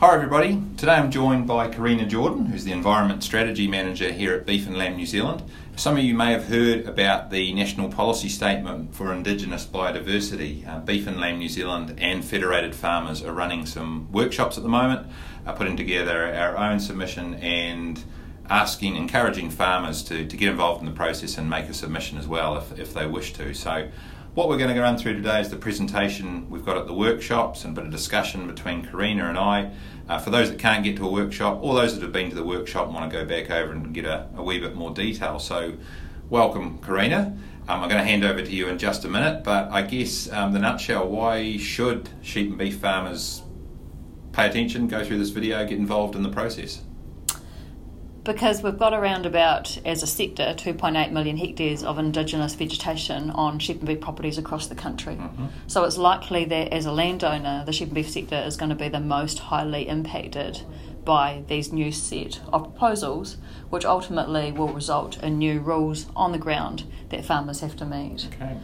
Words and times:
Hi 0.00 0.14
everybody, 0.14 0.62
today 0.76 0.92
I'm 0.92 1.10
joined 1.10 1.48
by 1.48 1.66
Karina 1.66 2.06
Jordan, 2.06 2.46
who's 2.46 2.62
the 2.62 2.70
Environment 2.70 3.20
Strategy 3.20 3.66
Manager 3.66 4.12
here 4.12 4.32
at 4.32 4.46
Beef 4.46 4.68
and 4.68 4.78
Lamb 4.78 4.94
New 4.94 5.06
Zealand. 5.06 5.42
Some 5.74 5.96
of 5.96 6.04
you 6.04 6.14
may 6.14 6.30
have 6.30 6.46
heard 6.46 6.86
about 6.86 7.32
the 7.32 7.52
National 7.52 7.88
Policy 7.88 8.28
Statement 8.28 8.94
for 8.94 9.12
Indigenous 9.12 9.66
Biodiversity. 9.66 10.64
Uh, 10.68 10.78
Beef 10.78 11.08
and 11.08 11.18
Lamb 11.18 11.40
New 11.40 11.48
Zealand 11.48 11.96
and 11.98 12.24
Federated 12.24 12.76
Farmers 12.76 13.24
are 13.24 13.32
running 13.32 13.66
some 13.66 14.06
workshops 14.12 14.56
at 14.56 14.62
the 14.62 14.68
moment, 14.68 15.04
uh, 15.44 15.52
putting 15.52 15.76
together 15.76 16.32
our 16.32 16.56
own 16.56 16.78
submission 16.78 17.34
and 17.34 18.04
asking, 18.48 18.94
encouraging 18.94 19.50
farmers 19.50 20.04
to, 20.04 20.24
to 20.28 20.36
get 20.36 20.50
involved 20.50 20.80
in 20.80 20.86
the 20.86 20.94
process 20.94 21.36
and 21.36 21.50
make 21.50 21.68
a 21.68 21.74
submission 21.74 22.18
as 22.18 22.28
well 22.28 22.56
if, 22.56 22.78
if 22.78 22.94
they 22.94 23.04
wish 23.04 23.32
to. 23.32 23.52
So 23.52 23.88
what 24.38 24.48
we're 24.48 24.56
going 24.56 24.72
to 24.72 24.80
run 24.80 24.96
through 24.96 25.14
today 25.14 25.40
is 25.40 25.48
the 25.48 25.56
presentation 25.56 26.48
we've 26.48 26.64
got 26.64 26.76
at 26.76 26.86
the 26.86 26.94
workshops 26.94 27.64
and 27.64 27.76
a 27.76 27.80
bit 27.80 27.86
of 27.86 27.90
discussion 27.90 28.46
between 28.46 28.86
Karina 28.86 29.28
and 29.28 29.36
I. 29.36 29.72
Uh, 30.08 30.20
for 30.20 30.30
those 30.30 30.48
that 30.48 30.60
can't 30.60 30.84
get 30.84 30.96
to 30.98 31.08
a 31.08 31.10
workshop, 31.10 31.58
or 31.60 31.74
those 31.74 31.92
that 31.94 32.02
have 32.02 32.12
been 32.12 32.30
to 32.30 32.36
the 32.36 32.44
workshop 32.44 32.84
and 32.84 32.94
want 32.94 33.10
to 33.10 33.18
go 33.18 33.24
back 33.24 33.50
over 33.50 33.72
and 33.72 33.92
get 33.92 34.04
a, 34.04 34.28
a 34.36 34.42
wee 34.44 34.60
bit 34.60 34.76
more 34.76 34.94
detail. 34.94 35.40
So, 35.40 35.72
welcome, 36.30 36.78
Karina. 36.78 37.36
Um, 37.66 37.82
I'm 37.82 37.88
going 37.88 38.00
to 38.00 38.06
hand 38.08 38.22
over 38.22 38.40
to 38.40 38.48
you 38.48 38.68
in 38.68 38.78
just 38.78 39.04
a 39.04 39.08
minute, 39.08 39.42
but 39.42 39.72
I 39.72 39.82
guess 39.82 40.30
um, 40.30 40.52
the 40.52 40.60
nutshell 40.60 41.08
why 41.08 41.56
should 41.56 42.08
sheep 42.22 42.50
and 42.50 42.58
beef 42.58 42.78
farmers 42.78 43.42
pay 44.30 44.46
attention, 44.46 44.86
go 44.86 45.04
through 45.04 45.18
this 45.18 45.30
video, 45.30 45.66
get 45.66 45.78
involved 45.78 46.14
in 46.14 46.22
the 46.22 46.30
process? 46.30 46.80
Because 48.28 48.62
we've 48.62 48.78
got 48.78 48.92
around 48.92 49.24
about, 49.24 49.78
as 49.86 50.02
a 50.02 50.06
sector, 50.06 50.54
2.8 50.54 51.12
million 51.12 51.38
hectares 51.38 51.82
of 51.82 51.98
indigenous 51.98 52.54
vegetation 52.54 53.30
on 53.30 53.58
sheep 53.58 53.78
and 53.78 53.88
beef 53.88 54.02
properties 54.02 54.36
across 54.36 54.66
the 54.66 54.74
country. 54.74 55.14
Mm-hmm. 55.14 55.46
So 55.66 55.84
it's 55.84 55.96
likely 55.96 56.44
that 56.44 56.70
as 56.70 56.84
a 56.84 56.92
landowner, 56.92 57.62
the 57.64 57.72
sheep 57.72 57.88
and 57.88 57.94
beef 57.94 58.10
sector 58.10 58.36
is 58.36 58.58
going 58.58 58.68
to 58.68 58.74
be 58.74 58.90
the 58.90 59.00
most 59.00 59.38
highly 59.38 59.88
impacted 59.88 60.60
by 61.06 61.42
these 61.48 61.72
new 61.72 61.90
set 61.90 62.38
of 62.52 62.64
proposals, 62.64 63.38
which 63.70 63.86
ultimately 63.86 64.52
will 64.52 64.74
result 64.74 65.16
in 65.22 65.38
new 65.38 65.58
rules 65.60 66.04
on 66.14 66.32
the 66.32 66.38
ground 66.38 66.84
that 67.08 67.24
farmers 67.24 67.60
have 67.60 67.76
to 67.76 67.86
meet. 67.86 68.28
Okay. 68.34 68.58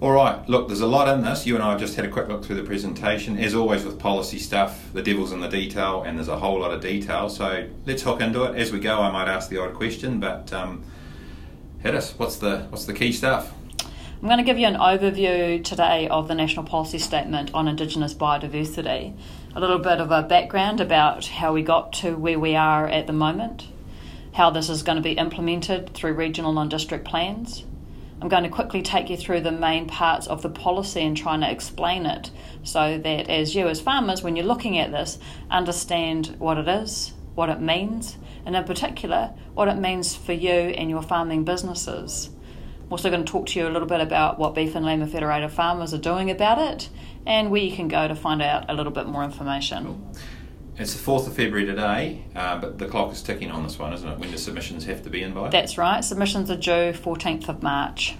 All 0.00 0.10
right, 0.10 0.46
look, 0.48 0.66
there's 0.66 0.80
a 0.80 0.88
lot 0.88 1.08
in 1.08 1.22
this. 1.22 1.46
You 1.46 1.54
and 1.54 1.62
I 1.62 1.70
have 1.70 1.78
just 1.78 1.94
had 1.94 2.04
a 2.04 2.08
quick 2.08 2.26
look 2.26 2.44
through 2.44 2.56
the 2.56 2.64
presentation. 2.64 3.38
As 3.38 3.54
always 3.54 3.84
with 3.84 3.98
policy 3.98 4.40
stuff, 4.40 4.92
the 4.92 5.00
devil's 5.00 5.30
in 5.30 5.40
the 5.40 5.48
detail, 5.48 6.02
and 6.02 6.18
there's 6.18 6.28
a 6.28 6.36
whole 6.36 6.58
lot 6.58 6.72
of 6.72 6.80
detail. 6.80 7.28
So 7.28 7.68
let's 7.86 8.02
hook 8.02 8.20
into 8.20 8.42
it. 8.42 8.56
As 8.56 8.72
we 8.72 8.80
go, 8.80 9.00
I 9.00 9.12
might 9.12 9.28
ask 9.28 9.48
the 9.48 9.62
odd 9.62 9.74
question, 9.74 10.18
but 10.18 10.52
um, 10.52 10.82
hit 11.80 11.94
us. 11.94 12.12
What's 12.18 12.36
the 12.36 12.66
what's 12.70 12.86
the 12.86 12.92
key 12.92 13.12
stuff? 13.12 13.52
I'm 13.80 14.28
going 14.28 14.38
to 14.38 14.44
give 14.44 14.58
you 14.58 14.66
an 14.66 14.74
overview 14.74 15.62
today 15.62 16.08
of 16.08 16.26
the 16.26 16.34
National 16.34 16.64
Policy 16.64 16.98
Statement 16.98 17.54
on 17.54 17.68
Indigenous 17.68 18.14
Biodiversity, 18.14 19.16
a 19.54 19.60
little 19.60 19.78
bit 19.78 20.00
of 20.00 20.10
a 20.10 20.22
background 20.22 20.80
about 20.80 21.26
how 21.26 21.52
we 21.52 21.62
got 21.62 21.92
to 21.94 22.16
where 22.16 22.38
we 22.38 22.56
are 22.56 22.88
at 22.88 23.06
the 23.06 23.12
moment, 23.12 23.68
how 24.32 24.50
this 24.50 24.68
is 24.68 24.82
going 24.82 24.96
to 24.96 25.02
be 25.02 25.12
implemented 25.12 25.94
through 25.94 26.14
regional 26.14 26.58
and 26.58 26.70
district 26.70 27.04
plans 27.04 27.64
I'm 28.20 28.28
going 28.28 28.44
to 28.44 28.48
quickly 28.48 28.80
take 28.80 29.10
you 29.10 29.16
through 29.16 29.40
the 29.40 29.52
main 29.52 29.86
parts 29.86 30.26
of 30.26 30.42
the 30.42 30.48
policy 30.48 31.02
and 31.02 31.16
trying 31.16 31.40
to 31.40 31.50
explain 31.50 32.06
it 32.06 32.30
so 32.62 32.96
that 32.98 33.28
as 33.28 33.54
you, 33.54 33.68
as 33.68 33.80
farmers, 33.80 34.22
when 34.22 34.36
you're 34.36 34.46
looking 34.46 34.78
at 34.78 34.92
this, 34.92 35.18
understand 35.50 36.36
what 36.38 36.56
it 36.56 36.68
is, 36.68 37.12
what 37.34 37.48
it 37.48 37.60
means, 37.60 38.16
and 38.46 38.56
in 38.56 38.64
particular, 38.64 39.32
what 39.54 39.68
it 39.68 39.76
means 39.76 40.14
for 40.14 40.32
you 40.32 40.50
and 40.50 40.88
your 40.88 41.02
farming 41.02 41.44
businesses. 41.44 42.30
I'm 42.84 42.92
also 42.92 43.10
going 43.10 43.24
to 43.24 43.30
talk 43.30 43.46
to 43.46 43.58
you 43.58 43.66
a 43.66 43.70
little 43.70 43.88
bit 43.88 44.00
about 44.00 44.38
what 44.38 44.54
Beef 44.54 44.74
and 44.74 44.84
Lamb 44.84 45.06
Federated 45.06 45.50
Farmers 45.50 45.94
are 45.94 45.98
doing 45.98 46.30
about 46.30 46.58
it 46.58 46.88
and 47.26 47.50
where 47.50 47.62
you 47.62 47.74
can 47.74 47.88
go 47.88 48.06
to 48.06 48.14
find 48.14 48.42
out 48.42 48.70
a 48.70 48.74
little 48.74 48.92
bit 48.92 49.06
more 49.06 49.24
information. 49.24 49.84
Cool. 49.84 50.00
It's 50.76 50.92
the 50.92 50.98
4th 50.98 51.28
of 51.28 51.36
February 51.36 51.66
today, 51.66 52.24
uh, 52.34 52.58
but 52.58 52.78
the 52.78 52.86
clock 52.86 53.12
is 53.12 53.22
ticking 53.22 53.50
on 53.50 53.62
this 53.62 53.78
one, 53.78 53.92
isn't 53.92 54.08
it? 54.08 54.18
When 54.18 54.32
the 54.32 54.38
submissions 54.38 54.84
have 54.86 55.04
to 55.04 55.10
be 55.10 55.22
in 55.22 55.32
by? 55.32 55.48
That's 55.50 55.78
right. 55.78 56.02
Submissions 56.02 56.50
are 56.50 56.56
due 56.56 56.92
14th 56.92 57.48
of 57.48 57.62
March. 57.62 58.16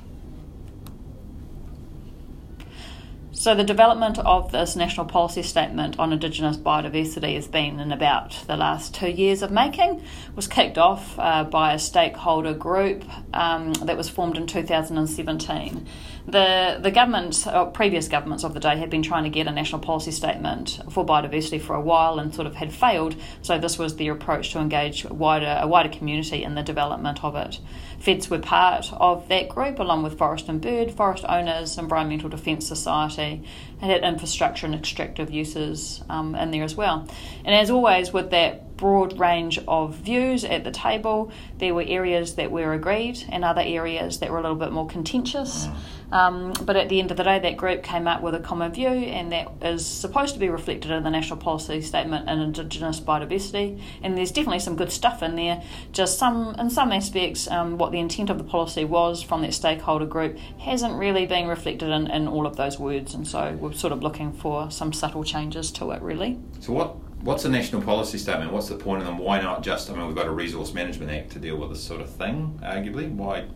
So, 3.33 3.56
the 3.56 3.65
development 3.65 4.19
of 4.21 4.53
this 4.53 4.77
national 4.77 5.06
policy 5.06 5.43
statement 5.43 5.99
on 5.99 6.12
Indigenous 6.12 6.56
biodiversity 6.56 7.34
has 7.34 7.49
been 7.49 7.81
in 7.81 7.91
about 7.91 8.45
the 8.47 8.56
last 8.56 8.95
two 8.95 9.11
years 9.11 9.43
of 9.43 9.50
making. 9.50 9.97
It 9.97 10.37
was 10.37 10.47
kicked 10.47 10.79
off 10.79 11.19
uh, 11.19 11.45
by 11.45 11.75
a 11.75 11.79
stakeholder 11.79 12.55
group 12.55 13.05
um, 13.34 13.73
that 13.83 13.97
was 13.97 14.09
formed 14.09 14.39
in 14.39 14.47
2017. 14.47 15.87
The 16.27 16.79
the 16.81 16.91
government, 16.91 17.47
or 17.47 17.67
previous 17.67 18.09
governments 18.09 18.45
of 18.45 18.55
the 18.55 18.61
day, 18.61 18.79
had 18.79 18.89
been 18.89 19.03
trying 19.03 19.25
to 19.25 19.31
get 19.31 19.47
a 19.47 19.53
national 19.53 19.83
policy 19.83 20.11
statement 20.11 20.81
for 20.91 21.05
biodiversity 21.05 21.61
for 21.61 21.77
a 21.77 21.81
while 21.81 22.19
and 22.19 22.35
sort 22.35 22.47
of 22.47 22.55
had 22.55 22.73
failed. 22.73 23.15
So 23.43 23.59
this 23.59 23.79
was 23.79 23.97
the 23.97 24.09
approach 24.09 24.53
to 24.53 24.59
engage 24.59 25.05
wider 25.05 25.59
a 25.61 25.69
wider 25.69 25.91
community 25.91 26.43
in 26.43 26.55
the 26.55 26.62
development 26.62 27.23
of 27.23 27.37
it. 27.37 27.61
Feds 27.99 28.31
were 28.31 28.39
part 28.39 28.91
of 28.93 29.29
that 29.29 29.49
group, 29.51 29.79
along 29.79 30.03
with 30.03 30.17
Forest 30.17 30.49
and 30.49 30.61
Bird, 30.61 30.91
forest 30.93 31.25
owners, 31.29 31.77
Environmental 31.77 32.31
Defence 32.31 32.67
Society, 32.67 33.43
and 33.83 33.91
had 33.91 34.03
infrastructure 34.03 34.65
and 34.67 34.75
extractive 34.75 35.31
uses 35.31 36.03
um, 36.09 36.35
in 36.35 36.51
there 36.51 36.65
as 36.65 36.75
well. 36.75 37.06
And 37.45 37.55
as 37.55 37.71
always, 37.71 38.12
with 38.12 38.31
that 38.31 38.64
broad 38.77 39.19
range 39.19 39.59
of 39.69 39.95
views 39.97 40.45
at 40.45 40.65
the 40.65 40.71
table, 40.71 41.31
there 41.59 41.75
were 41.75 41.85
areas 41.87 42.35
that 42.35 42.51
were 42.51 42.73
agreed 42.73 43.25
and 43.31 43.45
other 43.45 43.62
areas 43.65 44.19
that 44.19 44.31
were 44.31 44.39
a 44.39 44.43
little 44.43 44.57
bit 44.57 44.73
more 44.73 44.87
contentious. 44.87 45.67
Mm. 45.67 45.77
Um, 46.12 46.53
but 46.62 46.77
at 46.77 46.89
the 46.89 47.01
end 47.01 47.11
of 47.11 47.17
the 47.17 47.25
day, 47.25 47.41
that 47.41 47.57
group 47.57 47.83
came 47.83 48.07
up 48.07 48.23
with 48.23 48.35
a 48.35 48.39
common 48.39 48.73
view, 48.73 48.89
and 48.89 49.33
that 49.33 49.49
is 49.62 49.85
supposed 49.85 50.35
to 50.35 50.41
be 50.41 50.49
reflected 50.49 50.93
in 50.93 51.03
the 51.03 51.11
National 51.11 51.39
Policy 51.39 51.81
Statement 51.81 52.29
on 52.29 52.39
Indigenous 52.39 53.01
Biodiversity. 53.01 53.81
And 54.03 54.17
there's 54.17 54.31
definitely 54.31 54.61
some 54.61 54.77
good 54.77 54.93
stuff 54.93 55.23
in 55.23 55.35
there. 55.35 55.62
Just 55.93 56.19
some, 56.19 56.55
in 56.56 56.71
some 56.71 56.93
aspects, 56.93 57.49
um, 57.51 57.79
what 57.79 57.91
the 57.91 57.99
intent 57.99 58.31
of 58.31 58.39
the 58.39 58.45
policy 58.45 58.85
was 58.85 59.23
from 59.23 59.43
that 59.43 59.55
stakeholder 59.55 60.06
group 60.06 60.39
hasn't 60.61 60.95
really 60.95 61.27
been 61.27 61.49
reflected 61.49 61.89
in, 61.89 62.06
in 62.09 62.29
all 62.29 62.47
of 62.47 62.56
those 62.56 62.79
words. 62.79 63.15
And 63.15 63.27
so 63.27 63.56
we're 63.61 63.73
sort 63.73 63.93
of 63.93 64.03
looking 64.03 64.33
for 64.33 64.71
some 64.71 64.93
subtle 64.93 65.25
changes 65.25 65.73
to 65.73 65.91
it, 65.91 66.03
really. 66.03 66.39
So 66.61 66.75
what 66.75 66.97
what's 67.25 67.45
a 67.45 67.49
national 67.49 67.83
policy 67.83 68.19
statement? 68.19 68.53
What's 68.53 68.69
the 68.69 68.77
point 68.77 69.01
of 69.01 69.07
them? 69.07 69.19
Why 69.19 69.41
not 69.41 69.62
just? 69.62 69.91
I 69.91 69.95
mean, 69.95 70.07
we've 70.07 70.15
got 70.15 70.27
a 70.27 70.31
Resource 70.31 70.73
Management 70.75 71.11
Act 71.11 71.31
to 71.33 71.39
deal 71.39 71.57
with 71.57 71.71
this 71.71 71.83
sort 71.83 72.01
of 72.01 72.11
thing. 72.11 72.61
Arguably, 72.62 73.11
why 73.11 73.47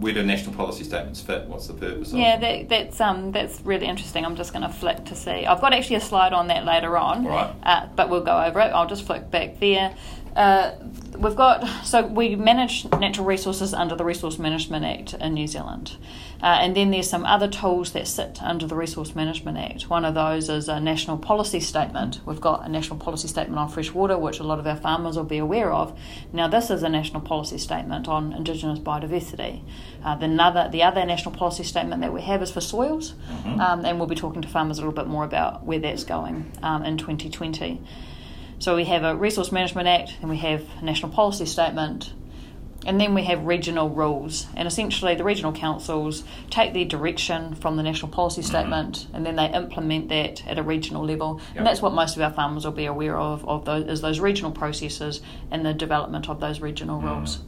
where 0.00 0.14
do 0.14 0.22
national 0.22 0.56
policy 0.56 0.82
statements 0.82 1.20
fit? 1.20 1.46
What's 1.46 1.66
the 1.66 1.74
purpose? 1.74 2.12
Yeah, 2.12 2.38
that, 2.38 2.68
that's 2.70 3.00
um, 3.00 3.32
that's 3.32 3.60
really 3.62 3.86
interesting. 3.86 4.24
I'm 4.24 4.36
just 4.36 4.52
going 4.52 4.62
to 4.62 4.72
flick 4.72 5.04
to 5.06 5.14
see. 5.14 5.44
I've 5.44 5.60
got 5.60 5.74
actually 5.74 5.96
a 5.96 6.00
slide 6.00 6.32
on 6.32 6.46
that 6.48 6.64
later 6.64 6.96
on, 6.96 7.26
right. 7.26 7.54
uh, 7.62 7.86
but 7.94 8.08
we'll 8.08 8.24
go 8.24 8.42
over 8.42 8.60
it. 8.60 8.70
I'll 8.72 8.86
just 8.86 9.04
flick 9.04 9.30
back 9.30 9.60
there. 9.60 9.94
Uh, 10.36 10.72
we've 11.18 11.36
got 11.36 11.66
so 11.84 12.06
we 12.06 12.36
manage 12.36 12.84
natural 12.92 13.26
resources 13.26 13.74
under 13.74 13.96
the 13.96 14.04
Resource 14.04 14.38
Management 14.38 14.84
Act 14.84 15.20
in 15.20 15.34
New 15.34 15.46
Zealand, 15.46 15.96
uh, 16.40 16.58
and 16.60 16.76
then 16.76 16.92
there's 16.92 17.10
some 17.10 17.24
other 17.24 17.48
tools 17.48 17.92
that 17.92 18.06
sit 18.06 18.40
under 18.40 18.66
the 18.66 18.76
Resource 18.76 19.14
Management 19.14 19.58
Act. 19.58 19.90
One 19.90 20.04
of 20.04 20.14
those 20.14 20.48
is 20.48 20.68
a 20.68 20.78
national 20.78 21.18
policy 21.18 21.58
statement. 21.58 22.20
We've 22.24 22.40
got 22.40 22.64
a 22.64 22.68
national 22.68 22.98
policy 22.98 23.26
statement 23.26 23.58
on 23.58 23.68
fresh 23.68 23.92
water, 23.92 24.16
which 24.16 24.38
a 24.38 24.44
lot 24.44 24.60
of 24.60 24.66
our 24.66 24.76
farmers 24.76 25.16
will 25.16 25.24
be 25.24 25.38
aware 25.38 25.72
of. 25.72 25.98
Now, 26.32 26.46
this 26.46 26.70
is 26.70 26.82
a 26.84 26.88
national 26.88 27.22
policy 27.22 27.58
statement 27.58 28.06
on 28.06 28.32
Indigenous 28.32 28.78
biodiversity. 28.78 29.62
Uh, 30.04 30.14
the 30.14 30.26
other 30.40 30.68
the 30.70 30.82
other 30.84 31.04
national 31.04 31.34
policy 31.34 31.64
statement 31.64 32.02
that 32.02 32.12
we 32.12 32.22
have 32.22 32.40
is 32.40 32.52
for 32.52 32.60
soils, 32.60 33.12
mm-hmm. 33.12 33.60
um, 33.60 33.84
and 33.84 33.98
we'll 33.98 34.08
be 34.08 34.14
talking 34.14 34.42
to 34.42 34.48
farmers 34.48 34.78
a 34.78 34.80
little 34.80 34.94
bit 34.94 35.08
more 35.08 35.24
about 35.24 35.64
where 35.64 35.80
that's 35.80 36.04
going 36.04 36.50
um, 36.62 36.84
in 36.84 36.96
2020. 36.96 37.80
So 38.60 38.76
we 38.76 38.84
have 38.84 39.04
a 39.04 39.16
Resource 39.16 39.50
Management 39.52 39.88
Act, 39.88 40.16
and 40.20 40.28
we 40.28 40.36
have 40.36 40.62
a 40.80 40.84
National 40.84 41.10
Policy 41.10 41.46
Statement, 41.46 42.12
and 42.84 43.00
then 43.00 43.14
we 43.14 43.24
have 43.24 43.46
regional 43.46 43.88
rules. 43.88 44.46
And 44.54 44.68
essentially, 44.68 45.14
the 45.14 45.24
regional 45.24 45.52
councils 45.52 46.24
take 46.50 46.74
their 46.74 46.84
direction 46.84 47.54
from 47.54 47.78
the 47.78 47.82
National 47.82 48.12
Policy. 48.12 48.42
Statement, 48.42 48.98
mm-hmm. 48.98 49.16
and 49.16 49.24
then 49.24 49.36
they 49.36 49.46
implement 49.46 50.10
that 50.10 50.46
at 50.46 50.58
a 50.58 50.62
regional 50.62 51.06
level. 51.06 51.40
Yep. 51.48 51.56
And 51.56 51.66
that's 51.66 51.80
what 51.80 51.94
most 51.94 52.16
of 52.16 52.22
our 52.22 52.32
farmers 52.32 52.66
will 52.66 52.72
be 52.72 52.84
aware 52.84 53.16
of, 53.16 53.48
of 53.48 53.64
those, 53.64 53.86
is 53.86 54.02
those 54.02 54.20
regional 54.20 54.52
processes 54.52 55.22
and 55.50 55.64
the 55.64 55.72
development 55.72 56.28
of 56.28 56.40
those 56.40 56.60
regional 56.60 57.00
mm. 57.00 57.04
rules. 57.04 57.38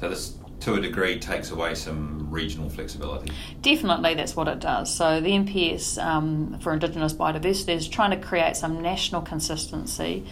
So 0.00 0.08
this 0.08 0.34
to 0.60 0.74
a 0.74 0.80
degree 0.80 1.18
takes 1.20 1.52
away 1.52 1.74
some 1.74 2.28
regional 2.28 2.68
flexibility. 2.68 3.30
Definitely, 3.62 4.14
that's 4.14 4.34
what 4.34 4.48
it 4.48 4.58
does. 4.58 4.92
So 4.92 5.20
the 5.20 5.30
NPS 5.30 6.02
um, 6.02 6.58
for 6.60 6.72
Indigenous 6.72 7.12
biodiversity 7.12 7.76
is 7.76 7.86
trying 7.86 8.10
to 8.10 8.26
create 8.26 8.56
some 8.56 8.82
national 8.82 9.22
consistency 9.22 10.26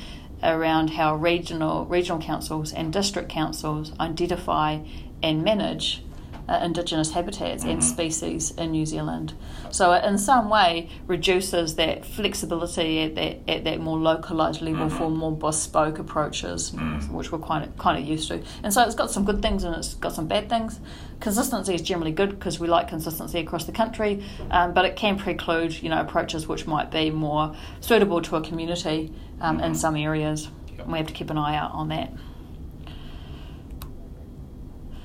around 0.44 0.90
how 0.90 1.14
regional 1.16 1.86
regional 1.86 2.20
councils 2.20 2.72
and 2.72 2.92
district 2.92 3.28
councils 3.28 3.92
identify 3.98 4.78
and 5.22 5.42
manage 5.42 6.02
uh, 6.48 6.60
Indigenous 6.62 7.12
habitats 7.12 7.62
mm-hmm. 7.62 7.72
and 7.72 7.84
species 7.84 8.50
in 8.52 8.72
New 8.72 8.86
Zealand. 8.86 9.34
So 9.70 9.92
it 9.92 10.04
in 10.04 10.18
some 10.18 10.48
way 10.48 10.90
reduces 11.06 11.76
that 11.76 12.04
flexibility 12.04 13.00
at 13.02 13.14
that, 13.14 13.38
at 13.48 13.64
that 13.64 13.80
more 13.80 13.98
localised 13.98 14.62
level 14.62 14.86
mm-hmm. 14.86 14.96
for 14.96 15.10
more 15.10 15.32
bespoke 15.32 15.98
approaches, 15.98 16.70
mm-hmm. 16.70 17.12
which 17.14 17.32
we're 17.32 17.38
kind 17.38 17.64
of, 17.64 17.76
kind 17.78 18.02
of 18.02 18.08
used 18.08 18.28
to. 18.28 18.42
And 18.62 18.72
so 18.72 18.82
it's 18.82 18.94
got 18.94 19.10
some 19.10 19.24
good 19.24 19.42
things 19.42 19.64
and 19.64 19.74
it's 19.76 19.94
got 19.94 20.12
some 20.12 20.28
bad 20.28 20.48
things. 20.48 20.80
Consistency 21.20 21.74
is 21.74 21.82
generally 21.82 22.12
good 22.12 22.30
because 22.30 22.60
we 22.60 22.68
like 22.68 22.88
consistency 22.88 23.38
across 23.38 23.64
the 23.64 23.72
country, 23.72 24.22
um, 24.50 24.74
but 24.74 24.84
it 24.84 24.96
can 24.96 25.18
preclude 25.18 25.82
you 25.82 25.88
know 25.88 26.00
approaches 26.00 26.46
which 26.46 26.66
might 26.66 26.90
be 26.90 27.10
more 27.10 27.54
suitable 27.80 28.20
to 28.20 28.36
a 28.36 28.42
community 28.42 29.12
um, 29.40 29.56
in 29.56 29.66
mm-hmm. 29.66 29.74
some 29.74 29.96
areas. 29.96 30.48
Yep. 30.76 30.86
We 30.88 30.98
have 30.98 31.06
to 31.06 31.12
keep 31.12 31.30
an 31.30 31.38
eye 31.38 31.56
out 31.56 31.72
on 31.72 31.88
that. 31.88 32.12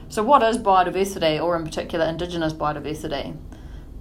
So, 0.10 0.24
what 0.24 0.42
is 0.42 0.58
biodiversity, 0.58 1.40
or 1.42 1.56
in 1.56 1.64
particular, 1.64 2.04
Indigenous 2.06 2.52
biodiversity? 2.52 3.38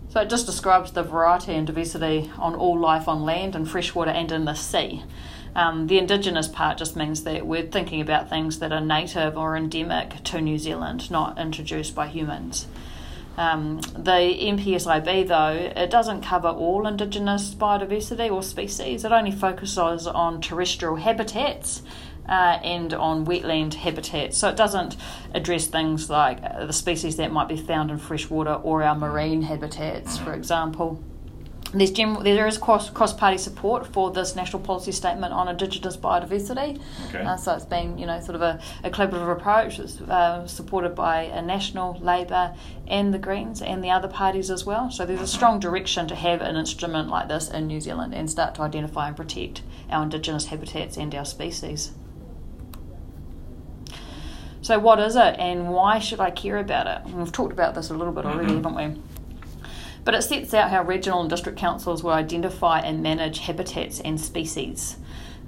So, 0.08 0.22
it 0.22 0.30
just 0.30 0.46
describes 0.46 0.90
the 0.90 1.02
variety 1.02 1.52
and 1.52 1.66
diversity 1.66 2.32
on 2.38 2.54
all 2.54 2.78
life 2.78 3.08
on 3.08 3.24
land 3.24 3.54
and 3.54 3.68
freshwater 3.68 4.10
and 4.10 4.32
in 4.32 4.46
the 4.46 4.54
sea. 4.54 5.04
Um, 5.54 5.86
the 5.86 5.98
Indigenous 5.98 6.48
part 6.48 6.78
just 6.78 6.96
means 6.96 7.24
that 7.24 7.46
we're 7.46 7.66
thinking 7.66 8.00
about 8.00 8.30
things 8.30 8.58
that 8.60 8.72
are 8.72 8.80
native 8.80 9.36
or 9.36 9.54
endemic 9.54 10.24
to 10.24 10.40
New 10.40 10.56
Zealand, 10.56 11.10
not 11.10 11.38
introduced 11.38 11.94
by 11.94 12.06
humans. 12.06 12.66
Um, 13.36 13.80
the 13.92 14.36
NPSIB, 14.40 15.28
though, 15.28 15.72
it 15.80 15.90
doesn't 15.90 16.22
cover 16.22 16.48
all 16.48 16.86
Indigenous 16.86 17.54
biodiversity 17.54 18.32
or 18.32 18.42
species. 18.42 19.04
It 19.04 19.12
only 19.12 19.30
focuses 19.30 20.06
on 20.06 20.40
terrestrial 20.40 20.96
habitats 20.96 21.82
uh, 22.28 22.58
and 22.62 22.92
on 22.94 23.26
wetland 23.26 23.74
habitats. 23.74 24.36
So 24.36 24.48
it 24.48 24.56
doesn't 24.56 24.96
address 25.34 25.66
things 25.66 26.10
like 26.10 26.38
uh, 26.42 26.66
the 26.66 26.72
species 26.72 27.16
that 27.16 27.32
might 27.32 27.48
be 27.48 27.56
found 27.56 27.90
in 27.90 27.98
freshwater 27.98 28.54
or 28.54 28.82
our 28.82 28.94
marine 28.94 29.42
habitats, 29.42 30.18
for 30.18 30.32
example. 30.32 31.02
There's 31.74 31.90
general, 31.90 32.22
there 32.22 32.46
is 32.46 32.56
cross 32.56 32.88
cross 32.88 33.12
party 33.12 33.36
support 33.36 33.86
for 33.86 34.10
this 34.10 34.34
national 34.34 34.62
policy 34.62 34.90
statement 34.90 35.34
on 35.34 35.48
Indigenous 35.48 35.98
biodiversity. 35.98 36.80
Okay. 37.08 37.22
Uh, 37.22 37.36
so 37.36 37.54
it's 37.54 37.66
been 37.66 37.98
you 37.98 38.06
know 38.06 38.20
sort 38.20 38.36
of 38.36 38.40
a, 38.40 38.58
a 38.84 38.90
collaborative 38.90 39.30
approach. 39.30 39.78
It's 39.78 40.00
uh, 40.00 40.46
supported 40.46 40.94
by 40.94 41.24
a 41.24 41.42
National, 41.42 41.98
Labour, 42.00 42.54
and 42.86 43.12
the 43.12 43.18
Greens, 43.18 43.60
and 43.60 43.84
the 43.84 43.90
other 43.90 44.08
parties 44.08 44.50
as 44.50 44.64
well. 44.64 44.90
So 44.90 45.04
there's 45.04 45.20
a 45.20 45.26
strong 45.26 45.60
direction 45.60 46.08
to 46.08 46.14
have 46.14 46.40
an 46.40 46.56
instrument 46.56 47.10
like 47.10 47.28
this 47.28 47.50
in 47.50 47.66
New 47.66 47.82
Zealand 47.82 48.14
and 48.14 48.30
start 48.30 48.54
to 48.54 48.62
identify 48.62 49.08
and 49.08 49.16
protect 49.16 49.60
our 49.90 50.04
Indigenous 50.04 50.46
habitats 50.46 50.96
and 50.96 51.14
our 51.14 51.26
species. 51.26 51.92
So, 54.60 54.78
what 54.78 54.98
is 54.98 55.16
it 55.16 55.36
and 55.38 55.68
why 55.68 55.98
should 55.98 56.20
I 56.20 56.30
care 56.30 56.58
about 56.58 56.86
it? 56.86 57.06
And 57.06 57.18
we've 57.18 57.32
talked 57.32 57.52
about 57.52 57.74
this 57.74 57.90
a 57.90 57.94
little 57.94 58.12
bit 58.12 58.26
already, 58.26 58.52
mm-hmm. 58.52 58.64
haven't 58.64 58.94
we? 58.94 59.02
But 60.04 60.14
it 60.14 60.22
sets 60.22 60.54
out 60.54 60.70
how 60.70 60.82
regional 60.84 61.20
and 61.20 61.30
district 61.30 61.58
councils 61.58 62.02
will 62.02 62.12
identify 62.12 62.80
and 62.80 63.02
manage 63.02 63.40
habitats 63.40 64.00
and 64.00 64.20
species. 64.20 64.96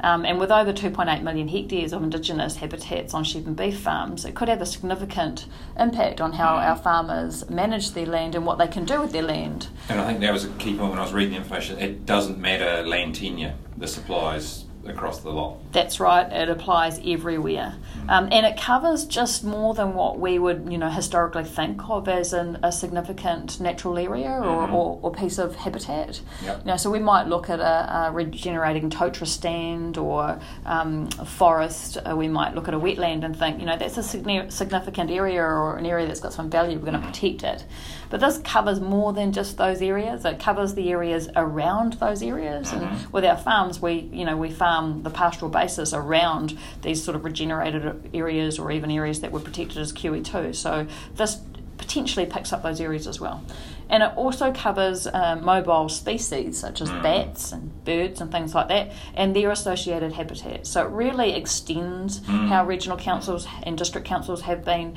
Um, 0.02 0.24
and 0.24 0.38
with 0.38 0.50
over 0.50 0.72
2.8 0.72 1.22
million 1.22 1.48
hectares 1.48 1.92
of 1.92 2.02
Indigenous 2.02 2.56
habitats 2.56 3.12
on 3.12 3.24
sheep 3.24 3.46
and 3.46 3.56
beef 3.56 3.78
farms, 3.80 4.24
it 4.24 4.34
could 4.34 4.48
have 4.48 4.62
a 4.62 4.66
significant 4.66 5.46
impact 5.78 6.20
on 6.20 6.32
how 6.32 6.56
our 6.56 6.76
farmers 6.76 7.48
manage 7.50 7.92
their 7.92 8.06
land 8.06 8.34
and 8.34 8.46
what 8.46 8.58
they 8.58 8.66
can 8.66 8.84
do 8.84 9.00
with 9.00 9.12
their 9.12 9.22
land. 9.22 9.68
And 9.88 10.00
I 10.00 10.06
think 10.06 10.20
that 10.20 10.32
was 10.32 10.44
a 10.44 10.50
key 10.50 10.76
point 10.76 10.90
when 10.90 10.98
I 10.98 11.02
was 11.02 11.12
reading 11.12 11.32
the 11.32 11.38
information. 11.38 11.78
It 11.78 12.06
doesn't 12.06 12.38
matter 12.38 12.82
land 12.86 13.16
tenure, 13.16 13.54
this 13.76 13.98
applies 13.98 14.64
across 14.86 15.20
the 15.20 15.30
lot. 15.30 15.58
That's 15.72 16.00
right. 16.00 16.30
It 16.32 16.48
applies 16.48 16.98
everywhere, 17.04 17.76
mm-hmm. 17.76 18.10
um, 18.10 18.28
and 18.32 18.46
it 18.46 18.58
covers 18.58 19.04
just 19.04 19.44
more 19.44 19.74
than 19.74 19.94
what 19.94 20.18
we 20.18 20.38
would, 20.38 20.68
you 20.70 20.78
know, 20.78 20.88
historically 20.88 21.44
think 21.44 21.88
of 21.88 22.08
as 22.08 22.32
an, 22.32 22.58
a 22.62 22.72
significant 22.72 23.60
natural 23.60 23.98
area 23.98 24.30
or, 24.30 24.66
mm-hmm. 24.66 24.74
or, 24.74 24.98
or, 25.02 25.12
piece 25.12 25.38
of 25.38 25.54
habitat. 25.56 26.20
Yep. 26.42 26.60
You 26.60 26.64
know, 26.64 26.76
so 26.76 26.90
we 26.90 26.98
might 26.98 27.26
look 27.26 27.50
at 27.50 27.60
a, 27.60 28.06
a 28.08 28.12
regenerating 28.12 28.90
totara 28.90 29.26
stand 29.26 29.98
or 29.98 30.40
um, 30.64 31.08
a 31.18 31.26
forest. 31.26 31.98
Uh, 31.98 32.16
we 32.16 32.28
might 32.28 32.54
look 32.54 32.68
at 32.68 32.74
a 32.74 32.80
wetland 32.80 33.24
and 33.24 33.38
think, 33.38 33.60
you 33.60 33.66
know, 33.66 33.76
that's 33.76 33.98
a 33.98 34.02
significant 34.02 35.10
area 35.10 35.42
or 35.42 35.76
an 35.76 35.84
area 35.84 36.06
that's 36.06 36.20
got 36.20 36.32
some 36.32 36.48
value. 36.48 36.78
We're 36.78 36.86
going 36.86 36.94
to 36.94 37.00
mm-hmm. 37.00 37.10
protect 37.10 37.42
it. 37.42 37.66
But 38.08 38.20
this 38.20 38.38
covers 38.38 38.80
more 38.80 39.12
than 39.12 39.32
just 39.32 39.56
those 39.56 39.82
areas. 39.82 40.24
It 40.24 40.40
covers 40.40 40.74
the 40.74 40.90
areas 40.90 41.28
around 41.36 41.94
those 41.94 42.22
areas. 42.22 42.72
And 42.72 42.82
mm-hmm. 42.82 43.12
with 43.12 43.24
our 43.24 43.36
farms, 43.36 43.80
we, 43.80 44.08
you 44.12 44.24
know, 44.24 44.36
we 44.36 44.50
farm 44.50 44.69
the 45.02 45.10
pastoral 45.10 45.50
basis 45.50 45.92
around 45.92 46.58
these 46.82 47.02
sort 47.02 47.16
of 47.16 47.24
regenerated 47.24 48.10
areas 48.14 48.58
or 48.58 48.70
even 48.70 48.90
areas 48.90 49.20
that 49.20 49.32
were 49.32 49.40
protected 49.40 49.78
as 49.78 49.92
QE2. 49.92 50.54
So 50.54 50.86
this 51.14 51.38
potentially 51.80 52.26
picks 52.26 52.52
up 52.52 52.62
those 52.62 52.80
areas 52.80 53.06
as 53.06 53.20
well. 53.20 53.42
And 53.88 54.04
it 54.04 54.12
also 54.16 54.52
covers 54.52 55.08
uh, 55.08 55.40
mobile 55.42 55.88
species 55.88 56.58
such 56.58 56.80
as 56.80 56.88
mm. 56.88 57.02
bats 57.02 57.50
and 57.50 57.84
birds 57.84 58.20
and 58.20 58.30
things 58.30 58.54
like 58.54 58.68
that, 58.68 58.92
and 59.14 59.34
their 59.34 59.50
associated 59.50 60.12
habitats. 60.12 60.70
So 60.70 60.86
it 60.86 60.90
really 60.90 61.32
extends 61.32 62.20
mm. 62.20 62.48
how 62.48 62.64
regional 62.64 62.96
councils 62.96 63.48
and 63.64 63.76
district 63.76 64.06
councils 64.06 64.42
have 64.42 64.64
been 64.64 64.96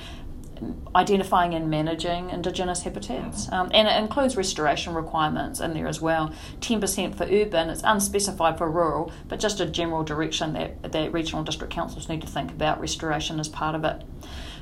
identifying 0.95 1.53
and 1.53 1.69
managing 1.69 2.29
Indigenous 2.29 2.83
habitats. 2.83 3.51
Um, 3.51 3.71
and 3.73 3.87
it 3.87 3.97
includes 3.97 4.37
restoration 4.37 4.93
requirements 4.93 5.59
in 5.59 5.73
there 5.73 5.87
as 5.87 6.01
well. 6.01 6.33
10% 6.59 7.15
for 7.15 7.23
urban, 7.23 7.69
it's 7.69 7.81
unspecified 7.83 8.57
for 8.57 8.69
rural, 8.69 9.11
but 9.27 9.39
just 9.39 9.59
a 9.59 9.65
general 9.65 10.03
direction 10.03 10.53
that, 10.53 10.91
that 10.91 11.13
regional 11.13 11.43
district 11.43 11.73
councils 11.73 12.09
need 12.09 12.21
to 12.21 12.27
think 12.27 12.51
about 12.51 12.79
restoration 12.79 13.39
as 13.39 13.49
part 13.49 13.75
of 13.75 13.83
it. 13.83 14.03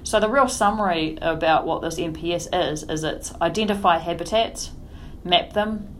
So, 0.03 0.19
the 0.19 0.29
real 0.29 0.47
summary 0.47 1.17
about 1.21 1.65
what 1.65 1.81
this 1.81 1.99
NPS 1.99 2.47
is 2.53 2.83
is 2.83 3.03
it's 3.03 3.33
identify 3.41 3.99
habitats, 3.99 4.71
map 5.23 5.53
them, 5.53 5.95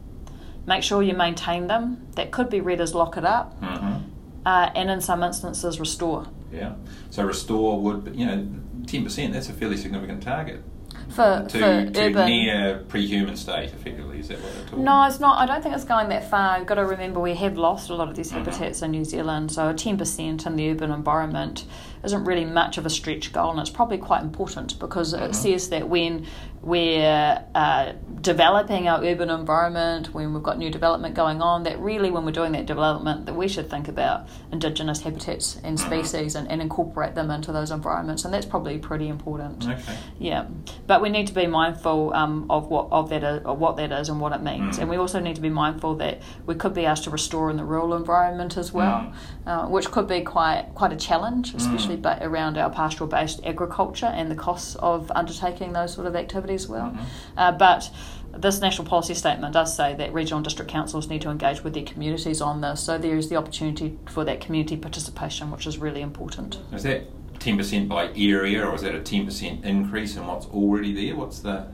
make 0.66 0.84
sure 0.84 1.04
you 1.04 1.14
maintain 1.14 1.68
them. 1.68 2.08
That 2.16 2.32
could 2.32 2.50
be 2.50 2.62
read 2.62 2.82
as 2.82 2.96
lock 2.96 3.18
it 3.18 3.26
up, 3.26 3.62
mm-hmm. 3.62 4.10
uh, 4.46 4.72
and 4.76 4.90
in 4.90 5.02
some 5.02 5.22
instances, 5.24 5.80
restore. 5.80 6.26
Yeah. 6.52 6.76
So, 7.12 7.24
restore 7.24 7.80
would, 7.80 8.16
you 8.16 8.26
know, 8.26 8.48
10%, 8.86 9.34
that's 9.34 9.50
a 9.50 9.54
fairly 9.54 9.78
significant 9.78 10.24
target. 10.24 10.64
For, 11.10 11.46
to, 11.50 11.60
for 11.60 11.92
to 11.92 12.02
urban. 12.02 12.26
near 12.26 12.86
pre-human 12.88 13.36
state, 13.36 13.74
effectively, 13.74 14.20
is 14.20 14.30
that 14.30 14.40
what 14.40 14.54
they're 14.54 14.64
talking? 14.66 14.84
No, 14.84 15.04
it's 15.04 15.20
not. 15.20 15.40
I 15.40 15.46
don't 15.46 15.62
think 15.62 15.76
it's 15.76 15.84
going 15.84 16.10
that 16.10 16.30
far. 16.30 16.58
You've 16.58 16.68
got 16.68 16.76
to 16.76 16.86
remember 16.86 17.20
we 17.20 17.36
have 17.36 17.58
lost 17.58 17.90
a 17.90 17.96
lot 17.96 18.08
of 18.08 18.16
these 18.16 18.32
mm-hmm. 18.32 18.46
habitats 18.46 18.78
mm-hmm. 18.78 18.86
in 18.86 18.92
New 18.92 19.06
Zealand, 19.06 19.52
so 19.52 19.74
ten 19.74 19.98
percent 19.98 20.46
in 20.46 20.56
the 20.56 20.70
urban 20.70 20.92
environment 20.92 21.66
isn't 22.04 22.26
really 22.26 22.46
much 22.46 22.78
of 22.78 22.86
a 22.86 22.90
stretch 22.90 23.32
goal, 23.32 23.52
and 23.52 23.60
it's 23.60 23.70
probably 23.70 23.98
quite 23.98 24.22
important 24.22 24.80
because 24.80 25.14
mm-hmm. 25.14 25.24
it 25.24 25.36
says 25.36 25.70
that 25.70 25.88
when 25.88 26.26
we're 26.62 27.44
uh, 27.56 27.94
developing 28.22 28.88
our 28.88 29.04
urban 29.04 29.32
environment, 29.32 30.14
when 30.14 30.32
we've 30.32 30.44
got 30.44 30.60
new 30.60 30.70
development 30.70 31.16
going 31.16 31.42
on, 31.42 31.64
that 31.64 31.80
really 31.80 32.12
when 32.12 32.24
we're 32.24 32.32
doing 32.32 32.52
that 32.52 32.68
development, 32.68 33.26
that 33.26 33.34
we 33.34 33.48
should 33.48 33.68
think 33.68 33.88
about 33.88 34.28
indigenous 34.52 35.02
habitats 35.02 35.56
and 35.64 35.78
mm-hmm. 35.78 35.88
species 35.88 36.36
and, 36.36 36.50
and 36.52 36.62
incorporate 36.62 37.16
them 37.16 37.32
into 37.32 37.52
those 37.52 37.72
environments, 37.72 38.26
and 38.26 38.34
that's 38.34 38.46
probably 38.46 38.78
pretty 38.78 39.08
important. 39.08 39.68
Okay. 39.68 39.98
Yeah, 40.20 40.46
but 40.86 41.02
we 41.02 41.10
need 41.10 41.28
to 41.28 41.34
be 41.34 41.48
mindful 41.48 42.14
um, 42.14 42.46
of 42.50 42.68
what 42.68 42.88
of 42.92 43.10
that 43.10 43.24
is, 43.24 43.44
of 43.44 43.58
what 43.58 43.78
that 43.78 43.92
is 43.92 44.10
and 44.10 44.20
what 44.20 44.32
it 44.32 44.44
means, 44.44 44.78
mm. 44.78 44.82
and 44.82 44.90
we 44.90 44.98
also 44.98 45.20
need 45.20 45.36
to 45.36 45.42
be 45.42 45.50
mindful 45.50 45.96
that 45.96 46.22
we 46.46 46.54
could 46.54 46.76
be 46.76 46.86
asked 46.86 47.06
to 47.06 47.10
restore 47.10 47.50
in 47.50 47.58
the 47.58 47.66
rural 47.66 47.96
environment 47.96 48.56
as 48.58 48.72
well, 48.72 49.00
mm. 49.00 49.14
uh, 49.48 49.68
which 49.68 49.90
could 49.90 50.08
be 50.08 50.22
quite 50.22 50.68
quite 50.76 50.94
a 50.94 50.98
challenge, 50.98 51.56
especially 51.56 51.91
mm. 51.91 51.91
But 51.96 52.22
around 52.22 52.58
our 52.58 52.70
pastoral 52.70 53.10
based 53.10 53.40
agriculture 53.46 54.08
and 54.08 54.30
the 54.30 54.36
costs 54.36 54.76
of 54.76 55.12
undertaking 55.12 55.74
those 55.74 55.94
sort 55.94 56.08
of 56.08 56.16
activities 56.16 56.68
well. 56.68 56.92
Mm-hmm. 56.92 57.04
Uh, 57.38 57.52
but 57.52 57.90
this 58.34 58.62
national 58.62 58.88
policy 58.88 59.14
statement 59.14 59.54
does 59.54 59.76
say 59.76 59.94
that 59.96 60.14
regional 60.14 60.38
and 60.38 60.46
district 60.46 60.72
councils 60.72 61.10
need 61.10 61.22
to 61.22 61.30
engage 61.30 61.64
with 61.64 61.74
their 61.74 61.84
communities 61.84 62.42
on 62.42 62.62
this. 62.62 62.82
So 62.82 62.98
there 62.98 63.18
is 63.18 63.30
the 63.30 63.36
opportunity 63.36 63.98
for 64.08 64.24
that 64.26 64.42
community 64.42 64.78
participation, 64.78 65.52
which 65.52 65.68
is 65.68 65.78
really 65.78 66.02
important. 66.02 66.60
Is 66.72 66.84
that 66.84 67.08
10% 67.40 67.88
by 67.88 68.12
area, 68.16 68.66
or 68.66 68.76
is 68.76 68.82
that 68.84 68.96
a 68.96 69.00
10% 69.00 69.64
increase 69.66 70.16
in 70.16 70.28
what's 70.28 70.46
already 70.48 70.94
there? 70.94 71.16
What's 71.16 71.40
the 71.40 71.68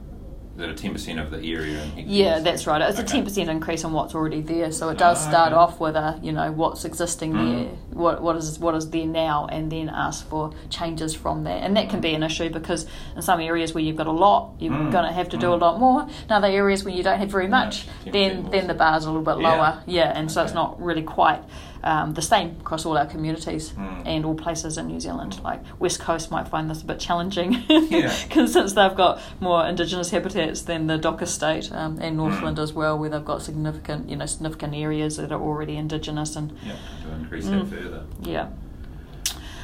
that 0.57 0.69
a 0.69 0.73
ten 0.73 0.93
percent 0.93 1.19
of 1.19 1.31
the 1.31 1.39
area? 1.39 1.89
yeah, 1.95 2.39
that's 2.39 2.67
right. 2.67 2.81
It's 2.81 2.99
okay. 2.99 3.07
a 3.07 3.09
ten 3.09 3.23
percent 3.23 3.49
increase 3.49 3.83
on 3.83 3.93
what's 3.93 4.13
already 4.13 4.41
there. 4.41 4.71
So 4.71 4.89
it 4.89 4.97
does 4.97 5.25
ah, 5.25 5.29
start 5.29 5.53
okay. 5.53 5.59
off 5.59 5.79
with 5.79 5.95
a 5.95 6.19
you 6.21 6.31
know 6.31 6.51
what's 6.51 6.85
existing 6.85 7.33
mm. 7.33 7.63
there, 7.63 7.75
what 7.91 8.21
what 8.21 8.35
is 8.35 8.59
what 8.59 8.75
is 8.75 8.89
there 8.89 9.05
now, 9.05 9.47
and 9.47 9.71
then 9.71 9.89
ask 9.89 10.27
for 10.27 10.53
changes 10.69 11.13
from 11.13 11.43
that. 11.45 11.63
And 11.63 11.77
that 11.77 11.89
can 11.89 12.01
be 12.01 12.13
an 12.13 12.23
issue 12.23 12.49
because 12.49 12.85
in 13.15 13.21
some 13.21 13.39
areas 13.39 13.73
where 13.73 13.83
you've 13.83 13.95
got 13.95 14.07
a 14.07 14.11
lot, 14.11 14.53
you're 14.59 14.73
mm. 14.73 14.91
going 14.91 15.05
to 15.05 15.13
have 15.13 15.29
to 15.29 15.37
do 15.37 15.47
mm. 15.47 15.53
a 15.53 15.55
lot 15.55 15.79
more. 15.79 16.03
In 16.03 16.31
other 16.31 16.47
areas 16.47 16.83
where 16.83 16.93
you 16.93 17.03
don't 17.03 17.19
have 17.19 17.29
very 17.29 17.47
much, 17.47 17.87
yeah, 18.05 18.11
then 18.11 18.49
then 18.51 18.67
the 18.67 18.73
bar's 18.73 19.05
a 19.05 19.09
little 19.09 19.23
bit 19.23 19.37
lower. 19.37 19.81
Yeah, 19.85 20.05
yeah 20.05 20.17
and 20.17 20.31
so 20.31 20.41
okay. 20.41 20.47
it's 20.47 20.55
not 20.55 20.81
really 20.81 21.03
quite 21.03 21.41
um, 21.87 22.13
the 22.15 22.21
same 22.21 22.57
across 22.59 22.85
all 22.85 22.97
our 22.97 23.05
communities 23.05 23.71
mm. 23.71 24.03
and 24.05 24.25
all 24.25 24.35
places 24.35 24.77
in 24.77 24.87
New 24.87 24.99
Zealand. 24.99 25.41
Like 25.41 25.61
West 25.79 26.01
Coast 26.01 26.29
might 26.29 26.49
find 26.49 26.69
this 26.69 26.81
a 26.81 26.85
bit 26.85 26.99
challenging 26.99 27.51
because 27.67 27.91
yeah. 27.91 28.45
since 28.45 28.73
they've 28.73 28.95
got 28.95 29.21
more 29.39 29.65
Indigenous 29.65 30.11
habitats 30.11 30.63
than 30.63 30.87
the 30.87 30.97
DOC 30.97 31.21
estate 31.21 31.71
um, 31.71 31.97
and 32.01 32.17
Northland 32.17 32.57
mm. 32.57 32.63
as 32.63 32.73
well, 32.73 32.99
where 32.99 33.09
they've 33.09 33.23
got 33.23 33.41
significant 33.41 34.09
you 34.09 34.17
know 34.17 34.25
significant 34.25 34.75
areas 34.75 35.15
that 35.15 35.31
are 35.31 35.41
already 35.41 35.77
Indigenous 35.77 36.35
and 36.35 36.57
yeah, 36.65 36.75
to 37.03 37.13
increase 37.13 37.45
mm, 37.45 37.69
that 37.69 37.75
further. 37.77 38.03
Yeah. 38.21 38.49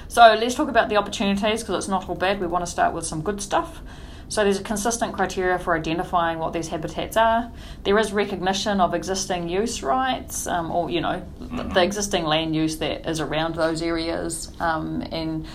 So 0.08 0.22
let's 0.39 0.56
talk 0.56 0.70
about 0.70 0.88
the 0.88 0.96
opportunities 0.96 1.62
because 1.62 1.84
it's 1.84 1.89
not 1.89 2.08
all 2.08 2.15
bad. 2.15 2.39
We 2.39 2.48
want 2.48 2.63
to 2.65 2.72
start 2.72 2.94
with 2.94 3.06
some 3.06 3.22
good 3.22 3.42
stuff. 3.42 3.82
So 4.30 4.44
there's 4.44 4.60
a 4.60 4.63
consistent 4.63 5.13
criteria 5.13 5.60
for 5.60 5.75
identifying 5.75 6.39
what 6.39 6.53
these 6.53 6.68
habitats 6.68 7.18
are. 7.18 7.51
There 7.84 7.98
is 8.00 8.12
recognition 8.12 8.82
of 8.82 8.94
existing 8.94 9.50
use 9.50 9.84
rights, 9.84 10.48
um, 10.48 10.72
or 10.72 10.89
you 10.89 11.01
know, 11.01 11.24
mm-hmm. 11.39 11.70
the, 11.74 11.84
existing 11.84 12.25
land 12.25 12.56
use 12.56 12.77
that 12.77 13.08
is 13.08 13.20
around 13.20 13.56
those 13.56 13.82
areas, 13.82 14.51
um, 14.60 15.01
and 15.12 15.48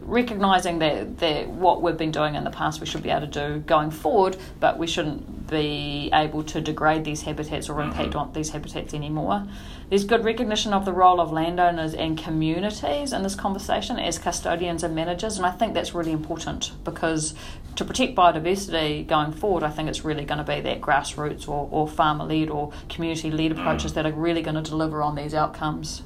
recognizing 0.00 0.78
that, 0.80 1.18
that 1.18 1.48
what 1.48 1.82
we've 1.82 1.96
been 1.96 2.10
doing 2.10 2.34
in 2.34 2.44
the 2.44 2.50
past 2.50 2.80
we 2.80 2.86
should 2.86 3.02
be 3.02 3.10
able 3.10 3.26
to 3.26 3.26
do 3.26 3.60
going 3.60 3.90
forward, 3.90 4.36
but 4.60 4.78
we 4.78 4.86
shouldn't 4.86 5.48
be 5.48 6.10
able 6.12 6.42
to 6.42 6.60
degrade 6.60 7.04
these 7.04 7.22
habitats 7.22 7.68
or 7.68 7.80
impact 7.80 8.10
mm-hmm. 8.10 8.18
on 8.18 8.32
these 8.32 8.50
habitats 8.50 8.94
anymore. 8.94 9.46
There's 9.92 10.04
good 10.04 10.24
recognition 10.24 10.72
of 10.72 10.86
the 10.86 10.92
role 10.94 11.20
of 11.20 11.32
landowners 11.32 11.92
and 11.92 12.16
communities 12.16 13.12
in 13.12 13.22
this 13.22 13.34
conversation 13.34 13.98
as 13.98 14.18
custodians 14.18 14.82
and 14.82 14.94
managers, 14.94 15.36
and 15.36 15.44
I 15.44 15.50
think 15.50 15.74
that's 15.74 15.92
really 15.92 16.12
important 16.12 16.72
because 16.82 17.34
to 17.76 17.84
protect 17.84 18.14
biodiversity 18.14 19.06
going 19.06 19.32
forward, 19.32 19.62
I 19.62 19.68
think 19.68 19.90
it's 19.90 20.02
really 20.02 20.24
going 20.24 20.38
to 20.38 20.44
be 20.44 20.62
that 20.62 20.80
grassroots 20.80 21.46
or, 21.46 21.68
or 21.70 21.86
farmer 21.86 22.24
led 22.24 22.48
or 22.48 22.72
community 22.88 23.30
led 23.30 23.52
approaches 23.52 23.92
mm. 23.92 23.96
that 23.96 24.06
are 24.06 24.12
really 24.12 24.40
going 24.40 24.54
to 24.54 24.62
deliver 24.62 25.02
on 25.02 25.14
these 25.14 25.34
outcomes 25.34 26.00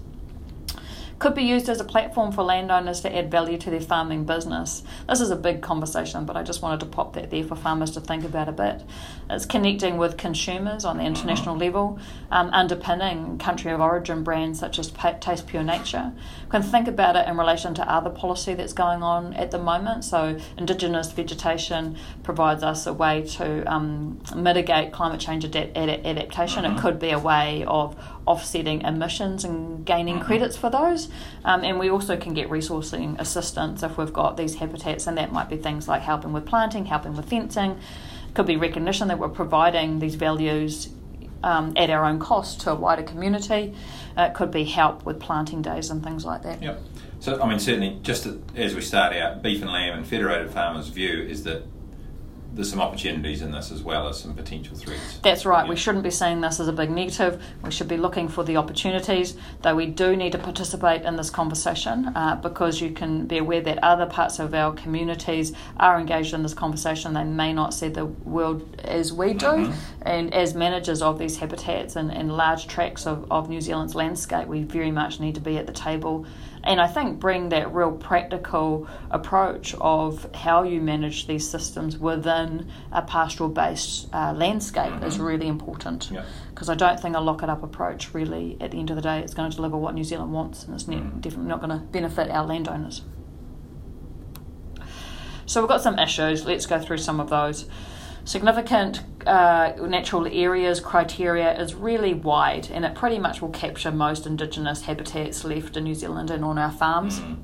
could 1.19 1.35
be 1.35 1.43
used 1.43 1.69
as 1.69 1.81
a 1.81 1.85
platform 1.85 2.31
for 2.33 2.43
landowners 2.43 3.01
to 3.01 3.17
add 3.17 3.31
value 3.31 3.57
to 3.59 3.71
their 3.71 3.81
farming 3.81 4.25
business. 4.25 4.83
This 5.09 5.21
is 5.21 5.31
a 5.31 5.37
big 5.37 5.63
conversation, 5.63 6.27
but 6.27 6.37
I 6.37 6.43
just 6.43 6.63
wanted 6.63 6.81
to 6.81 6.87
pop 6.87 7.15
that 7.15 7.31
there 7.31 7.45
for 7.45 7.57
farmers 7.57 7.93
to 7.93 8.01
think 8.01 8.25
about 8.25 8.49
a 8.49 8.53
bit. 8.53 8.83
It's 9.31 9.47
connecting 9.47 9.97
with 9.97 10.17
consumers 10.17 10.85
on 10.85 10.99
the 10.99 11.05
international 11.05 11.57
level, 11.57 11.99
um, 12.31 12.51
underpinning 12.53 13.39
country 13.39 13.73
of 13.73 13.81
origin 13.81 14.25
brands 14.25 14.59
such 14.59 14.79
as 14.79 14.93
Taste 15.21 15.47
Pure 15.47 15.65
Nature. 15.65 16.13
Can 16.57 16.63
think 16.63 16.89
about 16.89 17.17
it 17.17 17.29
in 17.29 17.37
relation 17.37 17.75
to 17.75 17.87
other 17.87 18.09
policy 18.09 18.55
that's 18.55 18.73
going 18.73 19.03
on 19.03 19.35
at 19.35 19.51
the 19.51 19.59
moment. 19.59 20.07
So, 20.07 20.39
Indigenous 20.57 21.13
vegetation 21.13 21.99
provides 22.23 22.63
us 22.63 22.87
a 22.87 22.95
way 22.95 23.27
to 23.33 23.71
um, 23.71 24.23
mitigate 24.35 24.91
climate 24.91 25.21
change 25.21 25.45
adaptation. 25.45 26.65
It 26.65 26.81
could 26.81 26.99
be 26.99 27.11
a 27.11 27.19
way 27.19 27.63
of 27.69 27.95
offsetting 28.27 28.81
emissions 28.81 29.45
and 29.45 29.85
gaining 29.85 30.15
mm-hmm. 30.15 30.25
credits 30.25 30.57
for 30.57 30.71
those. 30.71 31.11
Um, 31.45 31.63
and 31.63 31.79
we 31.79 31.91
also 31.91 32.17
can 32.17 32.33
get 32.33 32.49
resourcing 32.49 33.21
assistance 33.21 33.83
if 33.83 33.99
we've 33.99 34.11
got 34.11 34.39
these 34.39 34.55
habitats, 34.55 35.07
and 35.07 35.19
that 35.19 35.31
might 35.33 35.51
be 35.51 35.59
things 35.59 35.87
like 35.89 36.01
helping 36.01 36.33
with 36.33 36.47
planting, 36.47 36.87
helping 36.87 37.15
with 37.15 37.29
fencing. 37.29 37.79
Could 38.33 38.47
be 38.47 38.57
recognition 38.57 39.09
that 39.09 39.19
we're 39.19 39.29
providing 39.29 39.99
these 39.99 40.15
values 40.15 40.89
um, 41.43 41.73
at 41.77 41.91
our 41.91 42.05
own 42.05 42.19
cost 42.19 42.61
to 42.63 42.73
a 42.73 42.75
wider 42.75 43.03
community. 43.03 43.75
It 44.17 44.35
could 44.35 44.51
be 44.51 44.65
help 44.65 45.05
with 45.05 45.21
planting 45.21 45.63
days 45.63 45.91
and 45.91 46.03
things 46.03 46.25
like 46.25 46.43
that. 46.43 46.63
Yep. 46.63 46.81
So, 47.21 47.41
I 47.41 47.49
mean, 47.49 47.59
certainly, 47.59 47.99
just 48.03 48.27
as 48.55 48.75
we 48.75 48.81
start 48.81 49.15
out, 49.15 49.43
beef 49.43 49.63
and 49.63 49.71
lamb 49.71 49.99
and 49.99 50.07
federated 50.07 50.51
farmers' 50.51 50.89
view 50.89 51.23
is 51.23 51.45
that 51.45 51.63
there's 52.57 52.71
some 52.71 52.81
opportunities 52.81 53.43
in 53.43 53.53
this 53.53 53.71
as 53.71 53.83
well 53.83 54.09
as 54.09 54.19
some 54.19 54.35
potential 54.35 54.75
threats. 54.75 55.19
That's 55.23 55.45
right. 55.45 55.65
Yeah. 55.65 55.71
We 55.71 55.77
shouldn't 55.77 56.03
be 56.03 56.11
seeing 56.11 56.41
this 56.41 56.59
as 56.59 56.69
a 56.69 56.73
big 56.73 56.91
negative. 56.91 57.43
We 57.63 57.71
should 57.71 57.87
be 57.87 57.99
looking 57.99 58.29
for 58.29 58.45
the 58.45 58.57
opportunities, 58.57 59.37
though 59.61 59.75
we 59.75 59.87
do 59.87 60.17
need 60.17 60.33
to 60.33 60.39
participate 60.39 61.03
in 61.03 61.17
this 61.17 61.29
conversation 61.29 62.07
uh, 62.17 62.37
because 62.43 62.81
you 62.81 62.93
can 62.93 63.27
be 63.27 63.37
aware 63.37 63.61
that 63.61 63.79
other 63.85 64.07
parts 64.07 64.39
of 64.39 64.55
our 64.55 64.73
communities 64.73 65.53
are 65.77 66.01
engaged 66.01 66.33
in 66.33 66.43
this 66.43 66.55
conversation. 66.55 67.13
They 67.13 67.25
may 67.25 67.53
not 67.53 67.75
see 67.75 67.89
the 67.89 68.07
world 68.07 68.81
as 68.83 69.13
we 69.13 69.35
do. 69.35 69.47
Mm-hmm. 69.47 69.73
And 70.03 70.33
as 70.33 70.55
managers 70.55 71.03
of 71.03 71.19
these 71.19 71.37
habitats 71.37 71.95
and, 71.95 72.11
and 72.11 72.35
large 72.35 72.69
tracts 72.69 73.07
of, 73.07 73.31
of 73.31 73.51
New 73.51 73.61
Zealand's 73.61 73.95
landscape, 73.95 74.49
we 74.49 74.63
very 74.63 74.91
much 74.91 75.21
need 75.21 75.35
to 75.35 75.43
be 75.43 75.59
at 75.59 75.67
the 75.67 75.75
table 75.75 76.27
and 76.67 76.81
I 76.81 76.89
think 76.89 77.21
bring 77.21 77.51
that 77.51 77.73
real 77.73 77.93
practical 77.93 78.89
approach 79.11 79.75
of 79.81 80.29
how 80.35 80.65
you 80.65 80.81
manage 80.81 81.29
these 81.29 81.49
systems 81.49 81.97
within 81.97 82.69
a 82.91 83.03
pastoral 83.03 83.49
based 83.49 84.09
uh, 84.13 84.33
landscape 84.33 84.93
mm-hmm. 84.93 85.05
is 85.05 85.21
really 85.21 85.47
important 85.47 86.11
because 86.51 86.69
yeah. 86.69 86.75
I 86.75 86.77
don't 86.77 86.99
think 86.99 87.15
a 87.15 87.21
lock 87.21 87.45
it 87.45 87.49
up 87.49 87.63
approach 87.63 88.13
really 88.13 88.57
at 88.61 88.73
the 88.73 88.79
end 88.79 88.91
of 88.91 88.97
the 88.97 89.03
day 89.03 89.21
is 89.21 89.33
going 89.33 89.49
to 89.49 89.57
deliver 89.57 89.77
what 89.77 89.95
New 89.95 90.05
Zealand 90.05 90.33
wants 90.33 90.65
and 90.65 90.75
it's 90.75 90.85
mm-hmm. 90.85 91.21
definitely 91.21 91.49
not 91.49 91.61
going 91.61 91.71
to 91.71 91.87
benefit 91.87 92.31
our 92.31 92.45
landowners. 92.45 93.03
So 95.47 95.61
we've 95.61 95.69
got 95.69 95.83
some 95.83 96.01
issues, 96.01 96.45
let's 96.45 96.67
go 96.67 96.81
through 96.81 96.99
some 96.99 97.21
of 97.21 97.31
those 97.31 97.67
significant 98.27 99.03
uh, 99.25 99.73
natural 99.81 100.27
areas 100.27 100.81
criteria 100.81 101.59
is 101.59 101.75
really 101.75 102.13
wide 102.13 102.69
and 102.73 102.85
it 102.85 102.95
pretty 102.95 103.19
much 103.19 103.41
will 103.41 103.51
capture 103.51 103.91
most 103.91 104.27
indigenous 104.27 104.83
habitats 104.83 105.45
left 105.45 105.77
in 105.77 105.85
New 105.85 105.95
Zealand 105.95 106.31
and 106.31 106.45
on 106.45 106.59
our 106.59 106.71
farms. 106.71 107.21
Mm. 107.21 107.39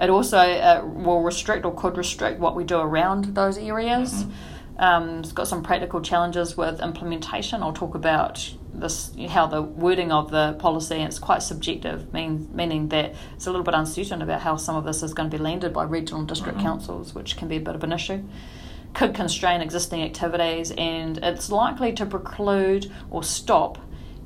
It 0.00 0.10
also 0.10 0.38
uh, 0.38 0.82
will 0.84 1.22
restrict 1.22 1.64
or 1.64 1.74
could 1.74 1.96
restrict 1.96 2.40
what 2.40 2.54
we 2.54 2.64
do 2.64 2.78
around 2.78 3.34
those 3.34 3.58
areas. 3.58 4.24
Mm-hmm. 4.24 4.82
Um, 4.82 5.18
it's 5.20 5.32
got 5.32 5.48
some 5.48 5.62
practical 5.62 6.00
challenges 6.00 6.56
with 6.56 6.80
implementation. 6.80 7.62
I'll 7.62 7.72
talk 7.72 7.94
about 7.94 8.54
this 8.72 9.12
how 9.28 9.46
the 9.46 9.60
wording 9.60 10.12
of 10.12 10.30
the 10.30 10.56
policy 10.58 10.94
and 10.94 11.04
it's 11.04 11.18
quite 11.18 11.42
subjective, 11.42 12.12
mean, 12.14 12.48
meaning 12.54 12.88
that 12.88 13.14
it's 13.34 13.46
a 13.46 13.50
little 13.50 13.64
bit 13.64 13.74
uncertain 13.74 14.22
about 14.22 14.42
how 14.42 14.56
some 14.56 14.76
of 14.76 14.84
this 14.84 15.02
is 15.02 15.12
going 15.12 15.28
to 15.30 15.36
be 15.36 15.42
landed 15.42 15.72
by 15.72 15.84
regional 15.84 16.20
and 16.20 16.28
district 16.28 16.58
mm-hmm. 16.58 16.66
councils, 16.66 17.14
which 17.14 17.36
can 17.36 17.48
be 17.48 17.56
a 17.56 17.60
bit 17.60 17.74
of 17.74 17.82
an 17.82 17.92
issue 17.92 18.22
could 18.94 19.14
constrain 19.14 19.60
existing 19.60 20.02
activities 20.02 20.72
and 20.72 21.18
it's 21.18 21.50
likely 21.50 21.92
to 21.92 22.04
preclude 22.06 22.90
or 23.10 23.22
stop 23.22 23.78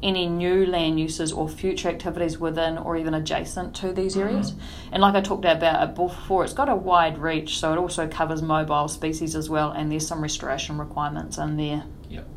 any 0.04 0.26
new 0.26 0.66
land 0.66 1.00
uses 1.00 1.32
or 1.32 1.48
future 1.48 1.88
activities 1.88 2.38
within 2.38 2.76
or 2.76 2.96
even 2.96 3.14
adjacent 3.14 3.74
to 3.74 3.92
these 3.92 4.14
mm-hmm. 4.14 4.28
areas. 4.28 4.52
Mm-hmm. 4.52 4.94
And 4.94 5.02
like 5.02 5.14
I 5.14 5.22
talked 5.22 5.46
about 5.46 5.94
before, 5.94 6.44
it's 6.44 6.52
got 6.52 6.68
a 6.68 6.76
wide 6.76 7.18
reach, 7.18 7.58
so 7.58 7.72
it 7.72 7.78
also 7.78 8.06
covers 8.06 8.42
mobile 8.42 8.88
species 8.88 9.34
as 9.34 9.48
well, 9.48 9.72
and 9.72 9.90
there's 9.90 10.06
some 10.06 10.20
restoration 10.20 10.78
requirements 10.78 11.38
in 11.38 11.56
there. 11.56 11.84
Yep. 12.10 12.28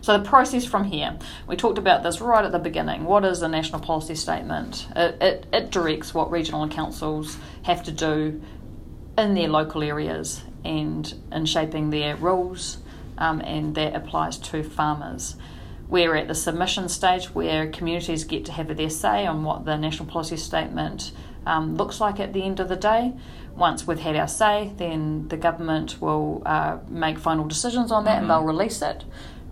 So 0.00 0.16
the 0.16 0.24
process 0.24 0.64
from 0.64 0.84
here, 0.84 1.18
we 1.46 1.56
talked 1.56 1.78
about 1.78 2.02
this 2.02 2.20
right 2.20 2.44
at 2.44 2.52
the 2.52 2.58
beginning. 2.58 3.04
What 3.04 3.24
is 3.24 3.42
a 3.42 3.48
national 3.48 3.80
policy 3.80 4.14
statement? 4.14 4.86
It, 4.96 5.20
it, 5.20 5.46
it 5.52 5.70
directs 5.70 6.14
what 6.14 6.30
regional 6.30 6.68
councils 6.68 7.36
have 7.64 7.82
to 7.82 7.92
do 7.92 8.40
in 9.18 9.34
their 9.34 9.48
local 9.48 9.82
areas 9.82 10.42
and 10.64 11.14
in 11.32 11.46
shaping 11.46 11.90
their 11.90 12.16
rules, 12.16 12.78
um, 13.18 13.40
and 13.40 13.74
that 13.74 13.94
applies 13.94 14.36
to 14.38 14.62
farmers. 14.62 15.36
We're 15.88 16.16
at 16.16 16.26
the 16.26 16.34
submission 16.34 16.88
stage 16.88 17.26
where 17.26 17.70
communities 17.70 18.24
get 18.24 18.44
to 18.46 18.52
have 18.52 18.76
their 18.76 18.90
say 18.90 19.24
on 19.24 19.44
what 19.44 19.64
the 19.64 19.76
national 19.76 20.08
policy 20.08 20.36
statement 20.36 21.12
um, 21.46 21.76
looks 21.76 22.00
like 22.00 22.18
at 22.18 22.32
the 22.32 22.42
end 22.42 22.58
of 22.58 22.68
the 22.68 22.76
day. 22.76 23.12
Once 23.54 23.86
we've 23.86 24.00
had 24.00 24.16
our 24.16 24.28
say, 24.28 24.72
then 24.76 25.28
the 25.28 25.36
government 25.36 26.00
will 26.00 26.42
uh, 26.44 26.78
make 26.88 27.18
final 27.18 27.46
decisions 27.46 27.92
on 27.92 28.04
that 28.04 28.16
mm-hmm. 28.16 28.22
and 28.22 28.30
they'll 28.30 28.42
release 28.42 28.82
it. 28.82 29.04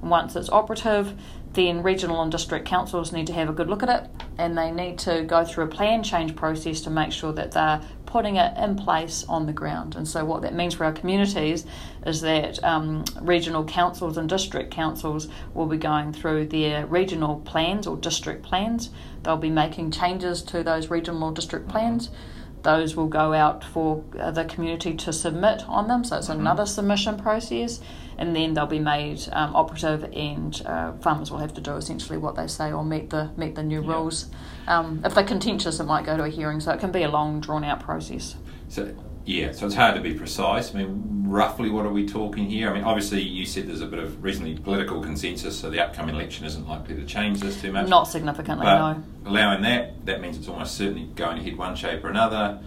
Once 0.02 0.37
it's 0.37 0.50
operative, 0.50 1.14
then 1.54 1.83
regional 1.83 2.21
and 2.21 2.33
district 2.33 2.66
councils 2.66 3.12
need 3.12 3.28
to 3.28 3.33
have 3.33 3.49
a 3.49 3.52
good 3.52 3.68
look 3.68 3.83
at 3.83 3.88
it 3.88 4.11
and 4.37 4.59
they 4.59 4.71
need 4.71 4.99
to 4.99 5.23
go 5.23 5.44
through 5.44 5.64
a 5.64 5.68
plan 5.68 6.02
change 6.02 6.35
process 6.35 6.80
to 6.80 6.90
make 6.90 7.12
sure 7.12 7.33
that 7.33 7.52
they're 7.52 7.80
putting 8.14 8.37
it 8.37 8.56
in 8.56 8.76
place 8.76 9.25
on 9.28 9.44
the 9.44 9.52
ground. 9.52 9.97
And 9.97 10.06
so, 10.06 10.25
what 10.25 10.42
that 10.42 10.54
means 10.54 10.75
for 10.75 10.85
our 10.85 10.92
communities 10.92 11.66
is 12.06 12.21
that 12.21 12.62
um, 12.62 13.04
regional 13.21 13.64
councils 13.64 14.16
and 14.16 14.28
district 14.28 14.71
councils 14.71 15.26
will 15.52 15.66
be 15.66 15.78
going 15.78 16.12
through 16.12 16.47
their 16.47 16.87
regional 16.87 17.40
plans 17.40 17.88
or 17.88 17.97
district 17.97 18.44
plans. 18.44 18.90
They'll 19.25 19.37
be 19.37 19.50
making 19.50 19.90
changes 19.90 20.44
to 20.44 20.62
those 20.62 20.90
regional 20.90 21.25
or 21.25 21.33
district 21.33 21.66
plans. 21.66 22.11
Those 22.64 22.97
will 22.97 23.06
go 23.06 23.33
out 23.33 23.62
for 23.62 24.02
uh, 24.18 24.30
the 24.33 24.44
community 24.44 24.94
to 24.94 25.12
submit 25.12 25.62
on 25.68 25.87
them, 25.87 26.02
so 26.02 26.16
it's 26.16 26.28
mm-hmm. 26.28 26.40
another 26.40 26.66
submission 26.66 27.18
process 27.18 27.80
and 28.18 28.35
then 28.35 28.54
they'll 28.54 28.66
be 28.66 28.78
made 28.78 29.21
um, 29.33 29.54
operative, 29.56 30.04
and 30.12 30.62
uh, 30.66 30.92
farmers 30.99 31.30
will 31.30 31.38
have 31.38 31.54
to 31.54 31.61
do 31.61 31.75
essentially 31.75 32.18
what 32.18 32.37
they 32.37 32.47
say 32.47 32.73
or 32.73 32.85
meet 32.85 33.11
the 33.11 33.30
meet 33.37 33.54
the 33.54 33.62
new 33.62 33.83
yeah. 33.83 33.92
rules. 33.92 34.26
Um, 34.66 35.02
if 35.04 35.14
they're 35.14 35.25
contentious, 35.25 35.80
it 35.80 35.85
might 35.85 36.04
go 36.04 36.16
to 36.16 36.25
a 36.25 36.28
hearing, 36.28 36.61
so 36.61 36.73
it 36.73 36.80
can 36.80 36.92
be 36.92 37.02
a 37.02 37.09
long, 37.09 37.40
drawn 37.40 37.64
out 37.64 37.80
process. 37.80 38.37
So 38.68 38.94
yeah, 39.25 39.52
so 39.52 39.66
it's 39.66 39.75
hard 39.75 39.95
to 39.95 40.00
be 40.00 40.14
precise. 40.14 40.75
I 40.75 40.78
mean, 40.78 41.25
roughly, 41.26 41.71
what 41.71 41.87
are 41.87 41.93
we 41.93 42.07
talking 42.07 42.49
here? 42.49 42.71
I 42.71 42.75
mean, 42.75 42.85
obviously, 42.85 43.23
you 43.23 43.47
said 43.47 43.66
there's 43.66 43.81
a 43.81 43.87
bit 43.87 43.99
of 43.99 44.23
reasonably 44.23 44.59
political 44.59 45.00
consensus, 45.02 45.59
so 45.59 45.71
the 45.71 45.81
upcoming 45.81 46.14
election 46.14 46.45
isn't 46.45 46.69
likely 46.69 46.95
to 46.97 47.04
change 47.04 47.40
this 47.40 47.61
too 47.61 47.73
much. 47.73 47.88
Not 47.88 48.04
significantly, 48.04 48.64
but 48.64 48.93
no. 48.93 49.02
Allowing 49.26 49.62
that, 49.62 50.04
that 50.07 50.21
means 50.21 50.37
it's 50.37 50.49
almost 50.49 50.76
certainly 50.76 51.04
going 51.14 51.38
ahead 51.38 51.57
one 51.57 51.75
shape 51.75 52.04
or 52.04 52.09
another. 52.09 52.61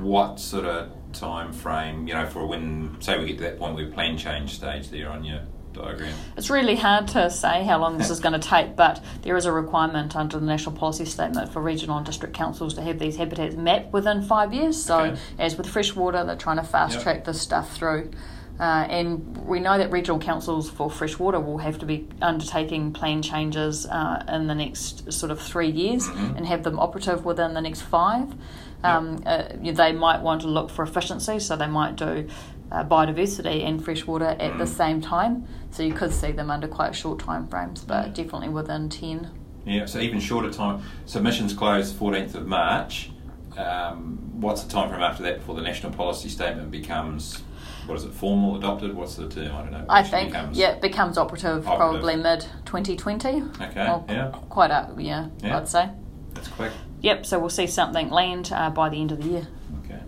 What 0.00 0.38
sort 0.40 0.66
of 0.66 0.90
time 1.12 1.52
frame, 1.52 2.06
you 2.06 2.14
know, 2.14 2.26
for 2.26 2.46
when, 2.46 2.96
say, 3.00 3.18
we 3.18 3.26
get 3.26 3.38
to 3.38 3.44
that 3.44 3.58
point 3.58 3.74
where 3.74 3.88
plan 3.90 4.18
change 4.18 4.54
stage 4.54 4.90
there 4.90 5.10
on 5.10 5.24
your 5.24 5.40
diagram? 5.76 6.14
It's 6.36 6.50
really 6.50 6.76
hard 6.76 7.08
to 7.08 7.30
say 7.30 7.64
how 7.64 7.78
long 7.78 7.98
this 7.98 8.10
is 8.10 8.20
going 8.20 8.38
to 8.38 8.48
take, 8.48 8.76
but 8.76 9.02
there 9.22 9.36
is 9.36 9.44
a 9.44 9.52
requirement 9.52 10.16
under 10.16 10.38
the 10.38 10.46
National 10.46 10.74
Policy 10.74 11.04
Statement 11.04 11.52
for 11.52 11.60
regional 11.60 11.96
and 11.96 12.06
district 12.06 12.34
councils 12.34 12.74
to 12.74 12.82
have 12.82 12.98
these 12.98 13.16
habitats 13.16 13.54
mapped 13.56 13.92
within 13.92 14.22
five 14.22 14.52
years. 14.52 14.82
So, 14.82 14.98
okay. 15.00 15.20
as 15.38 15.56
with 15.56 15.68
freshwater, 15.68 16.24
they're 16.24 16.36
trying 16.36 16.56
to 16.56 16.64
fast 16.64 16.94
yep. 16.94 17.02
track 17.02 17.24
this 17.24 17.40
stuff 17.40 17.74
through. 17.74 18.10
Uh, 18.58 18.86
and 18.88 19.36
we 19.46 19.60
know 19.60 19.76
that 19.76 19.92
regional 19.92 20.18
councils 20.18 20.70
for 20.70 20.90
freshwater 20.90 21.38
will 21.38 21.58
have 21.58 21.78
to 21.78 21.84
be 21.84 22.08
undertaking 22.22 22.90
plan 22.90 23.20
changes 23.20 23.84
uh, 23.86 24.24
in 24.32 24.46
the 24.46 24.54
next 24.54 25.12
sort 25.12 25.30
of 25.30 25.38
three 25.38 25.68
years 25.68 26.08
Mhm. 26.08 26.38
and 26.38 26.46
have 26.46 26.62
them 26.62 26.78
operative 26.78 27.26
within 27.26 27.52
the 27.52 27.60
next 27.60 27.82
five. 27.82 28.34
Um, 28.82 29.22
uh, 29.26 29.42
they 29.62 29.92
might 29.92 30.22
want 30.22 30.42
to 30.42 30.48
look 30.48 30.70
for 30.70 30.82
efficiency, 30.84 31.38
so 31.38 31.56
they 31.56 31.66
might 31.66 31.96
do 31.96 32.28
uh, 32.72 32.84
biodiversity 32.84 33.64
and 33.64 33.84
freshwater 33.84 34.24
at 34.26 34.58
the 34.58 34.64
Mhm. 34.64 34.68
same 34.68 35.00
time. 35.00 35.44
So 35.70 35.82
you 35.82 35.92
could 35.92 36.12
see 36.12 36.32
them 36.32 36.50
under 36.50 36.66
quite 36.68 36.94
short 36.94 37.18
time 37.18 37.46
frames, 37.48 37.84
but 37.84 38.06
Yeah. 38.08 38.12
definitely 38.24 38.48
within 38.48 38.88
10. 38.88 39.30
Yeah, 39.64 39.86
so 39.86 39.98
even 39.98 40.20
shorter 40.20 40.50
time. 40.50 40.80
Submissions 41.06 41.52
close 41.52 41.92
14th 41.92 42.34
of 42.34 42.46
March. 42.46 43.10
Um, 43.56 44.18
what's 44.40 44.62
the 44.62 44.70
time 44.70 44.88
frame 44.90 45.02
after 45.02 45.22
that 45.24 45.38
before 45.38 45.54
the 45.54 45.62
national 45.62 45.92
policy 45.92 46.28
statement 46.28 46.70
becomes, 46.70 47.42
what 47.86 47.94
is 47.96 48.04
it, 48.04 48.12
formal, 48.12 48.56
adopted? 48.56 48.94
What's 48.94 49.16
the 49.16 49.28
term? 49.28 49.54
I 49.56 49.62
don't 49.62 49.72
know. 49.72 49.84
I 49.88 50.02
think, 50.02 50.32
becomes- 50.32 50.58
yeah, 50.58 50.70
it 50.72 50.80
becomes 50.82 51.16
operative, 51.18 51.66
Operative. 51.66 51.78
probably 52.02 52.16
mid 52.16 52.46
2020. 52.64 53.42
Okay, 53.60 53.88
Or 53.88 54.04
yeah. 54.08 54.30
Quite 54.50 54.70
a, 54.70 54.88
yeah, 54.98 55.26
Yeah. 55.42 55.56
I'd 55.56 55.68
say. 55.68 55.88
That's 56.34 56.48
quick. 56.48 56.72
Yep, 57.00 57.24
so 57.26 57.38
we'll 57.38 57.48
see 57.48 57.66
something 57.66 58.10
land 58.10 58.52
uh, 58.54 58.70
by 58.70 58.88
the 58.88 59.00
end 59.00 59.12
of 59.12 59.22
the 59.22 59.28
year. 59.28 59.48
Okay. 59.84 60.00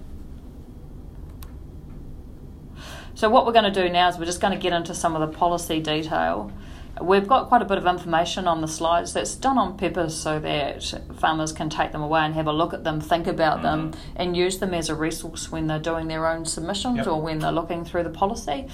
So 3.19 3.29
what 3.29 3.47
we're 3.47 3.53
going 3.53 3.65
to 3.73 3.83
do 3.83 3.89
now 3.89 4.09
is 4.09 4.17
we're 4.17 4.27
just 4.27 4.41
going 4.41 4.53
to 4.53 4.59
get 4.61 4.73
into 4.73 4.95
some 4.95 5.17
of 5.17 5.21
the 5.29 5.37
policy 5.37 5.81
detail. 5.81 6.53
We've 7.03 7.27
got 7.27 7.49
quite 7.49 7.63
a 7.63 7.65
bit 7.65 7.77
of 7.77 7.85
information 7.85 8.47
on 8.47 8.61
the 8.61 8.69
slides 8.69 9.13
that's 9.13 9.35
done 9.35 9.59
on 9.59 9.77
purpose 9.77 10.17
so 10.17 10.39
that 10.39 10.95
farmers 11.19 11.51
can 11.51 11.69
take 11.69 11.91
them 11.91 12.01
away 12.01 12.21
and 12.21 12.33
have 12.37 12.47
a 12.47 12.53
look 12.53 12.73
at 12.73 12.85
them, 12.85 13.01
think 13.01 13.27
about 13.27 13.63
them, 13.63 13.91
Mhm. 13.91 13.97
and 14.15 14.37
use 14.37 14.59
them 14.61 14.73
as 14.73 14.89
a 14.89 14.95
resource 14.95 15.51
when 15.51 15.67
they're 15.67 15.81
doing 15.81 16.07
their 16.07 16.29
own 16.29 16.45
submissions 16.45 16.99
Yep. 16.99 17.07
or 17.09 17.21
when 17.21 17.41
they're 17.41 17.51
looking 17.51 17.85
through 17.85 18.05
the 18.05 18.11
policy. 18.11 18.69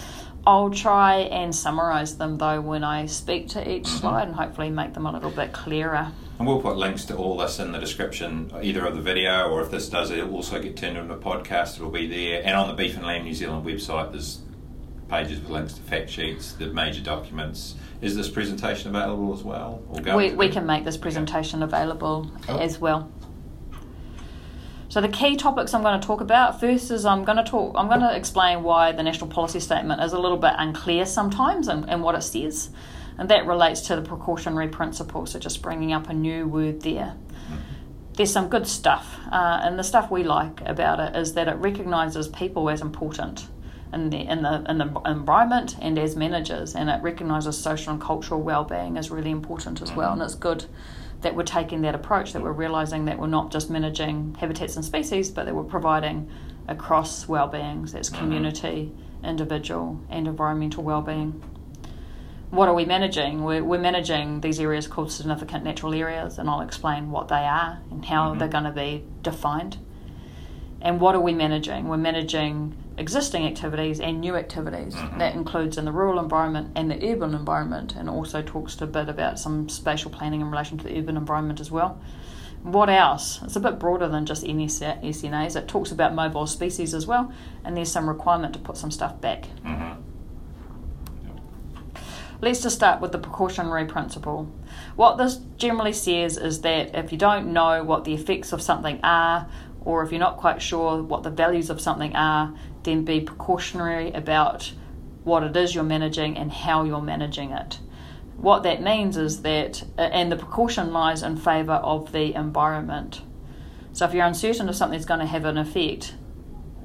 I'll 0.46 0.68
try 0.68 1.20
and 1.20 1.54
summarise 1.54 2.18
them 2.18 2.36
though 2.36 2.60
when 2.60 2.84
I 2.84 3.06
speak 3.06 3.48
to 3.50 3.66
each 3.66 3.84
Mhm. 3.84 4.00
slide 4.00 4.28
and 4.28 4.36
hopefully 4.36 4.68
make 4.68 4.92
them 4.92 5.06
a 5.06 5.10
little 5.10 5.30
bit 5.30 5.54
clearer. 5.54 6.08
And 6.38 6.48
we'll 6.48 6.60
put 6.60 6.76
links 6.76 7.04
to 7.06 7.16
all 7.16 7.36
this 7.36 7.58
in 7.60 7.70
the 7.72 7.78
description, 7.78 8.50
either 8.60 8.84
of 8.84 8.96
the 8.96 9.00
video 9.00 9.48
or 9.50 9.62
if 9.62 9.70
this 9.70 9.88
does 9.88 10.10
it 10.10 10.26
will 10.26 10.36
also 10.36 10.60
get 10.60 10.76
turned 10.76 10.96
into 10.98 11.14
a 11.14 11.18
podcast, 11.18 11.76
it'll 11.76 11.90
be 11.90 12.06
there. 12.08 12.42
And 12.44 12.56
on 12.56 12.66
the 12.68 12.74
Beef 12.74 12.96
and 12.96 13.06
Lamb 13.06 13.22
New 13.24 13.34
Zealand 13.34 13.64
website, 13.64 14.10
there's 14.10 14.40
pages 15.08 15.38
with 15.40 15.50
links 15.50 15.74
to 15.74 15.82
fact 15.82 16.10
sheets, 16.10 16.52
the 16.54 16.66
major 16.66 17.00
documents. 17.02 17.76
Is 18.00 18.16
this 18.16 18.28
presentation 18.28 18.94
available 18.94 19.32
as 19.32 19.44
well? 19.44 19.80
We, 20.16 20.32
we 20.32 20.48
can 20.48 20.66
make 20.66 20.84
this 20.84 20.96
Okay. 20.96 21.02
presentation 21.02 21.62
available 21.62 22.30
Cool. 22.42 22.58
as 22.60 22.80
well. 22.80 23.08
So 24.88 25.00
the 25.00 25.08
key 25.08 25.36
topics 25.36 25.72
I'm 25.72 25.82
going 25.82 26.00
to 26.00 26.06
talk 26.06 26.20
about 26.20 26.60
first 26.60 26.90
is 26.90 27.04
I'm 27.04 27.24
going 27.24 27.38
to 27.38 27.44
talk 27.44 27.74
I'm 27.76 27.88
going 27.88 28.00
to 28.00 28.14
explain 28.14 28.62
why 28.62 28.92
the 28.92 29.02
national 29.02 29.28
policy 29.28 29.58
statement 29.60 30.00
is 30.02 30.12
a 30.12 30.18
little 30.18 30.36
bit 30.36 30.52
unclear 30.56 31.06
sometimes 31.06 31.68
and, 31.68 31.88
and 31.88 32.02
what 32.02 32.14
it 32.14 32.22
says. 32.22 32.70
And 33.18 33.28
that 33.28 33.46
relates 33.46 33.80
to 33.82 33.96
the 33.96 34.02
precautionary 34.02 34.68
principle, 34.68 35.26
so 35.26 35.38
just 35.38 35.62
bringing 35.62 35.92
up 35.92 36.08
a 36.08 36.14
new 36.14 36.48
word 36.48 36.82
there. 36.82 37.14
There's 38.14 38.32
some 38.32 38.48
good 38.48 38.66
stuff, 38.66 39.18
uh, 39.32 39.60
and 39.62 39.78
the 39.78 39.82
stuff 39.82 40.10
we 40.10 40.22
like 40.22 40.60
about 40.66 41.00
it 41.00 41.16
is 41.16 41.34
that 41.34 41.48
it 41.48 41.56
recognises 41.56 42.28
people 42.28 42.70
as 42.70 42.80
important 42.80 43.48
in 43.92 44.10
the, 44.10 44.18
in, 44.18 44.42
the, 44.42 44.64
in 44.68 44.78
the 44.78 45.00
environment 45.06 45.76
and 45.80 45.98
as 45.98 46.14
managers, 46.16 46.74
and 46.74 46.88
it 46.90 47.02
recognises 47.02 47.56
social 47.58 47.92
and 47.92 48.00
cultural 48.00 48.40
well-being 48.40 48.96
as 48.96 49.10
really 49.10 49.30
important 49.30 49.82
as 49.82 49.92
well. 49.92 50.12
And 50.12 50.22
it's 50.22 50.34
good 50.34 50.64
that 51.22 51.34
we're 51.34 51.42
taking 51.44 51.82
that 51.82 51.94
approach, 51.94 52.32
that 52.34 52.42
we're 52.42 52.52
realising 52.52 53.04
that 53.06 53.18
we're 53.18 53.26
not 53.26 53.50
just 53.50 53.70
managing 53.70 54.36
habitats 54.38 54.76
and 54.76 54.84
species, 54.84 55.30
but 55.30 55.46
that 55.46 55.54
we're 55.54 55.62
providing 55.64 56.28
across 56.68 57.28
well-beings, 57.28 57.92
that's 57.92 58.10
Mhm. 58.10 58.18
community, 58.18 58.92
individual, 59.22 60.00
and 60.10 60.26
environmental 60.28 60.84
well-being 60.84 61.40
what 62.54 62.68
are 62.68 62.74
we 62.74 62.84
managing? 62.84 63.42
We're, 63.42 63.64
we're 63.64 63.78
managing 63.80 64.40
these 64.40 64.60
areas 64.60 64.86
called 64.86 65.10
significant 65.10 65.64
natural 65.64 65.94
areas, 65.94 66.38
and 66.38 66.48
I'll 66.48 66.60
explain 66.60 67.10
what 67.10 67.28
they 67.28 67.34
are 67.44 67.80
and 67.90 68.04
how 68.04 68.32
Mhm. 68.34 68.38
they're 68.38 68.48
going 68.48 68.64
to 68.64 68.70
be 68.70 69.04
defined. 69.22 69.78
And 70.80 71.00
what 71.00 71.14
are 71.14 71.20
we 71.20 71.32
managing? 71.32 71.88
We're 71.88 71.96
managing 71.96 72.74
existing 72.96 73.46
activities 73.46 74.00
and 74.00 74.20
new 74.20 74.36
activities. 74.36 74.94
Mhm. 74.94 75.18
That 75.18 75.34
includes 75.34 75.78
in 75.78 75.84
the 75.84 75.92
rural 75.92 76.20
environment 76.20 76.70
and 76.76 76.90
the 76.90 77.12
urban 77.12 77.34
environment, 77.34 77.96
and 77.96 78.08
also 78.08 78.42
talks 78.42 78.80
a 78.80 78.86
bit 78.86 79.08
about 79.08 79.38
some 79.38 79.68
spatial 79.68 80.10
planning 80.10 80.40
in 80.40 80.50
relation 80.50 80.78
to 80.78 80.84
the 80.84 80.98
urban 80.98 81.16
environment 81.16 81.58
as 81.60 81.70
well. 81.72 81.98
What 82.62 82.88
else? 82.88 83.40
It's 83.42 83.56
a 83.56 83.60
bit 83.60 83.78
broader 83.78 84.08
than 84.08 84.24
just 84.26 84.44
SNAs. 84.44 85.56
It 85.56 85.68
talks 85.68 85.90
about 85.90 86.14
mobile 86.14 86.46
species 86.46 86.94
as 86.94 87.06
well, 87.06 87.30
and 87.64 87.76
there's 87.76 87.90
some 87.90 88.08
requirement 88.08 88.52
to 88.54 88.58
put 88.58 88.76
some 88.76 88.90
stuff 88.90 89.20
back. 89.20 89.48
Mhm. 89.64 89.96
Let's 92.44 92.60
just 92.60 92.76
start 92.76 93.00
with 93.00 93.12
the 93.12 93.18
precautionary 93.18 93.86
principle. 93.86 94.52
What 94.96 95.16
this 95.16 95.36
generally 95.56 95.94
says 95.94 96.36
is 96.36 96.60
that 96.60 96.94
if 96.94 97.10
you 97.10 97.16
don't 97.16 97.54
know 97.54 97.82
what 97.82 98.04
the 98.04 98.12
effects 98.12 98.52
of 98.52 98.60
something 98.60 99.00
are, 99.02 99.48
or 99.82 100.02
if 100.02 100.12
you're 100.12 100.20
not 100.20 100.36
quite 100.36 100.60
sure 100.60 101.02
what 101.02 101.22
the 101.22 101.30
values 101.30 101.70
of 101.70 101.80
something 101.80 102.14
are, 102.14 102.54
then 102.82 103.02
be 103.02 103.22
precautionary 103.22 104.12
about 104.12 104.70
what 105.22 105.42
it 105.42 105.56
is 105.56 105.74
you're 105.74 105.84
managing 105.84 106.36
and 106.36 106.52
how 106.52 106.84
you're 106.84 107.00
managing 107.00 107.50
it. 107.50 107.78
What 108.36 108.62
that 108.64 108.82
means 108.82 109.16
is 109.16 109.40
that, 109.40 109.82
uh, 109.96 110.02
and 110.02 110.30
the 110.30 110.36
precaution 110.36 110.92
lies 110.92 111.22
in 111.22 111.38
favour 111.38 111.72
of 111.72 112.12
the 112.12 112.34
environment. 112.34 113.22
So 113.94 114.04
if 114.04 114.12
you're 114.12 114.26
uncertain 114.26 114.68
if 114.68 114.76
something's 114.76 115.06
going 115.06 115.20
to 115.20 115.26
have 115.26 115.46
an 115.46 115.56
effect, 115.56 116.12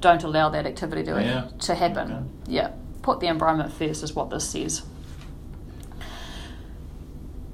don't 0.00 0.22
allow 0.22 0.48
that 0.48 0.64
activity 0.64 1.02
to, 1.02 1.22
Yeah. 1.22 1.48
to 1.58 1.74
happen. 1.74 2.12
Okay. 2.12 2.24
Yeah, 2.46 2.70
put 3.02 3.20
the 3.20 3.26
environment 3.26 3.74
first, 3.74 4.02
is 4.02 4.14
what 4.14 4.30
this 4.30 4.48
says. 4.48 4.84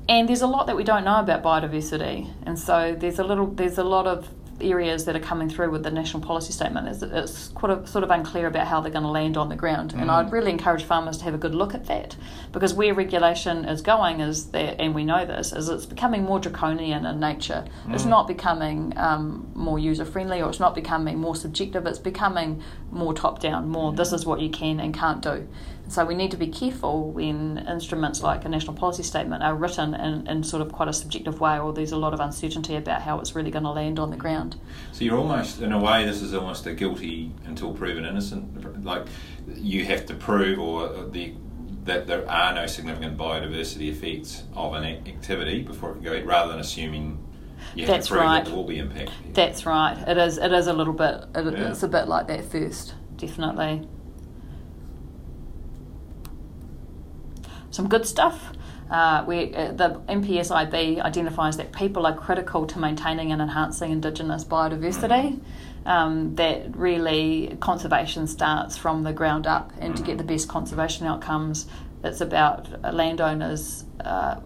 And 0.08 0.28
there's 0.28 0.42
a 0.42 0.46
lot 0.46 0.66
that 0.68 0.76
we 0.76 0.84
don't 0.84 1.04
know 1.04 1.18
about 1.18 1.42
biodiversity, 1.42 2.30
and 2.44 2.58
so 2.58 2.94
there's 2.98 3.18
a 3.18 3.24
little, 3.24 3.46
there's 3.48 3.78
a 3.78 3.84
lot 3.84 4.06
of 4.06 4.28
areas 4.58 5.04
that 5.04 5.14
are 5.14 5.20
coming 5.20 5.50
through 5.50 5.70
with 5.70 5.82
the 5.82 5.90
national 5.90 6.22
policy 6.22 6.50
statement. 6.50 6.88
It's, 6.88 7.02
it's 7.02 7.48
quite 7.48 7.76
a, 7.76 7.86
sort 7.86 8.04
of 8.04 8.10
unclear 8.10 8.46
about 8.46 8.66
how 8.66 8.80
they're 8.80 8.90
going 8.92 9.04
to 9.04 9.10
land 9.10 9.36
on 9.36 9.48
the 9.50 9.56
ground, 9.56 9.92
and 9.92 10.04
Mm. 10.04 10.10
I'd 10.10 10.32
really 10.32 10.50
encourage 10.52 10.84
farmers 10.84 11.18
to 11.18 11.24
have 11.24 11.34
a 11.34 11.38
good 11.38 11.54
look 11.54 11.74
at 11.74 11.86
that 11.86 12.16
because 12.52 12.72
where 12.72 12.94
regulation 12.94 13.64
is 13.66 13.82
going 13.82 14.20
is 14.20 14.46
that, 14.52 14.80
and 14.80 14.94
we 14.94 15.04
know 15.04 15.26
this, 15.26 15.52
is 15.52 15.68
it's 15.68 15.84
becoming 15.86 16.22
more 16.22 16.38
draconian 16.38 17.04
in 17.04 17.18
nature. 17.20 17.64
It's 17.90 18.04
Mm. 18.04 18.10
not 18.10 18.28
becoming 18.28 18.94
um, 18.96 19.50
more 19.54 19.78
user 19.78 20.04
friendly, 20.04 20.40
or 20.40 20.48
it's 20.48 20.60
not 20.60 20.74
becoming 20.74 21.18
more 21.18 21.34
subjective. 21.36 21.84
It's 21.84 21.98
becoming 21.98 22.62
more 22.90 23.12
top 23.12 23.40
down. 23.40 23.68
More 23.68 23.92
this 23.92 24.12
is 24.12 24.24
what 24.24 24.40
you 24.40 24.48
can 24.50 24.78
and 24.80 24.94
can't 24.94 25.20
do. 25.20 25.46
So 25.88 26.04
we 26.04 26.14
need 26.14 26.32
to 26.32 26.36
be 26.36 26.48
careful 26.48 27.10
when 27.10 27.58
instruments 27.68 28.22
like 28.22 28.44
a 28.44 28.48
national 28.48 28.74
policy 28.74 29.02
statement 29.04 29.42
are 29.42 29.54
written 29.54 29.94
in, 29.94 30.26
in 30.26 30.42
sort 30.42 30.60
of 30.60 30.72
quite 30.72 30.88
a 30.88 30.92
subjective 30.92 31.40
way, 31.40 31.58
or 31.58 31.72
there's 31.72 31.92
a 31.92 31.96
lot 31.96 32.12
of 32.12 32.20
uncertainty 32.20 32.74
about 32.74 33.02
how 33.02 33.20
it's 33.20 33.36
really 33.36 33.50
going 33.50 33.64
to 33.64 33.70
land 33.70 33.98
on 33.98 34.10
the 34.10 34.16
ground. 34.16 34.56
So 34.92 35.04
you're 35.04 35.16
almost, 35.16 35.60
in 35.60 35.72
a 35.72 35.78
way, 35.78 36.04
this 36.04 36.22
is 36.22 36.34
almost 36.34 36.66
a 36.66 36.74
guilty 36.74 37.32
until 37.44 37.72
proven 37.72 38.04
innocent. 38.04 38.84
Like 38.84 39.06
you 39.54 39.84
have 39.84 40.06
to 40.06 40.14
prove 40.14 40.58
or 40.58 40.88
the 41.08 41.34
that 41.84 42.08
there 42.08 42.28
are 42.28 42.52
no 42.52 42.66
significant 42.66 43.16
biodiversity 43.16 43.88
effects 43.90 44.42
of 44.54 44.74
an 44.74 44.84
activity 44.84 45.62
before 45.62 45.90
it 45.90 45.94
can 45.94 46.02
go 46.02 46.12
ahead, 46.12 46.26
rather 46.26 46.50
than 46.50 46.58
assuming 46.58 47.24
you 47.76 47.86
That's 47.86 48.10
right. 48.10 48.44
that 48.44 48.46
there 48.46 48.56
will 48.56 48.64
be 48.64 48.78
impact. 48.78 49.12
That's 49.32 49.64
right. 49.64 49.96
It 50.06 50.18
is. 50.18 50.36
It 50.38 50.52
is 50.52 50.66
a 50.66 50.72
little 50.72 50.92
bit. 50.92 51.24
It, 51.34 51.44
Yeah. 51.52 51.70
It's 51.70 51.84
a 51.84 51.88
bit 51.88 52.08
like 52.08 52.26
that 52.26 52.44
first, 52.44 52.94
definitely. 53.16 53.86
Some 57.76 57.88
good 57.88 58.06
stuff. 58.06 58.52
Uh, 58.90 59.22
we, 59.28 59.54
uh, 59.54 59.72
the 59.72 60.00
NPSIB 60.08 60.98
identifies 60.98 61.58
that 61.58 61.72
people 61.72 62.06
are 62.06 62.16
critical 62.16 62.66
to 62.68 62.78
maintaining 62.78 63.32
and 63.32 63.42
enhancing 63.42 63.92
Indigenous 63.92 64.44
biodiversity. 64.44 65.38
Um, 65.84 66.36
that 66.36 66.74
really 66.74 67.54
conservation 67.60 68.28
starts 68.28 68.78
from 68.78 69.02
the 69.02 69.12
ground 69.12 69.46
up, 69.46 69.72
and 69.78 69.94
to 69.94 70.02
get 70.02 70.16
the 70.16 70.24
best 70.24 70.48
conservation 70.48 71.06
outcomes, 71.06 71.66
it's 72.02 72.22
about 72.22 72.94
landowners 72.94 73.84
uh, 74.00 74.40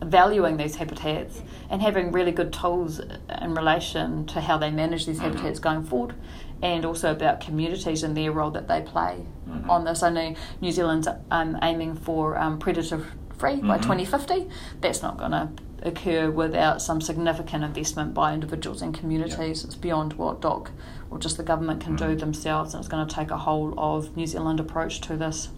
valuing 0.00 0.56
these 0.56 0.76
habitats 0.76 1.42
and 1.68 1.82
having 1.82 2.12
really 2.12 2.30
good 2.30 2.52
tools 2.52 3.00
in 3.42 3.54
relation 3.54 4.26
to 4.26 4.40
how 4.40 4.58
they 4.58 4.70
manage 4.70 5.06
these 5.06 5.18
habitats 5.18 5.58
going 5.58 5.82
forward, 5.82 6.14
and 6.62 6.84
also 6.84 7.12
about 7.12 7.40
communities 7.40 8.02
and 8.02 8.16
their 8.16 8.32
role 8.32 8.50
that 8.50 8.66
they 8.68 8.80
play 8.80 9.26
Mhm. 9.48 9.68
on 9.68 9.84
this. 9.84 10.02
I 10.02 10.10
know 10.10 10.34
New 10.60 10.72
Zealand's 10.72 11.08
um, 11.30 11.58
aiming 11.62 11.94
for 11.96 12.38
um, 12.38 12.58
predator 12.58 13.04
free 13.36 13.56
by 13.56 13.78
Mhm. 13.78 13.82
2050. 13.82 14.48
That's 14.80 15.02
not 15.02 15.18
going 15.18 15.32
to 15.32 15.48
occur 15.82 16.30
without 16.30 16.80
some 16.80 17.00
significant 17.00 17.62
investment 17.62 18.14
by 18.14 18.32
individuals 18.32 18.80
and 18.82 18.94
communities. 18.94 19.62
It's 19.64 19.74
beyond 19.74 20.14
what 20.14 20.40
DOC 20.40 20.70
or 21.10 21.18
just 21.18 21.36
the 21.36 21.42
government 21.42 21.80
can 21.80 21.94
do 21.96 22.06
Mhm. 22.16 22.20
themselves, 22.20 22.72
and 22.74 22.80
it's 22.80 22.88
going 22.88 23.06
to 23.06 23.14
take 23.14 23.30
a 23.30 23.36
whole 23.38 23.74
of 23.78 24.16
New 24.16 24.26
Zealand 24.26 24.58
approach 24.58 25.00
to 25.02 25.16
this. 25.16 25.50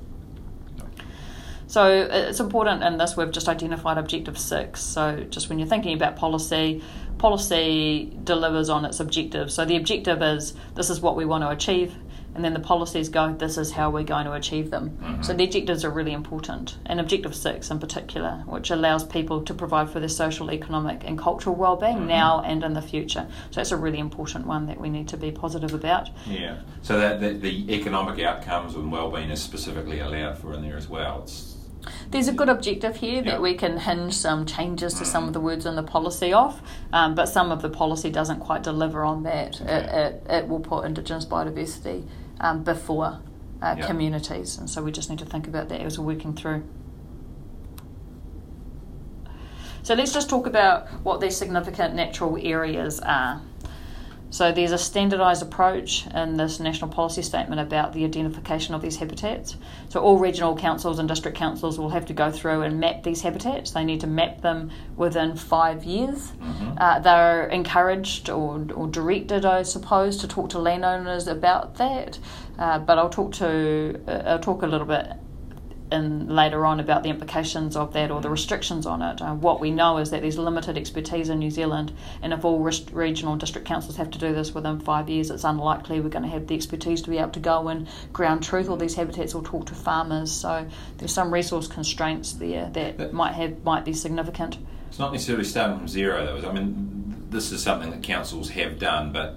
So 1.68 2.08
it's 2.10 2.40
important 2.40 2.82
in 2.82 2.96
this 2.96 3.16
we've 3.16 3.30
just 3.30 3.48
identified 3.48 3.98
objective 3.98 4.38
six. 4.38 4.80
So 4.80 5.24
just 5.28 5.48
when 5.48 5.58
you're 5.58 5.68
thinking 5.68 5.94
about 5.94 6.16
policy, 6.16 6.82
policy 7.18 8.16
delivers 8.24 8.70
on 8.70 8.84
its 8.84 9.00
objectives. 9.00 9.54
So 9.54 9.64
the 9.64 9.76
objective 9.76 10.22
is 10.22 10.54
this 10.74 10.88
is 10.88 11.00
what 11.00 11.14
we 11.14 11.24
want 11.24 11.44
to 11.44 11.50
achieve. 11.50 11.94
and 12.38 12.44
then 12.44 12.52
the 12.54 12.60
policies 12.60 13.08
go, 13.08 13.32
this 13.32 13.58
is 13.58 13.72
how 13.72 13.90
we're 13.90 14.04
going 14.04 14.24
to 14.24 14.32
achieve 14.32 14.70
them. 14.70 14.90
Mm-hmm. 14.90 15.22
So 15.22 15.32
the 15.32 15.42
objectives 15.42 15.84
are 15.84 15.90
really 15.90 16.12
important, 16.12 16.78
and 16.86 17.00
Objective 17.00 17.34
6 17.34 17.68
in 17.68 17.80
particular, 17.80 18.44
which 18.46 18.70
allows 18.70 19.02
people 19.02 19.42
to 19.42 19.52
provide 19.52 19.90
for 19.90 19.98
their 19.98 20.08
social, 20.08 20.52
economic, 20.52 21.02
and 21.04 21.18
cultural 21.18 21.56
well-being 21.56 21.96
Mm-hmm. 21.96 22.06
now 22.06 22.42
and 22.42 22.62
in 22.62 22.74
the 22.74 22.82
future. 22.82 23.26
So 23.50 23.60
it's 23.60 23.72
a 23.72 23.76
really 23.76 23.98
important 23.98 24.46
one 24.46 24.66
that 24.66 24.80
we 24.80 24.88
need 24.88 25.08
to 25.08 25.16
be 25.16 25.32
positive 25.32 25.74
about. 25.74 26.10
Yeah. 26.26 26.58
So 26.82 26.98
that, 26.98 27.20
that 27.20 27.40
the 27.40 27.74
economic 27.74 28.24
outcomes 28.24 28.76
and 28.76 28.92
well-being 28.92 29.30
is 29.30 29.42
specifically 29.42 29.98
allowed 29.98 30.38
for 30.38 30.54
in 30.54 30.62
there 30.62 30.76
as 30.76 30.88
well. 30.88 31.22
It's 31.22 31.56
There's 32.10 32.28
a 32.28 32.32
good 32.32 32.48
objective 32.48 32.96
here 32.96 33.22
Yeah. 33.22 33.32
that 33.32 33.42
we 33.42 33.54
can 33.54 33.78
hinge 33.78 34.14
some 34.14 34.46
changes 34.46 34.94
to 34.94 35.04
some 35.04 35.26
of 35.26 35.32
the 35.32 35.40
words 35.40 35.66
in 35.66 35.76
the 35.76 35.82
policy 35.82 36.32
off, 36.32 36.60
um, 36.92 37.14
but 37.14 37.26
some 37.26 37.50
of 37.52 37.62
the 37.62 37.68
policy 37.70 38.10
doesn't 38.10 38.40
quite 38.40 38.62
deliver 38.62 39.04
on 39.04 39.22
that. 39.24 39.60
It, 39.60 39.62
Okay. 39.62 40.02
it, 40.06 40.26
it 40.30 40.48
will 40.48 40.60
put 40.60 40.84
Indigenous 40.84 41.24
biodiversity 41.24 42.04
um, 42.40 42.62
before 42.64 43.18
uh, 43.60 43.74
Yeah. 43.78 43.86
communities, 43.86 44.56
and 44.58 44.70
so 44.70 44.82
we 44.82 44.92
just 44.92 45.10
need 45.10 45.18
to 45.18 45.26
think 45.26 45.46
about 45.48 45.68
that 45.68 45.80
as 45.80 45.98
we're 45.98 46.06
working 46.14 46.32
through. 46.34 46.62
So 49.82 49.94
let's 49.94 50.12
just 50.12 50.28
talk 50.28 50.46
about 50.46 50.86
what 51.02 51.20
these 51.20 51.36
significant 51.36 51.94
natural 51.94 52.36
areas 52.40 53.00
are. 53.00 53.40
So 54.30 54.52
there's 54.52 54.72
a 54.72 54.78
standardised 54.78 55.42
approach 55.42 56.06
in 56.14 56.36
this 56.36 56.60
national 56.60 56.90
policy 56.90 57.22
statement 57.22 57.60
about 57.60 57.92
the 57.94 58.04
identification 58.04 58.74
of 58.74 58.82
these 58.82 58.96
habitats. 58.96 59.56
So 59.88 60.00
all 60.00 60.18
regional 60.18 60.56
councils 60.56 60.98
and 60.98 61.08
district 61.08 61.36
councils 61.36 61.78
will 61.78 61.88
have 61.90 62.06
to 62.06 62.12
go 62.12 62.30
through 62.30 62.62
and 62.62 62.78
map 62.78 63.02
these 63.04 63.22
habitats. 63.22 63.70
They 63.70 63.84
need 63.84 64.00
to 64.00 64.06
map 64.06 64.42
them 64.42 64.70
within 64.96 65.36
five 65.36 65.84
years. 65.84 66.32
Uh, 66.76 66.98
they're 67.00 67.48
encouraged 67.48 68.28
or, 68.28 68.66
or 68.74 68.86
directed, 68.86 69.44
I 69.44 69.62
suppose, 69.62 70.18
to 70.18 70.28
talk 70.28 70.50
to 70.50 70.58
landowners 70.58 71.26
about 71.26 71.76
that. 71.76 72.18
Uh, 72.58 72.78
but 72.78 72.98
I'll 72.98 73.08
talk 73.08 73.32
to 73.34 74.00
uh, 74.06 74.22
I'll 74.26 74.38
talk 74.40 74.62
a 74.62 74.66
little 74.66 74.86
bit 74.86 75.12
in 75.90 76.28
later 76.28 76.66
on 76.66 76.80
about 76.80 77.02
the 77.02 77.08
implications 77.08 77.76
of 77.76 77.92
that 77.92 78.10
or 78.10 78.20
the 78.20 78.30
restrictions 78.30 78.86
on 78.86 79.02
it. 79.02 79.20
Uh, 79.22 79.34
what 79.34 79.60
we 79.60 79.70
know 79.70 79.98
is 79.98 80.10
that 80.10 80.22
there's 80.22 80.38
limited 80.38 80.76
expertise 80.76 81.28
in 81.28 81.38
New 81.38 81.50
Zealand, 81.50 81.92
and 82.22 82.32
if 82.32 82.44
all 82.44 82.60
rest- 82.60 82.90
regional 82.92 83.36
district 83.36 83.66
councils 83.66 83.96
have 83.96 84.10
to 84.10 84.18
do 84.18 84.34
this 84.34 84.54
within 84.54 84.80
five 84.80 85.08
years, 85.08 85.30
it's 85.30 85.44
unlikely 85.44 86.00
we're 86.00 86.08
going 86.08 86.24
to 86.24 86.28
have 86.28 86.46
the 86.46 86.54
expertise 86.54 87.02
to 87.02 87.10
be 87.10 87.18
able 87.18 87.30
to 87.30 87.40
go 87.40 87.68
and 87.68 87.88
ground 88.12 88.42
truth 88.42 88.68
all 88.68 88.76
these 88.76 88.94
habitats 88.94 89.34
or 89.34 89.42
talk 89.42 89.66
to 89.66 89.74
farmers. 89.74 90.30
So 90.32 90.66
there's 90.98 91.12
some 91.12 91.32
resource 91.32 91.66
constraints 91.66 92.32
there 92.32 92.70
that 92.74 92.98
But- 92.98 93.12
might 93.12 93.32
have 93.34 93.64
might 93.64 93.84
be 93.84 93.92
significant. 93.92 94.58
It's 94.88 94.98
not 94.98 95.12
necessarily 95.12 95.44
starting 95.44 95.78
from 95.78 95.88
zero, 95.88 96.24
though. 96.40 96.48
I 96.48 96.52
mean, 96.52 97.26
this 97.30 97.52
is 97.52 97.62
something 97.62 97.90
that 97.90 98.02
councils 98.02 98.50
have 98.50 98.78
done, 98.78 99.12
but 99.12 99.36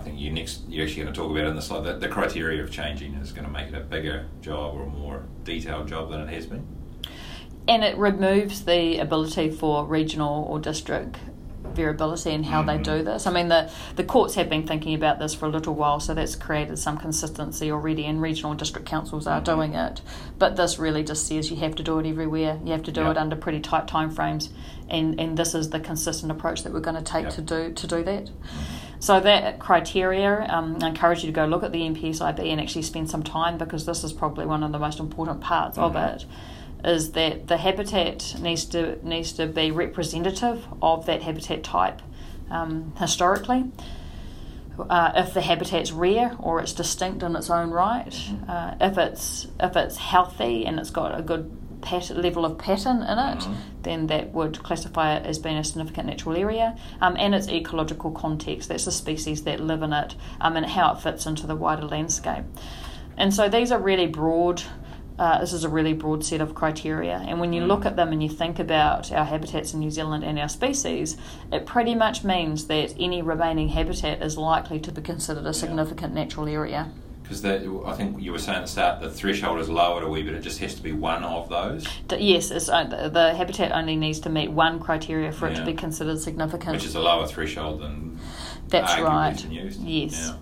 I 0.00 0.02
think 0.02 0.18
you 0.18 0.30
next 0.32 0.62
you're 0.66 0.86
actually 0.86 1.02
going 1.02 1.12
to 1.14 1.20
talk 1.20 1.30
about 1.30 1.44
in 1.44 1.54
the 1.56 1.60
slide 1.60 1.84
that 1.84 2.00
the 2.00 2.08
criteria 2.08 2.62
of 2.62 2.70
changing 2.70 3.14
is 3.16 3.32
going 3.32 3.44
to 3.44 3.50
make 3.52 3.68
it 3.68 3.74
a 3.74 3.80
bigger 3.80 4.26
job 4.40 4.74
or 4.74 4.84
a 4.84 4.86
more 4.86 5.24
detailed 5.44 5.88
job 5.88 6.10
than 6.10 6.20
it 6.22 6.28
has 6.32 6.46
been. 6.46 6.66
and 7.68 7.84
it 7.84 7.96
removes 7.98 8.64
the 8.64 8.96
ability 8.98 9.50
for 9.50 9.84
regional 9.84 10.44
or 10.48 10.58
district 10.58 11.18
variability 11.74 12.30
in 12.32 12.42
how 12.44 12.62
they 12.62 12.78
Mhm. 12.78 12.82
do 12.82 13.02
this. 13.04 13.26
I 13.26 13.30
mean, 13.32 13.48
the 13.48 13.70
the 13.94 14.02
courts 14.02 14.34
have 14.36 14.48
been 14.48 14.66
thinking 14.66 14.94
about 14.94 15.18
this 15.20 15.34
for 15.34 15.44
a 15.46 15.50
little 15.50 15.74
while, 15.74 16.00
so 16.00 16.14
that's 16.14 16.34
created 16.34 16.78
some 16.78 16.96
consistency 16.96 17.70
already, 17.70 18.06
and 18.06 18.20
regional 18.20 18.50
and 18.52 18.58
district 18.58 18.88
councils 18.88 19.26
are 19.26 19.40
Mhm. 19.40 19.44
doing 19.44 19.74
it. 19.74 20.00
But 20.38 20.56
this 20.56 20.78
really 20.78 21.04
just 21.04 21.26
says 21.26 21.50
you 21.50 21.58
have 21.58 21.74
to 21.76 21.82
do 21.82 21.98
it 22.00 22.06
everywhere. 22.06 22.58
You 22.64 22.72
have 22.72 22.82
to 22.84 22.92
do 22.92 23.02
Yeah. 23.02 23.10
it 23.12 23.18
under 23.18 23.36
pretty 23.36 23.60
tight 23.60 23.86
timeframes, 23.86 24.48
and 24.88 25.20
and 25.20 25.36
this 25.36 25.54
is 25.54 25.68
the 25.70 25.78
consistent 25.78 26.32
approach 26.32 26.62
that 26.64 26.72
we're 26.72 26.80
going 26.80 26.96
to 26.96 27.02
take 27.02 27.24
Yeah. 27.24 27.30
to 27.30 27.42
do 27.42 27.72
to 27.72 27.86
do 27.86 28.02
that. 28.02 28.30
So 29.00 29.18
that 29.18 29.58
criteria, 29.58 30.46
um, 30.50 30.76
I 30.82 30.88
encourage 30.88 31.24
you 31.24 31.28
to 31.28 31.32
go 31.32 31.46
look 31.46 31.62
at 31.62 31.72
the 31.72 31.80
NPSIB 31.80 32.38
and 32.52 32.60
actually 32.60 32.82
spend 32.82 33.10
some 33.10 33.22
time 33.22 33.56
because 33.56 33.86
this 33.86 34.04
is 34.04 34.12
probably 34.12 34.44
one 34.44 34.62
of 34.62 34.72
the 34.72 34.78
most 34.78 35.00
important 35.00 35.40
parts 35.40 35.78
of 35.78 35.94
Mhm. 35.94 36.14
it. 36.16 36.26
Is 36.84 37.12
that 37.12 37.48
the 37.48 37.56
habitat 37.56 38.36
needs 38.40 38.64
to 38.66 38.98
needs 39.06 39.32
to 39.32 39.46
be 39.46 39.70
representative 39.70 40.66
of 40.82 41.06
that 41.06 41.22
habitat 41.22 41.62
type 41.62 42.00
um, 42.50 42.92
historically. 42.98 43.64
Uh, 44.88 45.12
if 45.14 45.34
the 45.34 45.40
habitat's 45.42 45.92
rare 45.92 46.32
or 46.38 46.60
it's 46.60 46.72
distinct 46.72 47.22
in 47.22 47.36
its 47.36 47.50
own 47.50 47.70
right, 47.70 48.14
uh, 48.48 48.74
if 48.80 48.98
it's 48.98 49.46
if 49.60 49.76
it's 49.76 49.96
healthy 49.96 50.66
and 50.66 50.78
it's 50.78 50.90
got 50.90 51.18
a 51.18 51.22
good 51.22 51.50
pat- 51.80 52.16
level 52.16 52.44
of 52.44 52.58
pattern 52.58 52.98
in 53.02 53.18
it, 53.18 53.40
Mhm. 53.40 53.54
then 53.82 54.06
that 54.08 54.32
would 54.34 54.62
classify 54.62 55.14
it 55.14 55.26
as 55.26 55.38
being 55.38 55.56
a 55.56 55.64
significant 55.64 56.06
natural 56.08 56.36
area, 56.36 56.76
um, 57.00 57.16
and 57.18 57.34
its 57.34 57.48
ecological 57.48 58.10
context. 58.10 58.68
That's 58.68 58.84
the 58.84 58.92
species 58.92 59.42
that 59.44 59.60
live 59.60 59.82
in 59.82 59.92
it, 59.92 60.14
um, 60.40 60.56
and 60.56 60.66
how 60.66 60.92
it 60.92 61.00
fits 61.00 61.26
into 61.26 61.46
the 61.46 61.56
wider 61.56 61.86
landscape. 61.86 62.44
And 63.16 63.34
so 63.34 63.48
these 63.48 63.72
are 63.72 63.78
really 63.78 64.06
broad. 64.06 64.62
Uh, 65.18 65.38
this 65.38 65.52
is 65.52 65.64
a 65.64 65.68
really 65.68 65.92
broad 65.92 66.24
set 66.24 66.40
of 66.40 66.54
criteria, 66.54 67.22
and 67.28 67.38
when 67.40 67.52
you 67.52 67.62
look 67.62 67.84
at 67.84 67.94
them 67.94 68.10
and 68.10 68.22
you 68.22 68.28
think 68.28 68.58
about 68.58 69.12
our 69.12 69.26
habitats 69.26 69.74
in 69.74 69.80
New 69.80 69.90
Zealand 69.90 70.24
and 70.24 70.38
our 70.38 70.48
species, 70.48 71.18
it 71.52 71.66
pretty 71.66 71.94
much 71.94 72.24
means 72.24 72.68
that 72.68 72.94
any 72.98 73.20
remaining 73.20 73.68
habitat 73.68 74.22
is 74.22 74.38
likely 74.38 74.80
to 74.80 74.90
be 74.90 75.02
considered 75.02 75.44
a 75.44 75.52
significant 75.52 76.14
natural 76.14 76.48
area. 76.48 76.88
Because 77.30 77.44
I 77.44 77.92
think 77.92 78.20
you 78.20 78.32
were 78.32 78.40
saying 78.40 78.58
at 78.58 78.62
the 78.62 78.66
start 78.66 79.00
the 79.00 79.08
threshold 79.08 79.60
is 79.60 79.68
lowered 79.68 80.02
a 80.02 80.08
wee 80.08 80.24
bit. 80.24 80.34
It 80.34 80.40
just 80.40 80.58
has 80.58 80.74
to 80.74 80.82
be 80.82 80.90
one 80.90 81.22
of 81.22 81.48
those, 81.48 81.86
D- 82.08 82.16
Yes, 82.16 82.50
it's, 82.50 82.68
uh, 82.68 82.82
the, 82.82 83.34
habitat 83.34 83.70
only 83.70 83.94
needs 83.94 84.18
to 84.20 84.28
meet 84.28 84.50
one 84.50 84.80
criteria 84.80 85.30
for 85.30 85.46
it 85.46 85.54
to 85.54 85.64
be 85.64 85.72
considered 85.72 86.18
significant. 86.18 86.72
which 86.72 86.84
is 86.84 86.96
a 86.96 87.00
lower 87.00 87.28
threshold 87.28 87.82
than 87.82 88.18
That's 88.66 89.00
right. 89.00 89.44
Yes. 89.48 89.78
Yeah. 89.78 90.34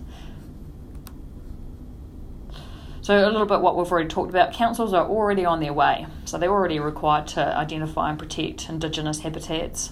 So 3.03 3.23
a 3.23 3.29
little 3.29 3.45
bit 3.45 3.61
what 3.61 3.77
we've 3.77 3.91
already 3.91 4.09
talked 4.09 4.31
about. 4.31 4.53
Councils 4.53 4.91
are 4.91 5.07
already 5.07 5.45
on 5.45 5.59
their 5.59 5.73
way, 5.73 6.07
so 6.25 6.39
they're 6.39 6.49
already 6.49 6.79
required 6.79 7.27
to 7.27 7.55
identify 7.55 8.09
and 8.09 8.17
protect 8.17 8.67
Indigenous 8.67 9.19
habitats. 9.19 9.91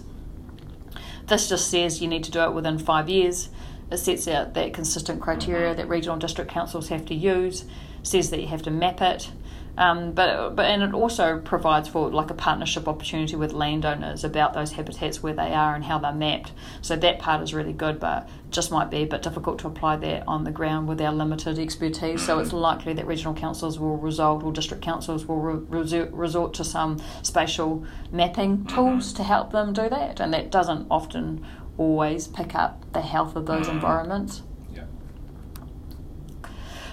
This 1.27 1.47
just 1.47 1.69
says 1.69 2.01
you 2.01 2.07
need 2.07 2.23
to 2.23 2.31
do 2.31 2.41
it 2.41 2.53
within 2.53 2.79
five 2.79 3.07
years. 3.07 3.49
It 3.89 3.97
sets 3.97 4.27
out 4.27 4.53
that 4.53 4.73
consistent 4.73 5.21
criteria 5.21 5.73
that 5.75 5.87
regional 5.87 6.17
district 6.17 6.51
councils 6.51 6.89
have 6.89 7.05
to 7.05 7.15
use. 7.15 7.65
Says 8.03 8.29
that 8.29 8.39
you 8.39 8.47
have 8.47 8.61
to 8.63 8.71
map 8.71 9.01
it, 9.01 9.29
um, 9.77 10.11
but 10.13 10.55
but 10.55 10.65
and 10.65 10.81
it 10.81 10.93
also 10.93 11.39
provides 11.39 11.87
for 11.87 12.09
like 12.09 12.29
a 12.31 12.33
partnership 12.33 12.87
opportunity 12.87 13.35
with 13.35 13.53
landowners 13.53 14.23
about 14.23 14.53
those 14.53 14.71
habitats 14.71 15.21
where 15.21 15.33
they 15.33 15.53
are 15.53 15.75
and 15.75 15.83
how 15.83 15.99
they're 15.99 16.13
mapped. 16.13 16.51
So 16.81 16.95
that 16.95 17.19
part 17.19 17.43
is 17.43 17.53
really 17.53 17.73
good, 17.73 17.99
but 17.99 18.27
just 18.49 18.71
might 18.71 18.89
be 18.89 18.97
a 18.97 19.05
bit 19.05 19.21
difficult 19.21 19.59
to 19.59 19.67
apply 19.67 19.97
that 19.97 20.27
on 20.27 20.45
the 20.45 20.51
ground 20.51 20.87
with 20.87 20.99
our 21.01 21.13
limited 21.13 21.59
expertise. 21.59 22.25
So 22.25 22.39
it's 22.39 22.53
likely 22.53 22.93
that 22.93 23.05
regional 23.05 23.33
councils 23.33 23.77
will 23.77 23.97
result 23.97 24.43
or 24.43 24.51
district 24.51 24.83
councils 24.83 25.25
will 25.25 25.39
re- 25.39 25.65
resort, 25.69 26.11
resort 26.11 26.53
to 26.55 26.63
some 26.63 26.99
spatial 27.21 27.85
mapping 28.11 28.65
tools 28.65 29.13
to 29.13 29.23
help 29.23 29.51
them 29.51 29.73
do 29.73 29.89
that, 29.89 30.19
and 30.19 30.33
that 30.33 30.49
doesn't 30.49 30.87
often 30.89 31.45
always 31.77 32.27
pick 32.27 32.55
up 32.55 32.83
the 32.93 33.01
health 33.01 33.35
of 33.35 33.45
those 33.45 33.67
Mm. 33.67 33.73
environments. 33.73 34.41
Yeah. 34.73 34.83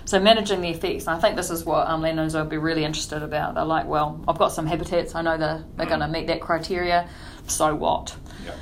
So 0.04 0.20
managing 0.20 0.60
the 0.60 0.68
effects, 0.68 1.06
and 1.06 1.16
I 1.16 1.20
think 1.20 1.36
this 1.36 1.50
is 1.50 1.64
what 1.64 1.88
um, 1.88 2.02
landowners 2.02 2.34
will 2.34 2.44
be 2.44 2.58
really 2.58 2.84
interested 2.84 3.22
about. 3.22 3.54
They're 3.54 3.64
like, 3.64 3.86
well, 3.86 4.20
I've 4.28 4.38
got 4.38 4.52
some 4.52 4.66
habitats. 4.66 5.14
I 5.14 5.22
know 5.22 5.38
they're, 5.38 5.64
they're 5.76 5.86
going 5.86 6.00
to 6.00 6.08
meet 6.08 6.26
that 6.26 6.40
criteria. 6.42 7.08
So 7.46 7.74
what? 7.74 8.14
Yeah. 8.44 8.52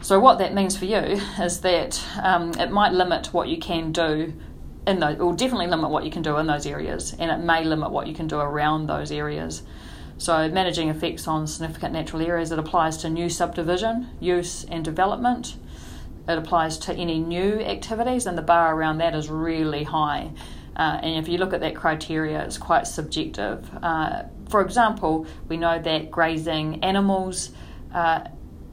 So 0.00 0.18
what 0.20 0.38
that 0.38 0.54
means 0.54 0.76
for 0.76 0.86
you 0.86 1.20
is 1.40 1.60
that 1.60 2.02
um, 2.22 2.52
it 2.58 2.70
might 2.70 2.92
limit 2.92 3.32
what 3.34 3.48
you 3.48 3.58
can 3.58 3.92
do 3.92 4.32
in 4.86 5.00
those, 5.00 5.18
or 5.18 5.34
definitely 5.34 5.66
limit 5.66 5.90
what 5.90 6.04
you 6.04 6.10
can 6.10 6.22
do 6.22 6.36
in 6.38 6.46
those 6.46 6.64
areas, 6.66 7.14
and 7.18 7.30
it 7.30 7.44
may 7.44 7.64
limit 7.64 7.90
what 7.90 8.06
you 8.06 8.14
can 8.14 8.26
do 8.28 8.38
around 8.38 8.86
those 8.86 9.10
areas. 9.10 9.62
So 10.18 10.48
managing 10.48 10.88
effects 10.88 11.26
on 11.28 11.46
significant 11.46 11.92
natural 11.92 12.22
areas, 12.22 12.52
it 12.52 12.58
applies 12.58 12.96
to 12.98 13.10
new 13.10 13.28
subdivision, 13.28 14.08
use 14.18 14.64
and 14.70 14.82
development. 14.84 15.56
It 16.28 16.38
applies 16.38 16.78
to 16.78 16.94
any 16.94 17.18
new 17.18 17.60
activities, 17.60 18.26
and 18.26 18.36
the 18.36 18.42
bar 18.42 18.74
around 18.74 18.98
that 18.98 19.14
is 19.14 19.28
really 19.28 19.84
high. 19.84 20.30
Uh, 20.76 20.98
and 21.02 21.16
if 21.16 21.28
you 21.28 21.38
look 21.38 21.52
at 21.54 21.60
that 21.60 21.74
criteria, 21.74 22.42
it's 22.44 22.58
quite 22.58 22.86
subjective. 22.86 23.68
Uh, 23.82 24.24
for 24.48 24.60
example, 24.60 25.26
we 25.48 25.56
know 25.56 25.78
that 25.78 26.10
grazing 26.10 26.82
animals 26.84 27.50
uh, 27.94 28.24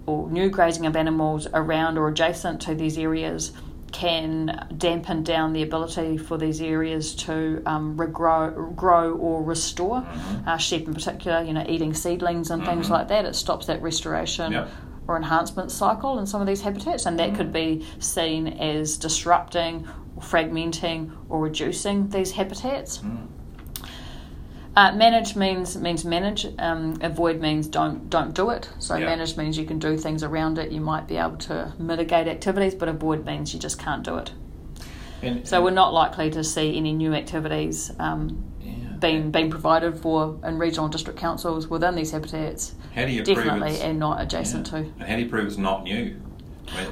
or 0.05 0.29
new 0.29 0.49
grazing 0.49 0.85
of 0.85 0.95
animals 0.95 1.47
around 1.53 1.97
or 1.97 2.09
adjacent 2.09 2.61
to 2.61 2.75
these 2.75 2.97
areas 2.97 3.53
can 3.93 4.67
dampen 4.75 5.23
down 5.23 5.53
the 5.53 5.61
ability 5.61 6.17
for 6.17 6.35
these 6.37 6.59
areas 6.61 7.13
to 7.13 7.61
um, 7.67 7.95
regrow, 7.95 8.75
grow 8.75 9.13
or 9.13 9.43
restore. 9.43 10.01
Mhm. 10.01 10.47
Uh, 10.47 10.57
sheep, 10.57 10.87
in 10.87 10.95
particular, 10.95 11.43
you 11.43 11.53
know, 11.53 11.63
eating 11.69 11.93
seedlings 11.93 12.49
and 12.49 12.65
things 12.65 12.87
Mhm. 12.87 12.91
like 12.91 13.07
that, 13.09 13.23
it 13.25 13.35
stops 13.35 13.67
that 13.67 13.81
restoration 13.83 14.51
Yep. 14.51 14.67
Or 15.07 15.17
enhancement 15.17 15.71
cycle 15.71 16.19
in 16.19 16.25
some 16.25 16.41
of 16.41 16.47
these 16.47 16.61
habitats, 16.61 17.05
and 17.05 17.19
that 17.19 17.35
could 17.35 17.51
be 17.51 17.85
seen 17.99 18.47
as 18.47 18.97
disrupting, 18.97 19.87
or 20.15 20.21
fragmenting, 20.23 21.11
or 21.29 21.39
reducing 21.41 22.09
these 22.09 22.31
habitats. 22.33 22.99
Mm. 22.99 23.27
Uh, 24.75 24.91
manage 24.93 25.35
means 25.35 25.77
means 25.77 26.03
manage. 26.03 26.47
Um, 26.57 26.97
avoid 27.01 27.39
means 27.39 27.67
don't 27.67 28.09
don't 28.09 28.33
do 28.33 28.49
it. 28.49 28.69
So 28.79 28.95
Yeah. 28.95 29.05
manage 29.05 29.37
means 29.37 29.55
you 29.57 29.65
can 29.65 29.77
do 29.77 29.97
things 29.97 30.23
around 30.23 30.57
it. 30.57 30.71
You 30.71 30.81
might 30.81 31.07
be 31.07 31.17
able 31.17 31.37
to 31.37 31.73
mitigate 31.77 32.27
activities, 32.27 32.73
but 32.73 32.89
avoid 32.89 33.23
means 33.25 33.53
you 33.53 33.59
just 33.59 33.77
can't 33.77 34.03
do 34.03 34.17
it. 34.17 34.31
And- 35.21 35.47
so 35.47 35.63
we're 35.63 35.71
not 35.71 35.93
likely 35.93 36.31
to 36.31 36.43
see 36.43 36.75
any 36.75 36.93
new 36.93 37.13
activities 37.13 37.91
um. 37.99 38.45
Being 39.03 39.31
being 39.31 39.49
provided 39.51 39.99
for 39.99 40.39
in 40.43 40.57
regional 40.57 40.87
district 40.87 41.19
councils 41.19 41.67
within 41.67 41.93
these 41.93 42.11
habitats. 42.11 42.73
How 42.95 43.05
do 43.05 43.11
you 43.11 43.23
Definitely, 43.23 43.81
and 43.81 43.99
not 43.99 44.21
adjacent 44.21 44.67
Yeah. 44.67 44.71
to. 44.71 44.77
And 44.99 45.03
how 45.03 45.15
do 45.17 45.21
you 45.21 45.29
prove 45.29 45.45
it's 45.45 45.57
not 45.57 45.83
new? 45.83 46.15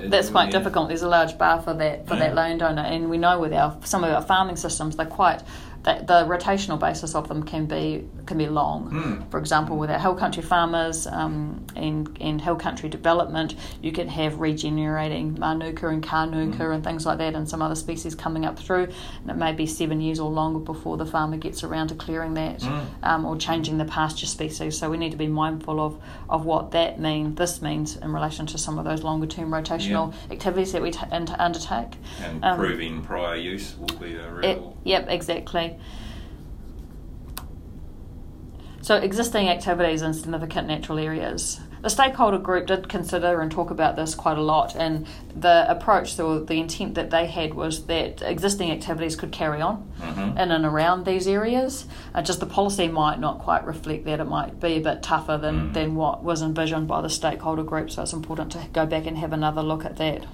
That's 0.03 0.29
quite 0.29 0.51
yeah. 0.51 0.59
difficult. 0.59 0.89
There's 0.89 1.01
a 1.03 1.07
large 1.07 1.37
bar 1.37 1.61
for 1.61 1.73
that 1.75 2.05
for 2.07 2.15
that 2.17 2.31
Yeah. 2.31 2.41
landowner, 2.41 2.81
and 2.81 3.09
we 3.09 3.17
know 3.17 3.39
with 3.39 3.53
our 3.53 3.77
some 3.85 4.03
of 4.03 4.11
our 4.11 4.21
farming 4.21 4.57
systems, 4.57 4.97
they're 4.97 5.05
quite 5.05 5.41
that 5.83 6.05
the 6.05 6.25
rotational 6.25 6.79
basis 6.79 7.15
of 7.15 7.27
them 7.27 7.43
can 7.43 7.65
be 7.65 8.07
can 8.27 8.37
be 8.37 8.47
long. 8.47 8.91
Mm. 8.91 9.31
For 9.31 9.39
example, 9.39 9.77
with 9.77 9.89
our 9.89 9.97
hill 9.97 10.13
country 10.15 10.43
farmers 10.43 11.07
um, 11.07 11.65
and 11.75 12.15
and 12.21 12.39
hill 12.39 12.55
country 12.55 12.87
development, 12.87 13.55
you 13.81 13.91
can 13.91 14.07
have 14.07 14.39
regenerating 14.39 15.37
manuka 15.39 15.87
and 15.87 16.03
kanuka 16.03 16.57
Mm. 16.59 16.75
and 16.75 16.83
things 16.83 17.05
like 17.05 17.17
that, 17.17 17.33
and 17.35 17.49
some 17.49 17.61
other 17.63 17.75
species 17.75 18.13
coming 18.15 18.45
up 18.45 18.59
through. 18.59 18.89
And 19.21 19.29
it 19.31 19.37
may 19.37 19.53
be 19.53 19.65
seven 19.65 20.01
years 20.01 20.19
or 20.19 20.29
longer 20.29 20.59
before 20.59 20.97
the 20.97 21.05
farmer 21.05 21.37
gets 21.37 21.63
around 21.63 21.87
to 21.87 21.95
clearing 21.95 22.35
that 22.35 22.59
Mm. 22.59 22.85
um, 23.03 23.25
or 23.25 23.35
changing 23.37 23.77
the 23.79 23.85
pasture 23.85 24.27
species. 24.27 24.77
So 24.77 24.89
we 24.89 24.97
need 24.97 25.11
to 25.11 25.17
be 25.17 25.27
mindful 25.27 25.79
of, 25.79 25.97
of 26.29 26.45
what 26.45 26.71
that 26.71 26.99
mean. 26.99 27.35
This 27.35 27.61
means 27.61 27.95
in 27.97 28.13
relation 28.13 28.45
to 28.47 28.57
some 28.57 28.77
of 28.77 28.85
those 28.85 29.01
longer 29.03 29.25
term 29.27 29.49
rotational 29.49 30.13
activities 30.29 30.71
that 30.73 30.81
we 30.81 30.91
t- 30.91 30.99
undertake. 31.11 31.93
And 32.23 32.43
Um, 32.45 32.57
proving 32.59 33.01
prior 33.01 33.35
use 33.35 33.75
will 33.79 33.97
be 33.99 34.15
a 34.15 34.29
real. 34.31 34.45
It, 34.45 34.61
yep, 34.83 35.07
exactly. 35.09 35.70
So, 38.83 38.95
existing 38.95 39.47
activities 39.47 40.01
in 40.01 40.13
significant 40.13 40.67
natural 40.67 40.97
areas. 40.97 41.59
The 41.83 41.89
stakeholder 41.89 42.39
group 42.39 42.65
did 42.67 42.89
consider 42.89 43.39
and 43.39 43.51
talk 43.51 43.69
about 43.69 43.95
this 43.95 44.15
quite 44.15 44.37
a 44.37 44.41
lot, 44.41 44.75
and 44.75 45.05
the 45.35 45.69
approach 45.69 46.19
or 46.19 46.39
the 46.39 46.59
intent 46.59 46.95
that 46.95 47.11
they 47.11 47.27
had 47.27 47.53
was 47.53 47.85
that 47.85 48.23
existing 48.23 48.71
activities 48.71 49.15
could 49.15 49.31
carry 49.31 49.61
on 49.61 49.87
Mhm. 49.99 50.31
in 50.39 50.51
and 50.51 50.65
around 50.65 51.05
these 51.05 51.27
areas. 51.27 51.85
Uh, 52.13 52.21
just 52.23 52.39
the 52.39 52.45
policy 52.47 52.87
might 52.87 53.19
not 53.19 53.39
quite 53.39 53.65
reflect 53.65 54.05
that. 54.05 54.19
It 54.19 54.27
might 54.27 54.59
be 54.59 54.73
a 54.77 54.79
bit 54.79 55.03
tougher 55.03 55.37
than, 55.37 55.69
Mm. 55.69 55.73
than 55.73 55.95
what 55.95 56.23
was 56.23 56.41
envisioned 56.41 56.87
by 56.87 57.01
the 57.01 57.09
stakeholder 57.09 57.63
group, 57.63 57.91
so 57.91 58.01
it's 58.01 58.13
important 58.13 58.51
to 58.53 58.59
go 58.73 58.85
back 58.87 59.05
and 59.05 59.17
have 59.19 59.31
another 59.31 59.61
look 59.61 59.85
at 59.85 59.97
that. 59.97 60.25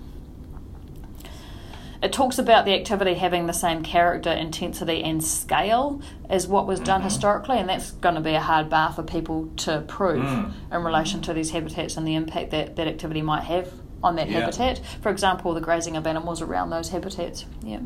It 2.08 2.14
talks 2.14 2.40
about 2.40 2.64
the 2.64 2.74
activity 2.74 3.16
having 3.16 3.48
the 3.48 3.54
same 3.54 3.84
character, 3.84 4.32
intensity, 4.32 5.04
and 5.04 5.22
scale 5.22 6.00
as 6.30 6.48
what 6.48 6.66
was 6.66 6.80
done 6.80 7.02
Mhm. 7.02 7.04
historically, 7.04 7.58
and 7.58 7.68
that's 7.68 7.92
going 7.92 8.16
to 8.16 8.22
be 8.22 8.34
a 8.34 8.40
hard 8.40 8.70
bar 8.70 8.94
for 8.94 9.04
people 9.04 9.50
to 9.58 9.82
prove 9.90 10.24
Mm. 10.24 10.52
in 10.72 10.84
relation 10.86 11.20
to 11.24 11.34
these 11.34 11.52
habitats 11.52 11.98
and 11.98 12.08
the 12.08 12.16
impact 12.16 12.52
that 12.52 12.78
that 12.78 12.88
activity 12.88 13.22
might 13.22 13.44
have 13.44 13.68
on 14.02 14.16
that 14.16 14.30
Yeah. 14.30 14.40
habitat. 14.40 14.80
For 15.02 15.10
example, 15.10 15.54
the 15.54 15.60
grazing 15.60 15.98
of 15.98 16.08
animals 16.08 16.42
around 16.42 16.70
those 16.70 16.92
habitats. 16.92 17.44
Yeah. 17.62 17.80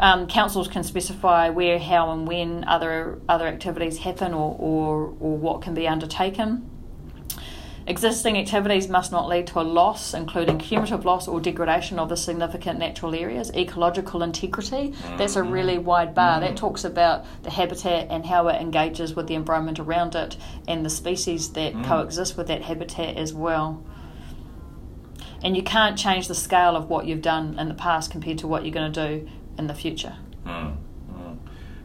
Um, 0.00 0.26
councils 0.26 0.66
can 0.66 0.82
specify 0.82 1.48
where, 1.50 1.78
how, 1.78 2.10
and 2.10 2.26
when 2.26 2.64
other 2.66 3.20
other 3.28 3.46
activities 3.46 3.98
happen, 3.98 4.34
or, 4.34 4.56
or, 4.58 5.12
or 5.20 5.36
what 5.36 5.60
can 5.60 5.74
be 5.74 5.86
undertaken. 5.86 6.68
Existing 7.88 8.36
activities 8.36 8.88
must 8.88 9.12
not 9.12 9.28
lead 9.28 9.46
to 9.46 9.60
a 9.60 9.62
loss, 9.62 10.12
including 10.12 10.58
cumulative 10.58 11.04
loss 11.04 11.28
or 11.28 11.38
degradation 11.40 12.00
of 12.00 12.08
the 12.08 12.16
significant 12.16 12.80
natural 12.80 13.14
areas. 13.14 13.52
Ecological 13.54 14.24
integrity, 14.24 14.92
that's 15.16 15.36
a 15.36 15.42
really 15.42 15.78
wide 15.78 16.12
bar. 16.12 16.40
That 16.40 16.56
talks 16.56 16.82
about 16.82 17.24
the 17.44 17.50
habitat 17.50 18.08
and 18.10 18.26
how 18.26 18.48
it 18.48 18.60
engages 18.60 19.14
with 19.14 19.28
the 19.28 19.34
environment 19.34 19.78
around 19.78 20.16
it 20.16 20.36
and 20.66 20.84
the 20.84 20.90
species 20.90 21.52
that 21.52 21.74
Mm. 21.74 21.84
coexist 21.84 22.36
with 22.36 22.48
that 22.48 22.62
habitat 22.62 23.16
as 23.16 23.32
well. 23.32 23.84
And 25.44 25.56
you 25.56 25.62
can't 25.62 25.96
change 25.96 26.26
the 26.26 26.34
scale 26.34 26.74
of 26.74 26.88
what 26.88 27.06
you've 27.06 27.22
done 27.22 27.56
in 27.56 27.68
the 27.68 27.74
past 27.74 28.10
compared 28.10 28.38
to 28.38 28.48
what 28.48 28.64
you're 28.64 28.74
going 28.74 28.92
to 28.92 29.08
do 29.08 29.28
in 29.58 29.68
the 29.68 29.74
future. 29.74 30.16
Mm. 30.44 30.76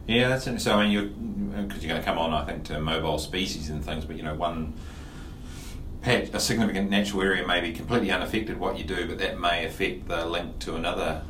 Yeah, 0.08 0.28
that's 0.28 0.48
interesting. 0.48 0.72
So, 0.72 0.78
I 0.78 0.82
mean, 0.82 0.92
you're 0.92 1.62
because 1.62 1.84
you're 1.84 1.90
going 1.90 2.00
to 2.00 2.04
come 2.04 2.18
on, 2.18 2.32
I 2.32 2.44
think, 2.44 2.64
to 2.64 2.80
mobile 2.80 3.18
species 3.18 3.70
and 3.70 3.84
things, 3.84 4.04
but 4.04 4.16
you 4.16 4.22
know, 4.22 4.34
one 4.34 4.72
patch, 6.02 6.28
a 6.32 6.40
significant 6.40 6.90
natural 6.90 7.22
area 7.22 7.46
may 7.46 7.60
be 7.60 7.72
completely 7.72 8.10
unaffected 8.10 8.58
what 8.58 8.76
you 8.76 8.84
do, 8.84 9.06
but 9.06 9.18
that 9.18 9.38
may 9.38 9.64
affect 9.64 10.08
the 10.08 10.26
link 10.26 10.58
to 10.60 10.74
another 10.74 11.22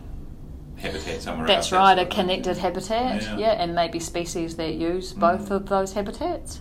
habitat 0.77 1.23
somewhere 1.23 1.47
else. 1.47 1.55
That's 1.57 1.71
that 1.71 1.77
right, 1.77 1.99
sort 1.99 2.09
a 2.13 2.15
connected 2.15 2.57
habitat, 2.59 3.23
Yeah. 3.23 3.37
yeah. 3.39 3.63
and 3.63 3.75
maybe 3.75 4.01
species 4.01 4.57
that 4.57 4.75
use 4.75 5.13
Mm. 5.13 5.21
both 5.21 5.51
of 5.51 5.69
those 5.69 5.93
habitats. 5.93 6.61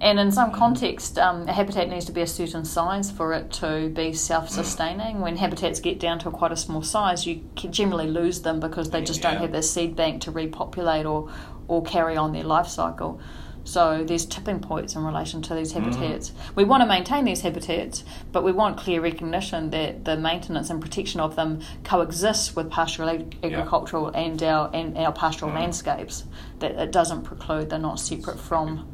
And 0.00 0.18
in 0.18 0.32
some 0.32 0.50
context, 0.50 1.16
um, 1.16 1.48
a 1.48 1.52
habitat 1.52 1.88
needs 1.88 2.04
to 2.06 2.12
be 2.12 2.20
a 2.22 2.26
certain 2.26 2.64
size 2.64 3.10
for 3.12 3.32
it 3.32 3.52
to 3.52 3.88
be 3.88 4.12
self-sustaining. 4.12 5.20
When 5.20 5.36
habitats 5.36 5.78
get 5.78 6.00
down 6.00 6.18
to 6.20 6.30
quite 6.30 6.50
a 6.50 6.56
small 6.56 6.82
size, 6.82 7.24
you 7.26 7.42
generally 7.54 8.08
lose 8.08 8.42
them 8.42 8.58
because 8.58 8.90
they 8.90 9.00
just 9.02 9.22
don't 9.22 9.36
have 9.36 9.52
their 9.52 9.62
seed 9.62 9.94
bank 9.94 10.20
to 10.22 10.32
repopulate 10.32 11.06
or, 11.06 11.28
or 11.68 11.82
carry 11.84 12.16
on 12.16 12.32
their 12.32 12.42
life 12.42 12.66
cycle. 12.66 13.20
So 13.64 14.02
there's 14.04 14.26
tipping 14.26 14.58
points 14.60 14.96
in 14.96 15.04
relation 15.04 15.40
to 15.42 15.54
these 15.54 15.72
Mm. 15.72 15.84
habitats. 15.84 16.32
We 16.56 16.64
want 16.64 16.82
to 16.82 16.86
maintain 16.86 17.24
these 17.24 17.42
habitats, 17.42 18.02
but 18.32 18.42
we 18.42 18.50
want 18.50 18.76
clear 18.76 19.00
recognition 19.00 19.70
that 19.70 20.04
the 20.04 20.16
maintenance 20.16 20.68
and 20.68 20.80
protection 20.80 21.20
of 21.20 21.36
them 21.36 21.60
coexists 21.84 22.56
with 22.56 22.70
pastoral 22.70 23.08
ag- 23.10 23.36
agricultural 23.42 24.08
and 24.08 24.42
our 24.42 24.68
and 24.74 24.98
our 24.98 25.12
pastoral 25.12 25.52
Mm. 25.52 25.60
landscapes. 25.60 26.24
That 26.58 26.72
it 26.72 26.90
doesn't 26.92 27.22
preclude; 27.22 27.70
they're 27.70 27.78
not 27.78 28.00
separate 28.00 28.40
from. 28.40 28.84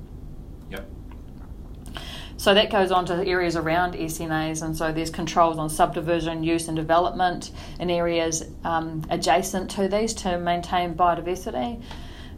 Yep. 0.70 0.86
So 2.36 2.54
that 2.54 2.70
goes 2.70 2.92
on 2.92 3.04
to 3.06 3.26
areas 3.26 3.56
around 3.56 3.96
SNAs, 3.96 4.62
and 4.62 4.76
so 4.76 4.92
there's 4.92 5.10
controls 5.10 5.58
on 5.58 5.68
subdivision, 5.70 6.44
use, 6.44 6.68
and 6.68 6.76
development 6.76 7.50
in 7.80 7.90
areas 7.90 8.44
um, 8.64 9.02
adjacent 9.10 9.70
to 9.72 9.88
these 9.88 10.14
to 10.14 10.38
maintain 10.38 10.94
biodiversity. 10.94 11.80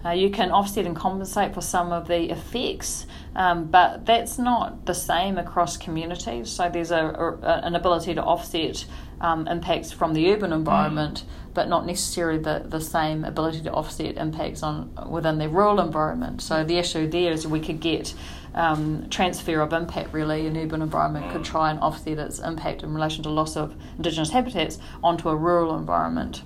Uh, 0.04 0.10
you 0.10 0.30
can 0.30 0.50
offset 0.50 0.86
and 0.86 0.96
compensate 0.96 1.52
for 1.52 1.60
some 1.60 1.92
of 1.92 2.08
the 2.08 2.30
effects, 2.30 3.06
um, 3.36 3.66
but 3.66 4.06
that's 4.06 4.38
not 4.38 4.86
the 4.86 4.94
same 4.94 5.36
across 5.36 5.76
communities. 5.76 6.50
So 6.50 6.70
there's 6.70 6.90
a, 6.90 7.04
a 7.42 7.60
an 7.66 7.74
ability 7.74 8.14
to 8.14 8.22
offset 8.22 8.86
um, 9.20 9.46
impacts 9.46 9.92
from 9.92 10.14
the 10.14 10.32
urban 10.32 10.52
environment, 10.52 11.24
but 11.52 11.68
not 11.68 11.84
necessarily 11.84 12.38
the, 12.38 12.64
the 12.66 12.80
same 12.80 13.24
ability 13.24 13.60
to 13.62 13.72
offset 13.72 14.16
impacts 14.16 14.62
on 14.62 14.90
within 15.10 15.38
the 15.38 15.48
rural 15.48 15.80
environment. 15.80 16.40
So 16.40 16.64
the 16.64 16.78
issue 16.78 17.06
there 17.06 17.32
is 17.32 17.46
we 17.46 17.60
could 17.60 17.80
get 17.80 18.14
um, 18.54 19.06
transfer 19.10 19.60
of 19.60 19.72
impact 19.72 20.12
really 20.12 20.46
an 20.46 20.56
urban 20.56 20.82
environment 20.82 21.30
could 21.30 21.44
try 21.44 21.70
and 21.70 21.78
offset 21.80 22.18
its 22.18 22.38
impact 22.38 22.82
in 22.82 22.92
relation 22.94 23.22
to 23.24 23.28
loss 23.28 23.56
of 23.56 23.74
indigenous 23.96 24.30
habitats 24.30 24.78
onto 25.04 25.28
a 25.28 25.36
rural 25.36 25.76
environment. 25.76 26.42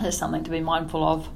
There's 0.00 0.18
something 0.18 0.44
to 0.44 0.50
be 0.50 0.60
mindful 0.60 1.02
of. 1.02 1.28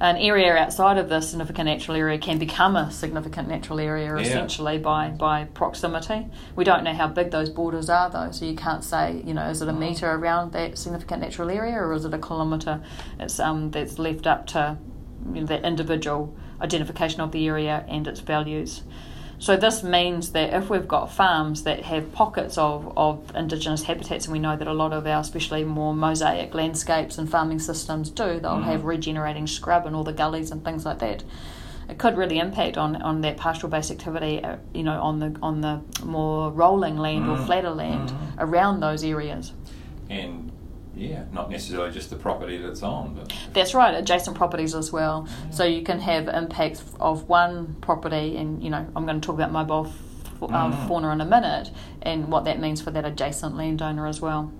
An 0.00 0.16
area 0.16 0.56
outside 0.56 0.96
of 0.96 1.10
the 1.10 1.20
significant 1.20 1.66
natural 1.66 1.94
area 1.94 2.16
can 2.18 2.38
become 2.38 2.74
a 2.74 2.90
significant 2.90 3.48
natural 3.48 3.78
area 3.78 4.08
Yeah. 4.14 4.20
essentially 4.22 4.78
by, 4.78 5.10
by 5.10 5.44
proximity. 5.52 6.26
We 6.56 6.64
don't 6.64 6.84
know 6.84 6.94
how 6.94 7.06
big 7.08 7.30
those 7.30 7.50
borders 7.50 7.90
are 7.90 8.08
though, 8.08 8.30
so 8.30 8.46
you 8.46 8.56
can't 8.56 8.82
say, 8.82 9.22
you 9.26 9.34
know, 9.34 9.46
is 9.50 9.60
it 9.60 9.68
a 9.68 9.74
metre 9.74 10.10
around 10.10 10.52
that 10.52 10.78
significant 10.78 11.20
natural 11.20 11.50
area 11.50 11.74
or 11.76 11.92
is 11.92 12.06
it 12.06 12.14
a 12.14 12.18
kilometre? 12.18 12.80
It's 13.18 13.38
um, 13.38 13.70
that's 13.72 13.98
left 13.98 14.26
up 14.26 14.46
to 14.48 14.78
you 15.34 15.42
know, 15.42 15.46
the 15.46 15.62
individual 15.66 16.34
identification 16.62 17.20
of 17.20 17.32
the 17.32 17.46
area 17.46 17.84
and 17.86 18.06
its 18.08 18.20
values. 18.20 18.82
So 19.40 19.56
this 19.56 19.82
means 19.82 20.32
that 20.32 20.52
if 20.52 20.68
we've 20.68 20.86
got 20.86 21.10
farms 21.10 21.62
that 21.62 21.80
have 21.84 22.12
pockets 22.12 22.58
of, 22.58 22.92
of 22.94 23.32
indigenous 23.34 23.84
habitats, 23.84 24.26
and 24.26 24.34
we 24.34 24.38
know 24.38 24.54
that 24.54 24.68
a 24.68 24.74
lot 24.74 24.92
of 24.92 25.06
our, 25.06 25.18
especially 25.22 25.64
more 25.64 25.94
mosaic 25.94 26.52
landscapes 26.54 27.16
and 27.16 27.28
farming 27.28 27.58
systems 27.60 28.10
do, 28.10 28.38
they'll 28.38 28.58
Mhm. 28.58 28.64
have 28.64 28.84
regenerating 28.84 29.46
scrub 29.46 29.86
and 29.86 29.96
all 29.96 30.04
the 30.04 30.12
gullies 30.12 30.50
and 30.50 30.62
things 30.62 30.84
like 30.84 30.98
that. 30.98 31.24
It 31.88 31.96
could 31.96 32.18
really 32.18 32.38
impact 32.38 32.76
on, 32.76 33.00
on 33.00 33.22
that 33.22 33.38
pastoral 33.38 33.70
based 33.70 33.90
activity, 33.90 34.44
uh, 34.44 34.56
you 34.74 34.82
know, 34.82 35.00
on 35.00 35.20
the 35.20 35.34
on 35.42 35.62
the 35.62 35.80
more 36.04 36.50
rolling 36.50 36.98
land 36.98 37.26
or 37.26 37.36
Mm. 37.36 37.46
flatter 37.46 37.70
land 37.70 38.12
Mhm. 38.12 38.34
around 38.44 38.80
those 38.80 39.02
areas. 39.02 39.52
And 40.10 40.49
yeah, 41.00 41.24
not 41.32 41.50
necessarily 41.50 41.90
just 41.90 42.10
the 42.10 42.16
property 42.16 42.58
that's 42.58 42.82
on, 42.82 43.14
but 43.14 43.32
That's 43.54 43.72
right, 43.74 43.94
adjacent 43.94 44.36
properties 44.36 44.74
as 44.74 44.92
well. 44.92 45.26
So 45.50 45.64
you 45.64 45.82
can 45.82 45.98
have 46.00 46.28
impacts 46.28 46.82
of 47.00 47.28
one 47.28 47.76
property, 47.80 48.36
and 48.36 48.62
you 48.62 48.68
know, 48.70 48.86
I'm 48.94 49.06
going 49.06 49.20
to 49.20 49.26
talk 49.26 49.34
about 49.36 49.50
mobile 49.50 49.86
f- 49.86 50.42
um, 50.42 50.72
Mm. 50.72 50.88
fauna 50.88 51.10
in 51.12 51.20
a 51.20 51.24
minute, 51.24 51.70
and 52.02 52.28
what 52.28 52.44
that 52.44 52.60
means 52.60 52.80
for 52.82 52.90
that 52.90 53.04
adjacent 53.06 53.56
landowner 53.56 54.06
as 54.06 54.20
well. 54.20 54.52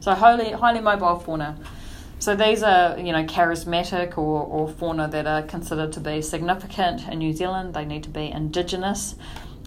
So 0.00 0.12
highly, 0.14 0.52
highly 0.52 0.80
mobile 0.80 1.18
fauna. 1.18 1.56
So 2.18 2.34
these 2.34 2.62
are, 2.62 2.98
you 2.98 3.12
know, 3.12 3.24
charismatic 3.24 4.16
or, 4.16 4.42
or 4.42 4.68
fauna 4.68 5.08
that 5.08 5.26
are 5.26 5.42
considered 5.42 5.92
to 5.94 6.00
be 6.00 6.22
significant 6.22 7.06
in 7.08 7.18
New 7.18 7.32
Zealand. 7.32 7.74
They 7.74 7.84
need 7.84 8.02
to 8.04 8.08
be 8.10 8.30
indigenous. 8.30 9.16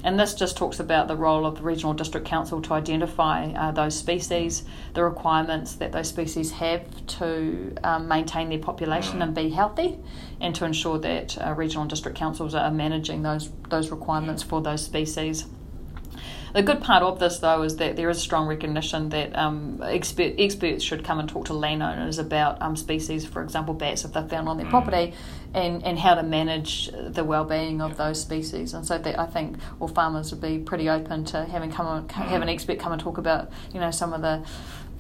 And 0.04 0.18
this 0.18 0.34
just 0.34 0.56
talks 0.56 0.80
about 0.80 1.08
the 1.10 1.16
role 1.16 1.46
of 1.46 1.58
the 1.58 1.62
regional 1.62 1.94
district 1.94 2.26
council 2.26 2.62
to 2.62 2.74
identify 2.74 3.48
uh, 3.52 3.72
those 3.72 3.98
species, 3.98 4.64
the 4.94 5.04
requirements 5.04 5.76
that 5.76 5.92
those 5.92 6.08
species 6.08 6.52
have 6.52 7.06
to 7.20 7.76
um, 7.84 8.08
maintain 8.08 8.50
their 8.50 8.60
population 8.60 9.22
and 9.22 9.36
be 9.36 9.50
healthy, 9.50 10.00
and 10.40 10.56
to 10.56 10.64
ensure 10.64 11.00
that 11.00 11.38
uh, 11.38 11.54
regional 11.54 11.82
and 11.82 11.90
district 11.90 12.18
councils 12.18 12.56
are 12.56 12.72
managing 12.72 13.24
those 13.24 13.50
those 13.70 13.92
requirements 13.92 14.42
for 14.42 14.62
those 14.62 14.84
species. 14.84 15.46
The 16.54 16.64
good 16.64 16.82
part 16.82 17.04
of 17.04 17.20
this, 17.20 17.40
though, 17.40 17.62
is 17.62 17.76
that 17.78 17.96
there 17.96 18.10
is 18.10 18.20
strong 18.20 18.48
recognition 18.48 19.10
that 19.10 19.38
um, 19.38 19.82
expert, 19.84 20.34
experts 20.40 20.84
should 20.84 21.04
come 21.04 21.20
and 21.20 21.30
talk 21.30 21.46
to 21.46 21.54
landowners 21.54 22.18
about 22.18 22.62
um, 22.62 22.76
species, 22.76 23.26
for 23.26 23.44
example, 23.44 23.74
bats 23.76 24.04
if 24.04 24.14
they're 24.14 24.28
found 24.28 24.50
on 24.50 24.58
their 24.58 24.66
mm. 24.66 24.72
property, 24.72 25.14
and, 25.54 25.84
and 25.84 25.98
how 25.98 26.16
to 26.16 26.24
manage 26.24 26.90
the 26.92 27.24
well-being 27.24 27.82
of 27.82 27.98
those 27.98 28.22
species. 28.22 28.74
And 28.74 28.86
so 28.86 28.98
that 28.98 29.20
I 29.20 29.26
think 29.26 29.58
all 29.80 29.88
farmers 29.88 30.32
would 30.32 30.42
be 30.42 30.60
pretty 30.60 30.90
open 30.90 31.26
to 31.26 31.46
having 31.46 31.72
come 31.72 31.88
on, 31.88 32.08
mm. 32.08 32.12
have 32.12 32.42
an 32.42 32.50
expert 32.50 32.80
come 32.80 32.92
and 32.92 33.02
talk 33.02 33.18
about, 33.18 33.52
you 33.74 33.80
know, 33.80 33.92
some 33.92 34.14
of 34.14 34.22
the 34.22 34.46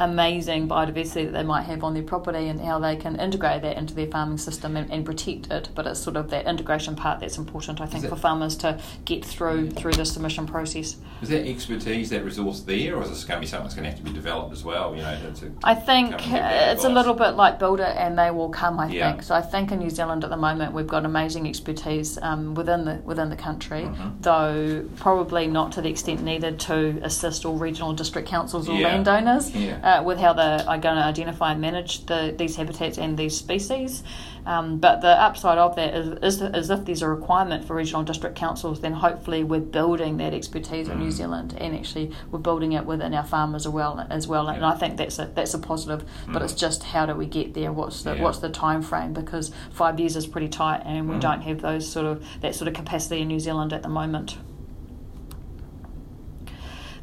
amazing 0.02 0.66
biodiversity 0.66 1.26
that 1.26 1.34
they 1.34 1.44
might 1.44 1.64
have 1.64 1.84
on 1.84 1.94
their 1.94 2.04
property 2.04 2.48
and 2.48 2.62
how 2.62 2.80
they 2.80 2.96
can 2.96 3.20
integrate 3.20 3.62
that 3.64 3.78
into 3.78 3.94
their 3.94 4.08
farming 4.08 4.38
system 4.38 4.78
and, 4.78 4.90
and 4.92 5.06
protect 5.06 5.52
it. 5.52 5.70
But 5.76 5.88
it's 5.88 6.00
sort 6.00 6.16
of 6.16 6.30
that 6.30 6.48
integration 6.48 6.96
part 6.96 7.20
that's 7.20 7.38
important, 7.38 7.82
I 7.82 7.86
think, 7.86 8.08
for 8.08 8.16
farmers 8.16 8.56
to 8.58 8.80
get 9.04 9.26
through 9.26 9.68
mm. 9.68 9.76
through 9.76 9.94
the 9.94 10.06
submission 10.06 10.48
process. 10.48 10.96
Is 11.22 11.30
that 11.30 11.46
expertise, 11.46 12.10
that 12.12 12.24
resource 12.24 12.62
there, 12.62 12.96
or 12.96 13.04
is 13.04 13.10
this 13.10 13.26
going 13.26 13.38
to 13.38 13.42
be 13.42 13.48
something 13.48 13.66
that's 13.66 13.76
going 13.76 13.84
to 13.84 13.90
have 13.90 14.00
to 14.00 14.06
be 14.06 14.14
developed 14.14 14.54
as 14.54 14.64
well? 14.64 14.96
You 14.96 15.02
know, 15.02 15.34
to, 15.36 15.52
I 15.66 15.76
think 15.76 16.16
it's 16.18 16.86
a 16.86 16.90
little 16.90 17.14
bit 17.14 17.32
like 17.32 17.60
build 17.60 17.82
it 17.82 17.96
and 17.98 18.18
they 18.18 18.32
will 18.32 18.50
come. 18.50 18.80
I 18.80 18.88
yeah. 18.88 19.12
think 19.12 19.24
so. 19.24 19.36
I 19.36 19.42
think 19.42 19.74
in 19.74 19.80
New 19.80 19.90
Zealand 19.90 20.24
at 20.24 20.30
the 20.30 20.38
moment 20.40 20.74
we've 20.74 20.88
got 20.88 21.06
amazing 21.06 21.48
expertise 21.48 22.18
um, 22.22 22.56
within 22.56 22.86
the 22.86 22.96
within 23.06 23.30
the 23.30 23.36
country, 23.36 23.82
mm-hmm. 23.82 24.22
though 24.22 24.86
probably 24.98 25.48
not 25.48 25.72
to 25.74 25.82
the 25.82 25.90
extent 25.90 26.24
needed 26.24 26.60
to 26.62 27.00
assist 27.04 27.46
all 27.46 27.58
regional 27.58 27.94
district 27.94 28.28
councils 28.28 28.70
or 28.70 28.78
yeah. 28.78 28.88
landowners. 28.88 29.52
Yeah 29.52 29.80
uh, 29.90 30.04
with 30.04 30.20
how 30.20 30.34
they 30.34 30.42
are 30.42 30.78
going 30.78 30.96
to 30.96 31.04
identify 31.04 31.52
and 31.52 31.62
manage 31.62 32.06
the, 32.06 32.34
these 32.38 32.56
habitats 32.56 32.98
and 32.98 33.18
these 33.18 33.36
species. 33.36 34.04
Um, 34.46 34.80
but 34.80 35.02
the 35.02 35.10
upside 35.10 35.58
of 35.58 35.76
that 35.76 35.94
is, 35.94 36.08
is, 36.22 36.42
is, 36.42 36.70
if 36.70 36.86
there's 36.86 37.02
a 37.02 37.10
requirement 37.10 37.66
for 37.66 37.76
regional 37.76 38.04
district 38.04 38.36
councils, 38.36 38.82
then 38.82 38.94
hopefully 38.94 39.44
we're 39.44 39.60
building 39.60 40.18
that 40.18 40.34
expertise 40.34 40.88
mm. 40.88 40.94
in 40.94 41.00
New 41.00 41.08
mm. 41.08 41.12
Zealand, 41.12 41.56
and 41.58 41.76
actually 41.76 42.12
we're 42.32 42.40
building 42.40 42.74
it 42.74 42.86
within 42.86 43.14
our 43.14 43.26
farmers 43.26 43.66
as 43.66 43.72
well. 43.72 44.06
As 44.10 44.28
well, 44.28 44.46
yeah. 44.46 44.54
and 44.54 44.66
I 44.66 44.76
think 44.76 44.98
that's 44.98 45.20
a 45.20 45.32
that's 45.34 45.54
a 45.54 45.60
positive. 45.60 46.08
Mm. 46.26 46.34
But 46.34 46.42
it's 46.42 46.54
just 46.54 46.84
how 46.84 47.06
do 47.06 47.14
we 47.14 47.26
get 47.26 47.54
there? 47.54 47.72
What's 47.72 48.04
the 48.04 48.16
yeah. 48.16 48.22
what's 48.22 48.40
the 48.40 48.50
time 48.50 48.82
frame? 48.82 49.14
Because 49.14 49.52
five 49.72 50.00
years 50.00 50.16
is 50.16 50.28
pretty 50.28 50.50
tight, 50.50 50.82
and 50.86 51.10
we 51.10 51.16
mm. 51.16 51.22
don't 51.22 51.42
have 51.42 51.62
those 51.62 51.90
sort 51.90 52.06
of 52.06 52.26
that 52.42 52.56
sort 52.56 52.68
of 52.68 52.74
capacity 52.74 53.22
in 53.22 53.28
New 53.28 53.40
Zealand 53.40 53.74
at 53.74 53.84
the 53.84 53.90
moment. 53.90 54.38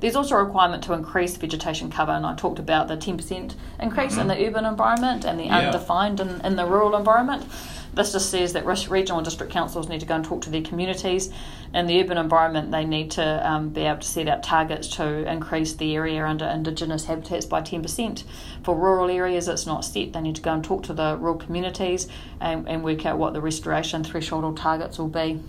There's 0.01 0.17
also 0.17 0.37
a 0.37 0.45
requirement 0.45 0.85
to 0.85 0.93
increase 0.93 1.37
vegetation 1.37 1.91
cover, 1.91 2.13
and 2.13 2.27
I 2.27 2.35
talked 2.35 2.59
about 2.59 2.89
the 2.89 2.97
10% 2.97 3.55
increase 3.81 4.13
mm-hmm. 4.13 4.21
in 4.21 4.29
the 4.29 4.47
urban 4.47 4.65
environment 4.65 5.25
and 5.25 5.39
the 5.39 5.45
yeah. 5.45 5.59
undefined 5.67 6.21
in, 6.21 6.41
in 6.45 6.57
the 6.57 6.67
rural 6.67 6.97
environment. 6.97 7.45
This 7.97 8.13
just 8.13 8.31
says 8.31 8.53
that 8.53 8.67
regional 8.67 9.19
and 9.19 9.25
district 9.25 9.51
councils 9.51 9.89
need 9.89 10.01
to 10.01 10.07
go 10.07 10.17
and 10.17 10.25
talk 10.25 10.43
to 10.43 10.51
their 10.51 10.61
communities. 10.61 11.33
In 11.73 11.87
the 11.87 11.99
urban 11.99 12.19
environment, 12.19 12.71
they 12.71 12.85
need 12.85 13.11
to 13.13 13.51
um, 13.51 13.71
be 13.71 13.83
able 13.83 14.01
to 14.01 14.07
set 14.07 14.29
out 14.29 14.43
targets 14.43 14.89
to 14.97 15.27
increase 15.31 15.73
the 15.73 15.97
area 15.97 16.27
under 16.27 16.45
Indigenous 16.45 17.07
habitats 17.07 17.47
by 17.47 17.63
10%. 17.63 18.23
For 18.63 18.77
rural 18.77 19.09
areas, 19.09 19.49
it's 19.49 19.65
not 19.65 19.83
set. 19.83 20.13
They 20.13 20.21
need 20.21 20.37
to 20.37 20.43
go 20.43 20.53
and 20.53 20.63
talk 20.63 20.83
to 20.85 20.93
the 20.93 21.17
rural 21.17 21.39
communities 21.39 22.07
and, 22.39 22.69
and 22.69 22.85
work 22.85 23.07
out 23.07 23.17
what 23.17 23.33
the 23.33 23.41
restoration 23.41 24.05
threshold 24.05 24.45
or 24.45 24.53
targets 24.53 24.99
will 24.99 25.09
be. 25.09 25.41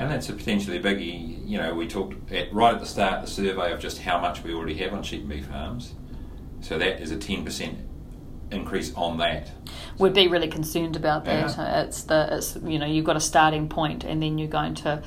And 0.00 0.10
that's 0.10 0.30
a 0.30 0.32
potentially 0.32 0.80
biggie. 0.80 1.46
You 1.46 1.58
know, 1.58 1.74
we 1.74 1.86
talked 1.86 2.32
at, 2.32 2.52
right 2.54 2.72
at 2.72 2.80
the 2.80 2.86
start 2.86 3.20
the 3.20 3.26
survey 3.26 3.70
of 3.70 3.80
just 3.80 3.98
how 3.98 4.18
much 4.18 4.42
we 4.42 4.54
already 4.54 4.74
have 4.78 4.94
on 4.94 5.02
sheep 5.02 5.20
and 5.20 5.28
beef 5.28 5.46
farms. 5.46 5.94
So 6.62 6.78
that 6.78 7.02
is 7.02 7.10
a 7.10 7.18
ten 7.18 7.44
percent 7.44 7.78
increase 8.50 8.94
on 8.94 9.18
that. 9.18 9.50
We'd 9.98 10.14
be 10.14 10.26
really 10.26 10.48
concerned 10.48 10.96
about 10.96 11.26
that. 11.26 11.54
Yeah. 11.56 11.82
It's 11.82 12.04
the 12.04 12.28
it's 12.32 12.56
you 12.64 12.78
know 12.78 12.86
you've 12.86 13.04
got 13.04 13.16
a 13.16 13.20
starting 13.20 13.68
point 13.68 14.04
and 14.04 14.22
then 14.22 14.38
you're 14.38 14.48
going 14.48 14.74
to 14.76 15.02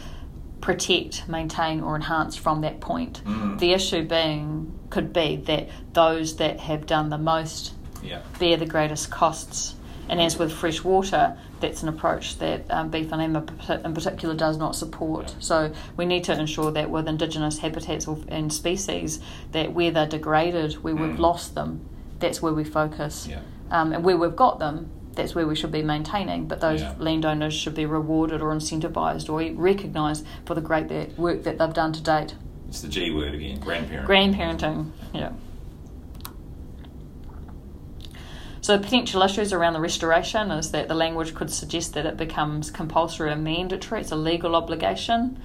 protect, 0.61 1.27
maintain, 1.27 1.81
or 1.81 1.95
enhance 1.95 2.35
from 2.35 2.61
that 2.61 2.79
point. 2.79 3.23
Mm. 3.25 3.59
The 3.59 3.73
issue 3.73 4.03
being 4.03 4.77
could 4.91 5.11
be 5.11 5.37
that 5.47 5.69
those 5.93 6.35
that 6.37 6.59
have 6.59 6.85
done 6.85 7.09
the 7.09 7.17
most 7.17 7.73
yeah. 8.03 8.21
bear 8.37 8.57
the 8.57 8.67
greatest 8.67 9.09
costs. 9.09 9.75
And 10.13 10.21
as 10.21 10.37
with 10.37 10.53
fresh 10.53 10.83
water, 10.83 11.35
that's 11.59 11.81
an 11.81 11.89
approach 11.89 12.37
that 12.37 12.69
um, 12.69 12.91
Beef 12.91 13.11
and 13.11 13.33
Lamb 13.33 13.47
in 13.83 13.93
particular 13.95 14.35
does 14.35 14.57
not 14.57 14.75
support. 14.75 15.33
So 15.39 15.73
we 15.97 16.05
need 16.05 16.23
to 16.25 16.39
ensure 16.39 16.69
that 16.71 16.91
with 16.91 17.07
Indigenous 17.07 17.57
habitats 17.57 18.05
and 18.27 18.53
species, 18.53 19.19
that 19.53 19.73
where 19.73 19.89
they're 19.89 20.05
degraded, 20.05 20.73
where 20.83 20.93
mm. 20.93 21.07
we've 21.07 21.17
lost 21.17 21.55
them, 21.55 21.83
that's 22.19 22.43
where 22.43 22.53
we 22.53 22.63
focus. 22.63 23.25
Yeah. 23.27 23.41
Um, 23.71 23.91
and 23.91 24.03
where 24.03 24.15
we've 24.15 24.35
got 24.35 24.59
them, 24.59 24.91
that's 25.13 25.33
where 25.33 25.47
we 25.47 25.55
should 25.55 25.71
be 25.71 25.81
maintaining. 25.81 26.47
But 26.47 26.61
those 26.61 26.81
yeah. 26.81 26.93
landowners 26.99 27.55
should 27.55 27.73
be 27.73 27.87
rewarded 27.87 28.39
or 28.39 28.53
incentivised 28.53 29.29
or 29.29 29.41
recognised 29.59 30.27
for 30.45 30.53
the 30.53 30.61
great 30.61 30.89
that 30.89 31.17
work 31.17 31.41
that 31.41 31.57
they've 31.57 31.73
done 31.73 31.91
to 31.91 32.01
date. 32.03 32.35
It's 32.69 32.81
the 32.81 32.87
G 32.87 33.09
word 33.09 33.33
again, 33.33 33.59
grandparenting. 33.59 34.05
Grandparenting, 34.05 34.91
yeah. 35.11 35.31
So 38.63 38.79
potential 38.79 39.21
issues 39.21 39.51
around 39.51 39.73
the 39.73 39.81
restoration 39.81 40.49
is 40.49 40.71
that 40.71 40.87
the 40.87 40.93
language 40.93 41.35
could 41.35 41.51
suggest 41.51 41.93
that 41.95 42.05
it 42.05 42.15
becomes 42.15 42.71
compulsory 42.71 43.29
or 43.29 43.35
mandatory. 43.35 43.99
It's 43.99 44.11
a 44.11 44.15
legal 44.15 44.55
obligation. 44.55 45.37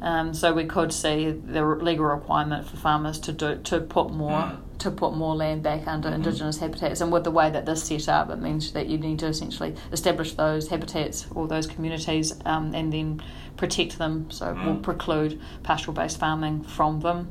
Um, 0.00 0.32
so 0.32 0.52
we 0.52 0.64
could 0.64 0.92
see 0.92 1.32
the 1.32 1.64
legal 1.64 2.04
requirement 2.04 2.68
for 2.68 2.76
farmers 2.76 3.18
to 3.20 3.32
do 3.32 3.56
to 3.64 3.80
put 3.80 4.12
more 4.12 4.42
mm. 4.42 4.58
to 4.78 4.92
put 4.92 5.14
more 5.14 5.34
land 5.34 5.64
back 5.64 5.88
under 5.88 6.08
mm-hmm. 6.08 6.16
indigenous 6.22 6.58
habitats, 6.58 7.00
and 7.00 7.10
with 7.10 7.24
the 7.24 7.30
way 7.32 7.50
that 7.50 7.66
this 7.66 7.82
set 7.82 8.08
up, 8.08 8.30
it 8.30 8.36
means 8.36 8.72
that 8.72 8.86
you 8.86 8.98
need 8.98 9.18
to 9.20 9.26
essentially 9.26 9.74
establish 9.90 10.34
those 10.34 10.68
habitats 10.68 11.26
or 11.34 11.48
those 11.48 11.66
communities, 11.66 12.34
um, 12.44 12.74
and 12.74 12.92
then 12.92 13.22
protect 13.56 13.98
them. 13.98 14.30
So 14.30 14.54
mm. 14.54 14.64
we'll 14.66 14.76
preclude 14.76 15.40
pastoral 15.64 15.94
based 15.94 16.20
farming 16.20 16.62
from 16.62 17.00
them 17.00 17.28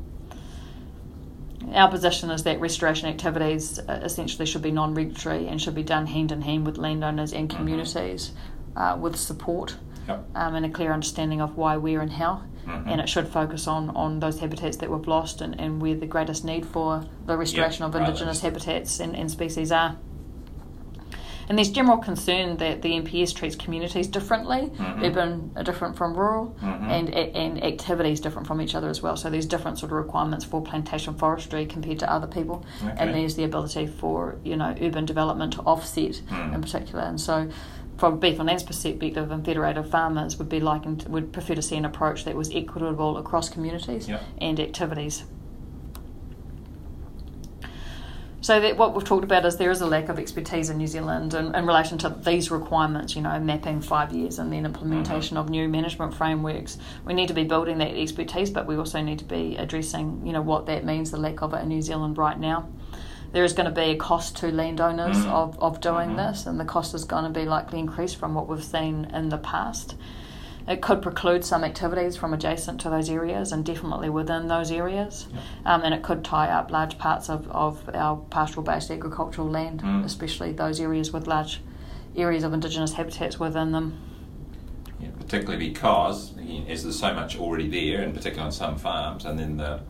our 1.74 1.90
position 1.90 2.30
is 2.30 2.44
that 2.44 2.60
restoration 2.60 3.08
activities 3.08 3.80
uh, 3.80 4.00
essentially 4.04 4.46
should 4.46 4.62
be 4.62 4.72
non 4.72 4.94
regulatory 4.94 5.48
and 5.48 5.62
should 5.62 5.76
be 5.76 5.84
done 5.84 6.08
hand 6.08 6.32
in 6.32 6.42
hand 6.42 6.66
with 6.66 6.78
landowners 6.78 7.34
and 7.34 7.50
mm-hmm. 7.50 7.58
communities 7.58 8.32
mm-hmm. 8.32 8.78
uh, 8.78 8.98
with 8.98 9.16
support 9.16 9.76
yep. 10.08 10.26
um, 10.36 10.56
and 10.56 10.66
a 10.66 10.70
clear 10.70 10.92
understanding 10.92 11.42
of 11.42 11.58
why, 11.58 11.78
where, 11.78 12.02
and 12.02 12.14
how. 12.14 12.44
Mm-hmm. 12.66 12.90
And 12.90 13.02
it 13.02 13.08
should 13.08 13.28
focus 13.28 13.68
on, 13.68 13.92
on 13.92 14.20
those 14.20 14.40
habitats 14.40 14.78
that 14.78 14.90
we've 14.90 15.08
lost 15.08 15.42
and, 15.42 15.60
and 15.60 15.82
where 15.82 15.96
the 15.96 16.08
greatest 16.08 16.44
need 16.44 16.66
for 16.66 17.06
the 17.26 17.38
restoration 17.38 17.84
yep, 17.84 17.94
of 17.94 18.02
indigenous 18.02 18.42
habitats 18.42 19.00
and, 19.00 19.16
and 19.16 19.30
species 19.30 19.72
are. 19.72 19.98
And 21.48 21.58
there's 21.58 21.70
general 21.70 21.98
concern 21.98 22.58
that 22.58 22.82
the 22.82 22.90
NPS 22.90 23.36
treats 23.36 23.56
communities 23.56 24.08
differently, 24.08 24.72
mm-hmm. 24.74 25.04
urban 25.04 25.52
are 25.56 25.64
different 25.64 25.96
from 25.96 26.16
rural, 26.16 26.56
mm-hmm. 26.62 26.90
and 26.90 27.10
and 27.10 27.64
activities 27.64 28.20
different 28.20 28.48
from 28.48 28.62
each 28.62 28.76
other 28.76 28.90
as 28.90 29.02
well. 29.02 29.16
So 29.18 29.30
there's 29.30 29.46
different 29.46 29.80
sort 29.80 29.92
of 29.92 29.98
requirements 29.98 30.46
for 30.46 30.62
plantation 30.62 31.16
forestry 31.16 31.66
compared 31.66 32.00
to 32.00 32.12
other 32.12 32.28
people, 32.28 32.66
okay. 32.84 32.96
and 32.98 33.14
there's 33.14 33.36
the 33.36 33.44
ability 33.44 33.88
for 33.88 34.38
you 34.44 34.56
know 34.56 34.76
urban 34.82 35.06
development 35.06 35.54
to 35.54 35.62
offset 35.62 36.22
mm. 36.30 36.56
in 36.56 36.62
particular. 36.62 37.04
And 37.04 37.20
so 37.20 37.50
from 37.98 38.20
beef 38.20 38.40
and 38.40 38.48
lamb's 38.48 38.64
perspective 38.64 39.32
and 39.32 39.46
federated 39.46 39.86
farmers 39.88 40.38
would 40.38 40.50
be 40.50 40.60
liking 40.60 41.02
would 41.08 41.32
prefer 41.32 41.56
to 41.56 41.62
see 41.62 41.78
an 41.78 41.86
approach 41.86 42.26
that 42.26 42.36
was 42.36 42.54
equitable 42.54 43.18
across 43.18 43.50
communities 43.50 44.10
yep. 44.10 44.22
and 44.40 44.60
activities. 44.60 45.24
So 48.46 48.60
that 48.60 48.78
what 48.78 48.94
we've 48.94 49.04
talked 49.04 49.24
about 49.24 49.44
is 49.44 49.58
there 49.58 49.72
is 49.72 49.82
a 49.82 49.88
lack 49.88 50.08
of 50.08 50.20
expertise 50.20 50.70
in 50.70 50.78
New 50.78 50.86
Zealand 50.86 51.34
in, 51.34 51.56
in 51.56 51.66
relation 51.66 51.98
to 51.98 52.10
these 52.10 52.52
requirements, 52.52 53.16
you 53.16 53.24
know, 53.24 53.40
mapping 53.40 53.82
five 53.82 54.14
years 54.14 54.38
and 54.38 54.54
then 54.54 54.68
implementation 54.68 55.38
mm-hmm. 55.38 55.46
of 55.46 55.50
new 55.50 55.68
management 55.68 56.14
frameworks. 56.14 56.78
We 57.06 57.16
need 57.16 57.30
to 57.30 57.34
be 57.34 57.44
building 57.44 57.80
that 57.80 57.98
expertise, 57.98 58.52
but 58.52 58.68
we 58.68 58.76
also 58.76 59.02
need 59.02 59.18
to 59.18 59.26
be 59.26 59.58
addressing, 59.58 60.28
you 60.28 60.32
know, 60.32 60.44
what 60.44 60.68
that 60.68 60.86
means, 60.86 61.10
the 61.10 61.18
lack 61.18 61.42
of 61.42 61.56
it 61.56 61.64
in 61.64 61.70
New 61.70 61.82
Zealand 61.82 62.20
right 62.20 62.40
now. 62.40 62.70
There 63.32 63.44
is 63.44 63.54
going 63.54 63.66
to 63.66 63.72
be 63.74 63.90
a 63.90 63.96
cost 63.96 64.38
to 64.38 64.52
landowners 64.52 65.18
mm-hmm. 65.18 65.32
of, 65.32 65.58
of 65.58 65.82
doing 65.82 66.10
mm-hmm. 66.10 66.18
this, 66.18 66.46
and 66.46 66.60
the 66.60 66.66
cost 66.66 66.94
is 66.94 67.04
going 67.04 67.24
to 67.24 67.32
be 67.32 67.48
likely 67.48 67.80
increased 67.80 68.18
from 68.18 68.36
what 68.36 68.48
we've 68.48 68.64
seen 68.64 69.06
in 69.06 69.30
the 69.30 69.40
past. 69.40 69.96
It 70.68 70.82
could 70.82 71.02
preclude 71.02 71.46
some 71.46 71.64
activities 71.64 72.18
from 72.18 72.34
adjacent 72.34 72.82
to 72.82 72.90
those 72.90 73.10
areas 73.10 73.52
and 73.52 73.64
definitely 73.64 74.10
within 74.10 74.48
those 74.48 74.72
areas. 74.72 75.28
Yep. 75.32 75.44
Um, 75.66 75.82
and 75.84 75.94
it 75.94 76.02
could 76.02 76.24
tie 76.24 76.50
up 76.50 76.72
large 76.72 76.98
parts 76.98 77.30
of, 77.30 77.48
of 77.52 77.88
our 77.94 78.18
pastoral 78.32 78.64
based 78.64 78.90
agricultural 78.90 79.50
land, 79.50 79.82
mm. 79.82 80.04
especially 80.04 80.54
those 80.54 80.80
areas 80.80 81.12
with 81.12 81.28
large 81.28 81.62
areas 82.16 82.44
of 82.44 82.54
indigenous 82.54 82.94
habitats 82.94 83.40
within 83.40 83.74
them. 83.74 84.00
Yeah, 85.00 85.10
particularly 85.20 85.70
because, 85.70 86.34
as 86.68 86.84
there's 86.84 86.98
so 87.00 87.14
much 87.14 87.38
already 87.38 87.70
there, 87.70 88.02
and 88.02 88.14
particularly 88.14 88.48
on 88.48 88.52
some 88.52 88.78
farms, 88.78 89.26
and 89.26 89.38
then 89.38 89.58
the 89.58 89.82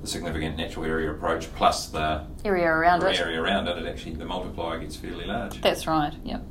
the 0.00 0.06
significant 0.06 0.56
natural 0.56 0.86
area 0.86 1.10
approach 1.10 1.52
plus 1.54 1.88
the 1.88 2.24
area 2.44 2.66
around 2.66 3.02
it. 3.02 3.20
Area 3.20 3.40
around 3.40 3.68
it, 3.68 3.76
it 3.76 3.86
actually 3.86 4.14
the 4.14 4.24
multiplier 4.24 4.78
gets 4.78 4.96
fairly 4.96 5.26
large. 5.26 5.60
That's 5.60 5.86
right. 5.86 6.14
Yep. 6.24 6.42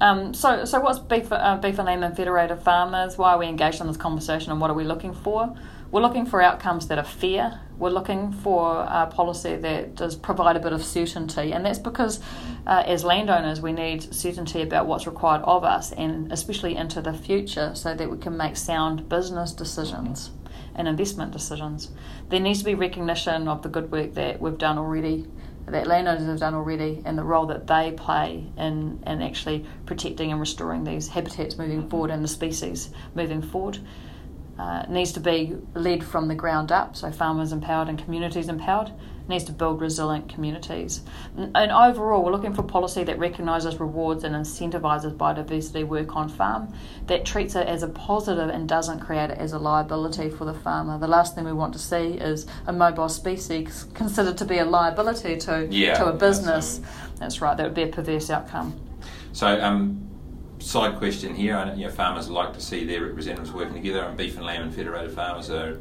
Um, 0.00 0.34
so, 0.34 0.64
so 0.64 0.80
what's 0.80 0.98
beef, 0.98 1.30
uh, 1.30 1.56
beef 1.56 1.78
and 1.78 1.86
lamb 1.86 2.02
and 2.02 2.16
federated 2.16 2.58
farmers? 2.58 3.16
Why 3.16 3.32
are 3.32 3.38
we 3.38 3.46
engaged 3.46 3.80
in 3.80 3.86
this 3.86 3.96
conversation, 3.96 4.50
and 4.52 4.60
what 4.60 4.70
are 4.70 4.74
we 4.74 4.84
looking 4.84 5.14
for? 5.14 5.56
We're 5.90 6.02
looking 6.02 6.26
for 6.26 6.42
outcomes 6.42 6.88
that 6.88 6.98
are 6.98 7.04
fair. 7.04 7.60
We're 7.78 7.90
looking 7.90 8.32
for 8.32 8.80
a 8.80 9.06
policy 9.06 9.54
that 9.56 9.94
does 9.94 10.16
provide 10.16 10.56
a 10.56 10.60
bit 10.60 10.72
of 10.72 10.84
certainty, 10.84 11.52
and 11.52 11.64
that's 11.64 11.78
because, 11.78 12.20
uh, 12.66 12.82
as 12.84 13.04
landowners, 13.04 13.60
we 13.60 13.72
need 13.72 14.12
certainty 14.12 14.62
about 14.62 14.86
what's 14.86 15.06
required 15.06 15.42
of 15.42 15.62
us, 15.62 15.92
and 15.92 16.32
especially 16.32 16.74
into 16.74 17.00
the 17.00 17.14
future, 17.14 17.72
so 17.74 17.94
that 17.94 18.10
we 18.10 18.18
can 18.18 18.36
make 18.36 18.56
sound 18.56 19.08
business 19.08 19.52
decisions. 19.52 20.30
and 20.76 20.88
investment 20.88 21.30
decisions. 21.30 21.90
There 22.30 22.40
needs 22.40 22.58
to 22.60 22.64
be 22.64 22.74
recognition 22.74 23.46
of 23.46 23.62
the 23.62 23.68
good 23.68 23.92
work 23.92 24.14
that 24.14 24.40
we've 24.40 24.58
done 24.58 24.76
already, 24.76 25.24
that 25.66 25.86
landowners 25.86 26.26
have 26.26 26.40
done 26.40 26.54
already, 26.54 27.02
and 27.04 27.16
the 27.16 27.24
role 27.24 27.46
that 27.46 27.66
they 27.66 27.92
play 27.92 28.46
in, 28.56 29.02
in 29.06 29.22
actually 29.22 29.64
protecting 29.86 30.30
and 30.30 30.40
restoring 30.40 30.84
these 30.84 31.08
habitats 31.08 31.56
moving 31.56 31.88
forward 31.88 32.10
and 32.10 32.22
the 32.22 32.28
species 32.28 32.90
moving 33.14 33.42
forward. 33.42 33.78
Uh, 34.56 34.84
needs 34.88 35.10
to 35.10 35.20
be 35.20 35.56
led 35.74 36.04
from 36.04 36.28
the 36.28 36.34
ground 36.34 36.70
up, 36.70 36.94
so 36.94 37.10
farmers 37.10 37.50
empowered 37.50 37.88
and 37.88 37.98
communities 37.98 38.48
empowered 38.48 38.92
needs 39.28 39.44
to 39.44 39.52
build 39.52 39.80
resilient 39.80 40.28
communities. 40.28 41.02
And 41.36 41.72
overall, 41.72 42.24
we're 42.24 42.32
looking 42.32 42.54
for 42.54 42.62
policy 42.62 43.04
that 43.04 43.18
recognises, 43.18 43.80
rewards, 43.80 44.24
and 44.24 44.34
incentivises 44.34 45.16
biodiversity 45.16 45.86
work 45.86 46.14
on 46.16 46.28
farm, 46.28 46.74
that 47.06 47.24
treats 47.24 47.54
it 47.54 47.66
as 47.66 47.82
a 47.82 47.88
positive 47.88 48.50
and 48.50 48.68
doesn't 48.68 49.00
create 49.00 49.30
it 49.30 49.38
as 49.38 49.52
a 49.52 49.58
liability 49.58 50.30
for 50.30 50.44
the 50.44 50.54
farmer. 50.54 50.98
The 50.98 51.08
last 51.08 51.34
thing 51.34 51.44
we 51.44 51.52
want 51.52 51.72
to 51.72 51.78
see 51.78 52.12
is 52.12 52.46
a 52.66 52.72
mobile 52.72 53.08
species 53.08 53.86
considered 53.94 54.36
to 54.38 54.44
be 54.44 54.58
a 54.58 54.64
liability 54.64 55.36
to, 55.38 55.66
yeah, 55.70 55.94
to 55.94 56.06
a 56.06 56.12
business. 56.12 56.80
That's 57.18 57.40
right, 57.40 57.56
that 57.56 57.64
would 57.64 57.74
be 57.74 57.84
a 57.84 57.88
perverse 57.88 58.30
outcome. 58.30 58.78
So, 59.32 59.60
um, 59.60 60.08
side 60.58 60.96
question 60.98 61.34
here. 61.34 61.56
I 61.56 61.64
know, 61.64 61.74
you 61.74 61.86
know, 61.86 61.90
farmers 61.90 62.30
like 62.30 62.52
to 62.54 62.60
see 62.60 62.84
their 62.84 63.04
representatives 63.04 63.52
working 63.52 63.74
together, 63.74 64.00
and 64.00 64.16
beef 64.16 64.36
and 64.36 64.46
lamb 64.46 64.62
and 64.62 64.74
federated 64.74 65.12
farmers 65.12 65.50
are 65.50 65.80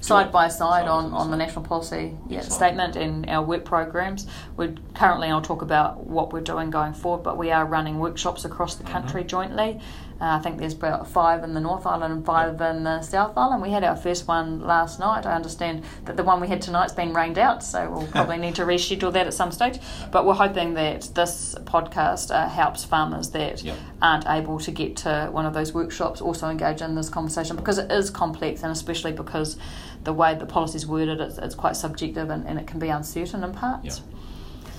side 0.00 0.32
by 0.32 0.48
side 0.48 0.88
on, 0.88 1.12
on 1.12 1.30
the 1.30 1.36
national 1.36 1.64
policy 1.64 2.16
yeah, 2.28 2.40
statement 2.40 2.96
and 2.96 3.28
our 3.28 3.44
work 3.44 3.64
programs. 3.64 4.26
We're 4.56 4.74
currently, 4.94 5.28
I'll 5.28 5.42
talk 5.42 5.62
about 5.62 6.06
what 6.06 6.32
we're 6.32 6.40
doing 6.40 6.70
going 6.70 6.94
forward, 6.94 7.22
but 7.22 7.36
we 7.36 7.50
are 7.50 7.64
running 7.64 7.98
workshops 7.98 8.44
across 8.44 8.76
the 8.76 8.84
country 8.84 9.22
mm-hmm. 9.22 9.28
jointly. 9.28 9.80
Uh, 10.20 10.36
I 10.36 10.38
think 10.40 10.58
there's 10.58 10.74
about 10.74 11.08
five 11.08 11.44
in 11.44 11.54
the 11.54 11.60
North 11.60 11.86
Island 11.86 12.12
and 12.12 12.26
five 12.26 12.60
in 12.60 12.84
the 12.84 13.00
South 13.00 13.38
Island. 13.38 13.62
We 13.62 13.70
had 13.70 13.84
our 13.84 13.96
first 13.96 14.28
one 14.28 14.60
last 14.60 15.00
night. 15.00 15.24
I 15.24 15.34
understand 15.34 15.82
that 16.04 16.18
the 16.18 16.22
one 16.22 16.42
we 16.42 16.48
had 16.48 16.60
tonight's 16.60 16.92
been 16.92 17.14
rained 17.14 17.38
out, 17.38 17.64
so 17.64 17.90
we'll 17.90 18.06
probably 18.12 18.36
need 18.36 18.54
to 18.56 18.62
reschedule 18.62 19.12
that 19.14 19.26
at 19.26 19.32
some 19.32 19.50
stage. 19.50 19.78
But 20.10 20.26
we're 20.26 20.34
hoping 20.34 20.74
that 20.74 21.08
this 21.14 21.54
podcast 21.64 22.30
uh, 22.34 22.48
helps 22.50 22.84
farmers 22.84 23.30
that 23.30 23.62
yep. 23.62 23.78
aren't 24.02 24.26
able 24.28 24.58
to 24.60 24.70
get 24.70 24.96
to 24.98 25.30
one 25.32 25.46
of 25.46 25.54
those 25.54 25.72
workshops 25.72 26.20
also 26.20 26.50
engage 26.50 26.82
in 26.82 26.94
this 26.94 27.08
conversation 27.08 27.56
because 27.56 27.78
it 27.78 27.90
is 27.90 28.10
complex 28.10 28.62
and 28.62 28.72
especially 28.72 29.12
because 29.12 29.56
the 30.04 30.12
way 30.12 30.34
the 30.34 30.46
policy 30.46 30.76
is 30.76 30.86
worded, 30.86 31.20
it's, 31.20 31.38
it's 31.38 31.54
quite 31.54 31.76
subjective 31.76 32.30
and, 32.30 32.46
and 32.46 32.58
it 32.58 32.66
can 32.66 32.78
be 32.78 32.88
uncertain 32.88 33.44
in 33.44 33.52
parts. 33.52 34.02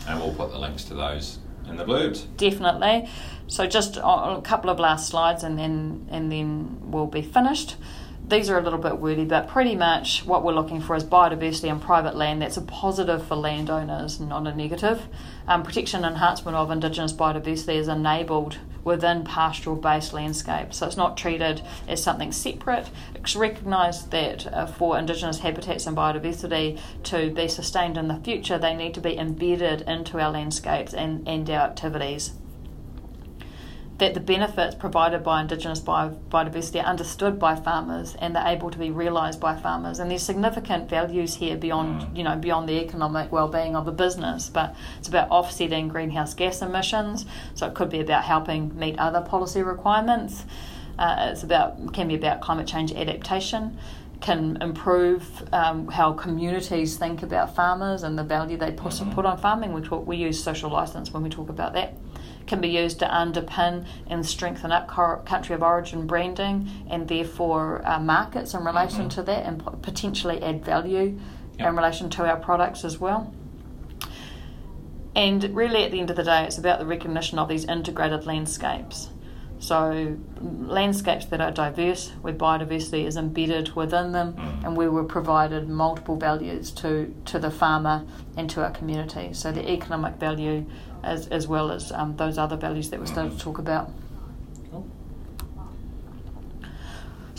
And 0.08 0.20
we'll 0.20 0.34
put 0.34 0.52
the 0.52 0.58
links 0.58 0.84
to 0.86 0.94
those 0.96 1.40
in 1.68 1.78
the 1.78 1.86
blurbs. 1.86 2.26
Definitely. 2.38 3.08
So 3.48 3.68
just 3.68 3.98
a 3.98 4.42
couple 4.44 4.70
of 4.70 4.80
last 4.80 5.10
slides 5.10 5.44
and 5.44 5.58
then 5.58 6.08
and 6.10 6.32
then 6.32 6.92
we'll 6.92 7.08
be 7.08 7.22
finished. 7.22 7.76
These 8.32 8.50
are 8.50 8.58
a 8.58 8.62
little 8.62 8.80
bit 8.80 8.98
wordy, 8.98 9.26
but 9.26 9.50
pretty 9.50 9.76
much 9.76 10.26
what 10.26 10.42
we're 10.42 10.54
looking 10.54 10.80
for 10.80 10.96
is 10.96 11.04
biodiversity 11.04 11.70
and 11.70 11.82
private 11.82 12.16
land 12.16 12.42
that's 12.42 12.56
a 12.56 12.62
positive 12.62 13.28
for 13.28 13.36
landowners, 13.36 14.22
not 14.22 14.48
a 14.48 14.56
negative. 14.56 15.02
Um, 15.50 15.64
protection 15.64 16.06
enhancement 16.06 16.56
of 16.56 16.72
Indigenous 16.72 17.12
biodiversity 17.12 17.76
is 17.76 17.90
enabled 17.90 18.58
within 18.86 19.26
pastoral 19.26 19.76
based 19.76 20.14
landscapes. 20.14 20.78
So 20.78 20.88
it's 20.88 20.96
not 20.96 21.18
treated 21.18 21.62
as 21.90 22.02
something 22.02 22.32
separate. 22.32 22.90
It's 23.16 23.36
recognised 23.36 24.12
that 24.12 24.48
uh, 24.48 24.66
for 24.66 24.98
Indigenous 24.98 25.40
habitats 25.40 25.86
and 25.86 25.98
biodiversity 25.98 26.80
to 27.04 27.32
be 27.32 27.50
sustained 27.50 27.98
in 27.98 28.08
the 28.08 28.22
future, 28.24 28.58
they 28.58 28.78
need 28.78 28.94
to 28.94 29.02
be 29.02 29.18
embedded 29.18 29.82
into 29.82 30.22
our 30.22 30.32
landscapes 30.32 30.94
and, 30.94 31.28
and 31.28 31.50
our 31.50 31.68
activities 31.68 32.32
that 34.02 34.16
the 34.16 34.20
benefits 34.20 34.74
provided 34.74 35.24
by 35.24 35.40
Indigenous 35.40 35.80
biodiversity 35.80 36.82
are 36.82 36.88
understood 36.88 37.38
by 37.38 37.54
farmers 37.54 38.16
and 38.18 38.36
they're 38.36 38.48
able 38.48 38.72
to 38.72 38.80
be 38.80 38.90
realised 38.90 39.40
by 39.40 39.56
farmers. 39.56 40.00
And 40.00 40.10
there's 40.10 40.24
significant 40.24 40.90
values 40.90 41.36
here 41.36 41.56
beyond, 41.56 42.02
mm. 42.02 42.18
you 42.18 42.24
know, 42.24 42.36
beyond 42.36 42.68
the 42.68 42.84
economic 42.84 43.32
well-being 43.32 43.76
of 43.76 43.88
a 43.88 43.92
business. 43.92 44.50
But 44.50 44.76
it's 44.98 45.08
about 45.08 45.30
offsetting 45.30 45.88
greenhouse 45.88 46.34
gas 46.34 46.64
emissions. 46.64 47.28
So 47.54 47.68
it 47.68 47.76
could 47.76 47.92
be 47.92 48.00
about 48.00 48.24
helping 48.24 48.76
meet 48.76 48.98
other 48.98 49.22
policy 49.22 49.62
requirements. 49.62 50.46
Uh, 50.98 51.30
it's 51.32 51.44
about 51.44 51.94
can 51.94 52.08
be 52.08 52.16
about 52.16 52.42
climate 52.42 52.66
change 52.66 52.92
adaptation 52.94 53.78
can 54.20 54.58
improve 54.62 55.48
um, 55.52 55.88
how 55.88 56.14
communities 56.14 56.98
think 56.98 57.22
about 57.22 57.56
farmers 57.56 58.02
and 58.04 58.18
the 58.18 58.24
value 58.24 58.56
they 58.56 58.72
put, 58.72 58.94
mm-hmm. 58.94 59.12
put 59.14 59.26
on 59.26 59.36
farming. 59.38 59.74
We 59.74 59.82
talk, 59.82 60.06
we 60.06 60.16
use 60.16 60.44
social 60.44 60.70
license 60.70 61.12
when 61.12 61.24
we 61.24 61.30
talk 61.30 61.50
about 61.50 61.74
that 61.74 61.96
can 62.48 62.62
be 62.62 62.70
used 62.70 63.00
to 63.00 63.06
underpin 63.06 63.86
and 64.08 64.26
strengthen 64.26 64.72
up 64.72 64.88
country 64.88 65.56
of 65.56 65.64
origin 65.64 66.08
branding 66.08 66.70
and 66.90 67.08
therefore 67.08 67.82
uh, 67.86 68.00
markets 68.00 68.54
in 68.54 68.64
relation 68.64 69.02
mm-hmm. 69.02 69.10
to 69.10 69.24
that 69.24 69.46
and 69.46 69.64
potentially 69.82 70.42
add 70.42 70.64
value 70.64 71.20
yep. 71.58 71.70
in 71.70 71.76
relation 71.76 72.10
to 72.10 72.26
our 72.26 72.38
products 72.38 72.84
as 72.84 73.00
well. 73.00 73.34
And 75.16 75.44
really, 75.56 75.84
at 75.84 75.92
the 75.92 76.00
end 76.00 76.10
of 76.10 76.16
the 76.16 76.24
day, 76.24 76.46
it's 76.46 76.58
about 76.58 76.80
the 76.80 76.86
recognition 76.86 77.38
of 77.38 77.50
these 77.50 77.66
integrated 77.66 78.26
landscapes. 78.26 79.10
So, 79.60 80.18
landscapes 80.42 81.26
that 81.26 81.40
are 81.40 81.52
diverse, 81.52 82.10
where 82.22 82.34
biodiversity 82.34 83.06
is 83.06 83.16
embedded 83.16 83.76
within 83.76 84.12
them, 84.12 84.34
mm. 84.34 84.66
and 84.66 84.76
where 84.76 84.90
we're 84.90 85.04
provided 85.04 85.70
multiple 85.70 86.16
values 86.16 86.72
to, 86.72 87.14
to 87.26 87.38
the 87.38 87.52
farmer 87.52 88.04
and 88.36 88.50
to 88.50 88.64
our 88.64 88.72
community. 88.72 89.34
So, 89.34 89.52
the 89.52 89.70
economic 89.70 90.16
value, 90.16 90.66
as, 91.04 91.28
as 91.28 91.48
well 91.48 91.72
as 91.72 91.92
um, 91.92 92.16
those 92.18 92.38
other 92.38 92.58
values 92.58 92.90
that 92.90 93.00
we 93.00 93.06
started 93.06 93.38
to 93.38 93.40
talk 93.40 93.58
about. 93.58 93.90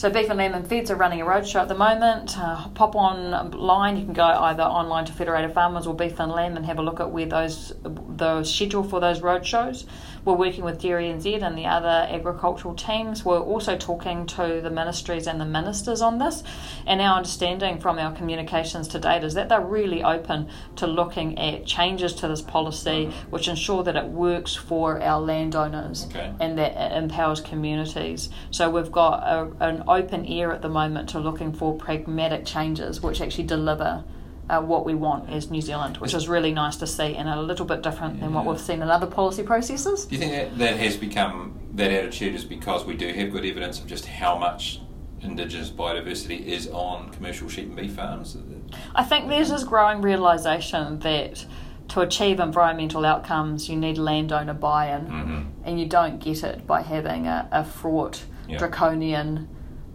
So 0.02 0.10
Beef 0.10 0.28
and 0.30 0.38
Lamb 0.38 0.54
and 0.54 0.66
Feds 0.66 0.90
are 0.90 0.96
running 0.96 1.20
a 1.20 1.24
roadshow 1.24 1.60
at 1.60 1.68
the 1.68 1.76
moment. 1.76 2.36
Uh, 2.36 2.66
pop 2.70 2.96
online. 2.96 3.96
You 3.96 4.04
can 4.04 4.14
go 4.14 4.24
either 4.24 4.64
online 4.64 5.04
to 5.04 5.12
Federated 5.12 5.54
Farmers 5.54 5.86
or 5.86 5.94
Beef 5.94 6.18
and 6.18 6.32
Lamb 6.32 6.56
and 6.56 6.66
have 6.66 6.80
a 6.80 6.82
look 6.82 6.98
at 6.98 7.12
where 7.12 7.26
those 7.26 7.72
the 7.84 8.42
schedule 8.42 8.82
for 8.82 8.98
those 8.98 9.20
roadshows. 9.20 9.84
We're 10.24 10.34
working 10.34 10.64
with 10.64 10.80
Dairy 10.80 11.06
NZ 11.06 11.42
and 11.42 11.58
the 11.58 11.66
other 11.66 12.06
agricultural 12.08 12.74
teams. 12.74 13.24
We're 13.24 13.40
also 13.40 13.76
talking 13.76 14.26
to 14.26 14.60
the 14.62 14.70
ministries 14.70 15.26
and 15.26 15.40
the 15.40 15.44
ministers 15.44 16.00
on 16.00 16.18
this. 16.18 16.44
And 16.86 17.00
our 17.00 17.16
understanding 17.16 17.80
from 17.80 17.98
our 17.98 18.12
communications 18.14 18.86
to 18.88 18.98
date 18.98 19.24
is 19.24 19.34
that 19.34 19.48
they're 19.48 19.60
really 19.60 20.02
open 20.02 20.48
to 20.76 20.86
looking 20.86 21.38
at 21.38 21.66
changes 21.66 22.14
to 22.14 22.28
this 22.28 22.40
policy 22.40 23.06
mm-hmm. 23.06 23.30
which 23.30 23.48
ensure 23.48 23.82
that 23.82 23.96
it 23.96 24.06
works 24.06 24.54
for 24.54 25.02
our 25.02 25.20
landowners 25.20 26.06
okay. 26.06 26.32
and 26.40 26.56
that 26.58 26.72
it 26.72 26.96
empowers 26.96 27.40
communities. 27.40 28.28
So 28.50 28.70
we've 28.70 28.92
got 28.92 29.22
a, 29.24 29.50
an 29.60 29.84
open 29.88 30.24
ear 30.26 30.52
at 30.52 30.62
the 30.62 30.68
moment 30.68 31.08
to 31.10 31.18
looking 31.18 31.52
for 31.52 31.76
pragmatic 31.76 32.46
changes 32.46 33.02
which 33.02 33.20
actually 33.20 33.44
deliver 33.44 34.04
uh, 34.48 34.60
what 34.60 34.84
we 34.84 34.94
want 34.94 35.30
as 35.30 35.50
New 35.50 35.60
Zealand, 35.60 35.98
which 35.98 36.14
is 36.14 36.28
really 36.28 36.52
nice 36.52 36.76
to 36.76 36.86
see 36.86 37.14
and 37.14 37.28
a 37.28 37.40
little 37.40 37.66
bit 37.66 37.82
different 37.82 38.16
yeah. 38.16 38.22
than 38.22 38.34
what 38.34 38.44
we've 38.44 38.60
seen 38.60 38.82
in 38.82 38.88
other 38.88 39.06
policy 39.06 39.42
processes. 39.42 40.06
Do 40.06 40.14
you 40.14 40.20
think 40.20 40.32
that, 40.32 40.58
that 40.58 40.76
has 40.78 40.96
become, 40.96 41.58
that 41.74 41.90
attitude 41.90 42.34
is 42.34 42.44
because 42.44 42.84
we 42.84 42.94
do 42.94 43.12
have 43.12 43.32
good 43.32 43.44
evidence 43.44 43.78
of 43.80 43.86
just 43.86 44.06
how 44.06 44.36
much 44.38 44.80
Indigenous 45.20 45.70
biodiversity 45.70 46.44
is 46.44 46.68
on 46.68 47.10
commercial 47.10 47.48
sheep 47.48 47.66
and 47.66 47.76
beef 47.76 47.92
farms? 47.94 48.36
I 48.94 49.04
think 49.04 49.28
there's 49.28 49.50
this 49.50 49.64
growing 49.64 50.02
realisation 50.02 50.98
that 51.00 51.46
to 51.88 52.00
achieve 52.00 52.40
environmental 52.40 53.04
outcomes, 53.04 53.68
you 53.68 53.76
need 53.76 53.98
landowner 53.98 54.54
buy 54.54 54.96
in, 54.96 55.06
mm-hmm. 55.06 55.42
and 55.64 55.78
you 55.78 55.86
don't 55.86 56.18
get 56.18 56.42
it 56.42 56.66
by 56.66 56.82
having 56.82 57.26
a, 57.26 57.48
a 57.52 57.64
fraught, 57.64 58.24
yep. 58.48 58.58
draconian 58.58 59.48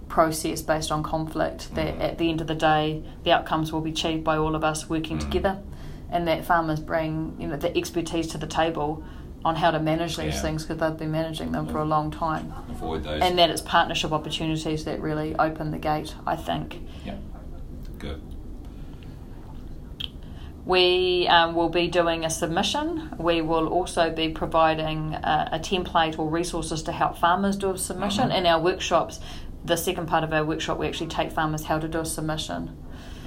process 0.08 0.62
based 0.62 0.92
on 0.92 1.04
conflict 1.04 1.74
that 1.76 1.98
mm. 1.98 2.02
at 2.02 2.18
the 2.18 2.30
end 2.30 2.42
of 2.42 2.48
the 2.48 2.56
day 2.56 3.04
the 3.24 3.32
outcomes 3.32 3.72
will 3.72 3.82
be 3.82 3.92
achieved 3.92 4.24
by 4.24 4.38
all 4.38 4.56
of 4.56 4.64
us 4.64 4.90
working 4.90 5.18
mm. 5.18 5.22
together 5.22 5.60
and 6.10 6.28
that 6.28 6.46
farmers 6.46 6.80
bring 6.80 7.36
you 7.40 7.48
know 7.48 7.58
the 7.58 7.76
expertise 7.78 8.28
to 8.28 8.38
the 8.38 8.48
table 8.48 9.04
on 9.44 9.56
how 9.56 9.72
to 9.72 9.80
manage 9.80 10.18
these 10.18 10.36
yeah. 10.36 10.42
things 10.42 10.64
because 10.64 10.80
they've 10.80 10.98
been 10.98 11.12
managing 11.12 11.52
them 11.52 11.68
for 11.68 11.80
a 11.80 11.86
long 11.86 12.10
time 12.10 12.54
avoid 12.70 13.04
those 13.04 13.22
and 13.22 13.38
that 13.38 13.50
it's 13.50 13.62
partnership 13.62 14.12
opportunities 14.12 14.86
that 14.86 15.02
really 15.02 15.36
open 15.36 15.72
the 15.72 15.78
gate 15.78 16.16
I 16.26 16.36
think 16.36 16.82
yeah 17.06 17.18
good 18.00 18.22
we 20.68 21.28
um, 21.30 21.56
will 21.56 21.70
be 21.70 21.88
doing 21.88 22.26
a 22.26 22.30
submission. 22.30 23.16
We 23.18 23.40
will 23.40 23.70
also 23.70 24.12
be 24.12 24.30
providing 24.30 25.14
a, 25.14 25.50
a 25.54 25.60
template 25.60 26.20
or 26.20 26.30
resources 26.30 26.84
to 26.84 26.92
help 26.92 27.18
farmers 27.18 27.56
do 27.56 27.72
a 27.72 27.78
submission. 27.78 28.26
Mm-hmm. 28.26 28.38
In 28.40 28.46
our 28.46 28.60
workshops, 28.60 29.22
the 29.66 29.76
second 29.76 30.08
part 30.08 30.24
of 30.24 30.34
our 30.34 30.44
workshop, 30.44 30.78
we 30.78 30.88
actually 30.88 31.08
take 31.08 31.32
farmers 31.32 31.66
how 31.66 31.80
to 31.80 31.88
do 31.88 32.00
a 32.00 32.06
submission. 32.06 32.78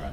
Right. 0.00 0.12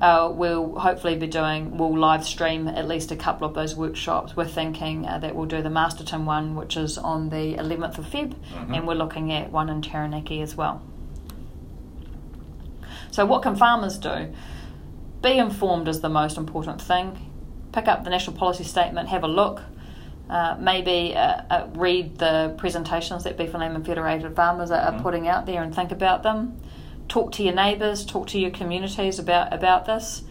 Uh, 0.00 0.30
we'll 0.30 0.78
hopefully 0.78 1.16
be 1.16 1.26
doing, 1.26 1.76
we'll 1.78 1.96
live 1.96 2.24
stream 2.24 2.68
at 2.68 2.86
least 2.86 3.10
a 3.12 3.16
couple 3.16 3.46
of 3.46 3.54
those 3.54 3.74
workshops. 3.74 4.36
We're 4.36 4.46
thinking 4.46 5.06
uh, 5.06 5.18
that 5.18 5.34
we'll 5.34 5.46
do 5.46 5.62
the 5.62 5.70
Masterton 5.70 6.26
one, 6.26 6.56
which 6.56 6.76
is 6.76 6.98
on 6.98 7.30
the 7.30 7.54
11th 7.54 7.98
of 7.98 8.06
Feb, 8.06 8.34
mm-hmm. 8.34 8.74
and 8.74 8.86
we're 8.86 8.94
looking 8.94 9.32
at 9.32 9.50
one 9.50 9.68
in 9.68 9.82
Taranaki 9.82 10.40
as 10.40 10.56
well. 10.56 10.82
So, 13.10 13.24
what 13.24 13.42
can 13.42 13.54
farmers 13.54 13.96
do? 13.96 14.32
Be 15.22 15.38
informed 15.38 15.88
is 15.88 16.00
the 16.00 16.08
most 16.08 16.36
important 16.36 16.82
thing. 16.82 17.30
Pick 17.72 17.88
up 17.88 18.04
the 18.04 18.10
national 18.10 18.36
policy 18.36 18.64
statement, 18.64 19.08
have 19.08 19.22
a 19.22 19.28
look, 19.28 19.62
uh, 20.28 20.56
maybe 20.58 21.14
uh, 21.14 21.42
uh, 21.50 21.66
read 21.74 22.18
the 22.18 22.54
presentations 22.56 23.24
that 23.24 23.36
Beef 23.36 23.50
and 23.50 23.60
Lamb 23.60 23.76
and 23.76 23.84
Federated 23.84 24.34
Farmers 24.34 24.70
are, 24.70 24.92
mm-hmm. 24.92 25.02
putting 25.02 25.28
out 25.28 25.46
there 25.46 25.62
and 25.62 25.74
think 25.74 25.92
about 25.92 26.22
them. 26.22 26.58
talk 27.08 27.32
to 27.32 27.42
your 27.42 27.54
neighbours, 27.54 28.04
talk 28.04 28.28
to 28.28 28.38
your 28.38 28.50
communities 28.50 29.18
about, 29.18 29.52
about 29.52 29.84
this. 29.84 30.22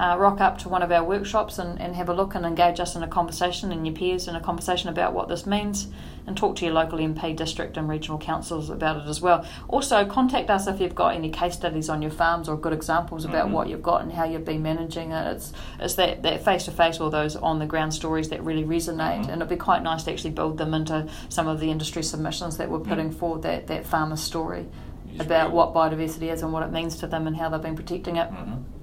Uh, 0.00 0.16
rock 0.16 0.40
up 0.40 0.56
to 0.56 0.66
one 0.66 0.82
of 0.82 0.90
our 0.90 1.04
workshops 1.04 1.58
and, 1.58 1.78
and 1.78 1.94
have 1.94 2.08
a 2.08 2.14
look 2.14 2.34
and 2.34 2.46
engage 2.46 2.80
us 2.80 2.96
in 2.96 3.02
a 3.02 3.06
conversation 3.06 3.70
and 3.70 3.86
your 3.86 3.94
peers 3.94 4.26
in 4.26 4.34
a 4.34 4.40
conversation 4.40 4.88
about 4.88 5.12
what 5.12 5.28
this 5.28 5.44
means 5.44 5.88
and 6.26 6.38
talk 6.38 6.56
to 6.56 6.64
your 6.64 6.72
local 6.72 6.98
MP, 6.98 7.36
district 7.36 7.76
and 7.76 7.86
regional 7.86 8.18
councils 8.18 8.70
about 8.70 8.96
it 8.96 9.06
as 9.06 9.20
well. 9.20 9.44
Also, 9.68 10.06
contact 10.06 10.48
us 10.48 10.66
if 10.66 10.80
you've 10.80 10.94
got 10.94 11.14
any 11.14 11.28
case 11.28 11.52
studies 11.52 11.90
on 11.90 12.00
your 12.00 12.10
farms 12.10 12.48
or 12.48 12.56
good 12.56 12.72
examples 12.72 13.26
about 13.26 13.44
mm-hmm. 13.44 13.56
what 13.56 13.68
you've 13.68 13.82
got 13.82 14.00
and 14.00 14.10
how 14.10 14.24
you've 14.24 14.46
been 14.46 14.62
managing 14.62 15.12
it. 15.12 15.36
It's, 15.36 15.52
it's 15.78 15.96
that, 15.96 16.22
that 16.22 16.46
face-to-face 16.46 16.98
or 16.98 17.10
those 17.10 17.36
on-the-ground 17.36 17.92
stories 17.92 18.30
that 18.30 18.42
really 18.42 18.64
resonate 18.64 19.20
mm-hmm. 19.20 19.30
and 19.30 19.42
it'd 19.42 19.50
be 19.50 19.56
quite 19.56 19.82
nice 19.82 20.04
to 20.04 20.12
actually 20.12 20.30
build 20.30 20.56
them 20.56 20.72
into 20.72 21.10
some 21.28 21.46
of 21.46 21.60
the 21.60 21.70
industry 21.70 22.02
submissions 22.02 22.56
that 22.56 22.70
we're 22.70 22.78
putting 22.78 23.10
mm-hmm. 23.10 23.18
forward, 23.18 23.42
that, 23.42 23.66
that 23.66 23.84
farmer 23.84 24.16
story 24.16 24.66
about 25.18 25.52
what 25.52 25.74
biodiversity 25.74 26.32
is 26.32 26.40
and 26.40 26.54
what 26.54 26.62
it 26.62 26.72
means 26.72 26.96
to 26.96 27.06
them 27.06 27.26
and 27.26 27.36
how 27.36 27.50
they've 27.50 27.60
been 27.60 27.76
protecting 27.76 28.16
it. 28.16 28.30
Mm-hmm. 28.30 28.79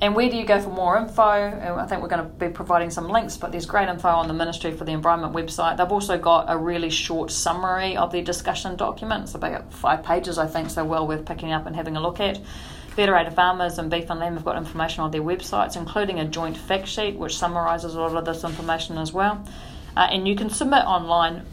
And 0.00 0.14
where 0.14 0.30
do 0.30 0.36
you 0.36 0.44
go 0.44 0.60
for 0.60 0.70
more 0.70 0.96
info? 0.96 1.22
I 1.22 1.84
think 1.86 2.02
we're 2.02 2.08
going 2.08 2.22
to 2.22 2.28
be 2.28 2.48
providing 2.48 2.90
some 2.90 3.08
links, 3.08 3.36
but 3.36 3.50
there's 3.50 3.66
great 3.66 3.88
info 3.88 4.08
on 4.08 4.28
the 4.28 4.34
Ministry 4.34 4.70
for 4.70 4.84
the 4.84 4.92
Environment 4.92 5.34
website. 5.34 5.76
They've 5.76 5.90
also 5.90 6.16
got 6.18 6.46
a 6.48 6.56
really 6.56 6.90
short 6.90 7.32
summary 7.32 7.96
of 7.96 8.12
the 8.12 8.22
discussion 8.22 8.76
document. 8.76 9.24
It's 9.24 9.34
about 9.34 9.72
five 9.72 10.04
pages, 10.04 10.38
I 10.38 10.46
think, 10.46 10.70
so 10.70 10.84
well 10.84 11.06
worth 11.06 11.26
picking 11.26 11.52
up 11.52 11.66
and 11.66 11.74
having 11.74 11.96
a 11.96 12.00
look 12.00 12.20
at. 12.20 12.40
Federated 12.94 13.34
Farmers 13.34 13.78
and 13.78 13.90
Beef 13.90 14.08
and 14.08 14.20
Lamb 14.20 14.34
have 14.34 14.44
got 14.44 14.56
information 14.56 15.02
on 15.02 15.10
their 15.10 15.22
websites, 15.22 15.76
including 15.76 16.20
a 16.20 16.24
joint 16.24 16.56
fact 16.56 16.86
sheet 16.86 17.16
which 17.16 17.36
summarises 17.36 17.94
a 17.94 18.00
lot 18.00 18.14
of 18.14 18.24
this 18.24 18.44
information 18.44 18.98
as 18.98 19.12
well. 19.12 19.44
Uh, 19.96 20.08
and 20.12 20.28
you 20.28 20.36
can 20.36 20.48
submit 20.48 20.84
online 20.84 21.44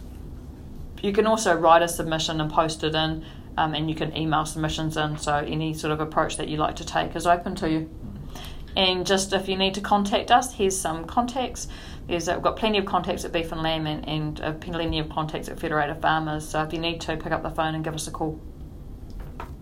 you 1.05 1.13
can 1.13 1.27
also 1.27 1.53
write 1.53 1.83
a 1.83 1.87
submission 1.87 2.41
and 2.41 2.51
post 2.51 2.83
it 2.83 2.95
in, 2.95 3.23
um, 3.57 3.75
and 3.75 3.89
you 3.89 3.95
can 3.95 4.17
email 4.17 4.43
submissions 4.43 4.97
in. 4.97 5.17
So 5.17 5.35
any 5.35 5.73
sort 5.73 5.91
of 5.91 5.99
approach 5.99 6.37
that 6.37 6.47
you 6.47 6.57
like 6.57 6.77
to 6.77 6.85
take 6.85 7.15
is 7.15 7.27
open 7.27 7.53
to 7.55 7.69
you. 7.69 7.89
And 8.75 9.05
just 9.05 9.33
if 9.33 9.47
you 9.47 9.57
need 9.57 9.75
to 9.75 9.81
contact 9.81 10.31
us, 10.31 10.53
here's 10.53 10.77
some 10.77 11.05
contacts. 11.05 11.67
There's, 12.07 12.27
uh, 12.27 12.33
we've 12.33 12.43
got 12.43 12.57
plenty 12.57 12.77
of 12.77 12.85
contacts 12.85 13.25
at 13.25 13.31
Beef 13.31 13.51
and 13.51 13.61
Lamb 13.61 13.87
and, 13.87 14.07
and 14.07 14.41
uh, 14.41 14.53
plenty 14.53 14.99
of 14.99 15.09
contacts 15.09 15.47
at 15.47 15.59
Federated 15.59 16.01
Farmers. 16.01 16.47
So 16.47 16.61
if 16.61 16.73
you 16.73 16.79
need 16.79 17.01
to, 17.01 17.17
pick 17.17 17.31
up 17.31 17.41
the 17.41 17.49
phone 17.49 17.75
and 17.75 17.83
give 17.83 17.95
us 17.95 18.07
a 18.07 18.11
call. 18.11 18.39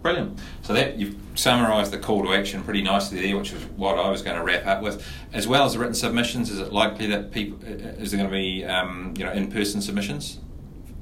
Brilliant. 0.02 0.38
So 0.64 0.74
that 0.74 0.98
you've 0.98 1.16
summarised 1.36 1.92
the 1.92 1.98
call 1.98 2.24
to 2.24 2.34
action 2.34 2.62
pretty 2.64 2.82
nicely 2.82 3.22
there, 3.22 3.38
which 3.38 3.54
was 3.54 3.64
what 3.78 3.98
I 3.98 4.10
was 4.10 4.22
going 4.22 4.36
to 4.36 4.44
wrap 4.44 4.66
up 4.66 4.82
with. 4.82 5.08
As 5.32 5.48
well 5.48 5.66
as 5.66 5.74
the 5.74 5.80
written 5.80 5.96
submissions, 5.96 6.50
is 6.50 6.60
it 6.60 6.74
likely 6.74 7.08
that 7.08 7.32
people 7.32 7.58
uh, 7.66 7.72
is 7.72 8.12
there 8.12 8.18
going 8.18 8.30
to 8.30 8.36
be 8.36 8.66
um, 8.66 9.14
you 9.18 9.24
know 9.24 9.32
in 9.32 9.50
person 9.50 9.82
submissions? 9.82 10.40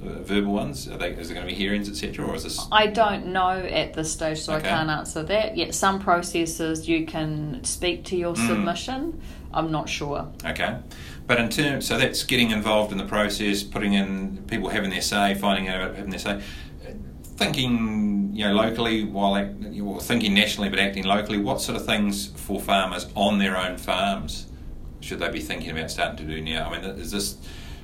Uh, 0.03 0.23
verbal 0.23 0.51
ones? 0.51 0.87
Are 0.87 0.97
they, 0.97 1.11
is 1.11 1.27
there 1.27 1.35
going 1.35 1.47
to 1.47 1.53
be 1.53 1.55
hearings, 1.55 1.87
etc., 1.87 2.25
or 2.25 2.33
is 2.33 2.43
this? 2.43 2.67
I 2.71 2.87
don't 2.87 3.27
know 3.27 3.51
at 3.51 3.93
this 3.93 4.11
stage, 4.11 4.41
so 4.41 4.53
okay. 4.55 4.67
I 4.67 4.69
can't 4.71 4.89
answer 4.89 5.21
that 5.21 5.55
yet. 5.55 5.75
Some 5.75 5.99
processes 5.99 6.89
you 6.89 7.05
can 7.05 7.63
speak 7.63 8.05
to 8.05 8.15
your 8.15 8.33
mm. 8.33 8.47
submission. 8.47 9.21
I'm 9.53 9.71
not 9.71 9.89
sure. 9.89 10.31
Okay, 10.43 10.79
but 11.27 11.39
in 11.39 11.49
terms, 11.49 11.85
so 11.85 11.99
that's 11.99 12.23
getting 12.23 12.49
involved 12.49 12.91
in 12.91 12.97
the 12.97 13.05
process, 13.05 13.61
putting 13.61 13.93
in 13.93 14.43
people 14.47 14.69
having 14.69 14.89
their 14.89 15.01
say, 15.01 15.35
finding 15.35 15.67
out 15.67 15.81
about 15.81 15.95
having 15.95 16.09
their 16.09 16.19
say. 16.19 16.41
Thinking, 17.35 18.31
you 18.33 18.45
know, 18.47 18.53
locally 18.53 19.03
while 19.03 19.33
well, 19.33 19.99
thinking 19.99 20.33
nationally 20.33 20.69
but 20.69 20.79
acting 20.79 21.03
locally. 21.03 21.37
What 21.37 21.61
sort 21.61 21.75
of 21.75 21.85
things 21.85 22.27
for 22.27 22.59
farmers 22.59 23.07
on 23.13 23.37
their 23.37 23.55
own 23.55 23.77
farms 23.77 24.47
should 24.99 25.19
they 25.19 25.29
be 25.29 25.41
thinking 25.41 25.69
about 25.69 25.91
starting 25.91 26.17
to 26.27 26.35
do 26.35 26.41
now? 26.41 26.69
I 26.69 26.79
mean, 26.79 26.89
is 26.99 27.11
this 27.11 27.37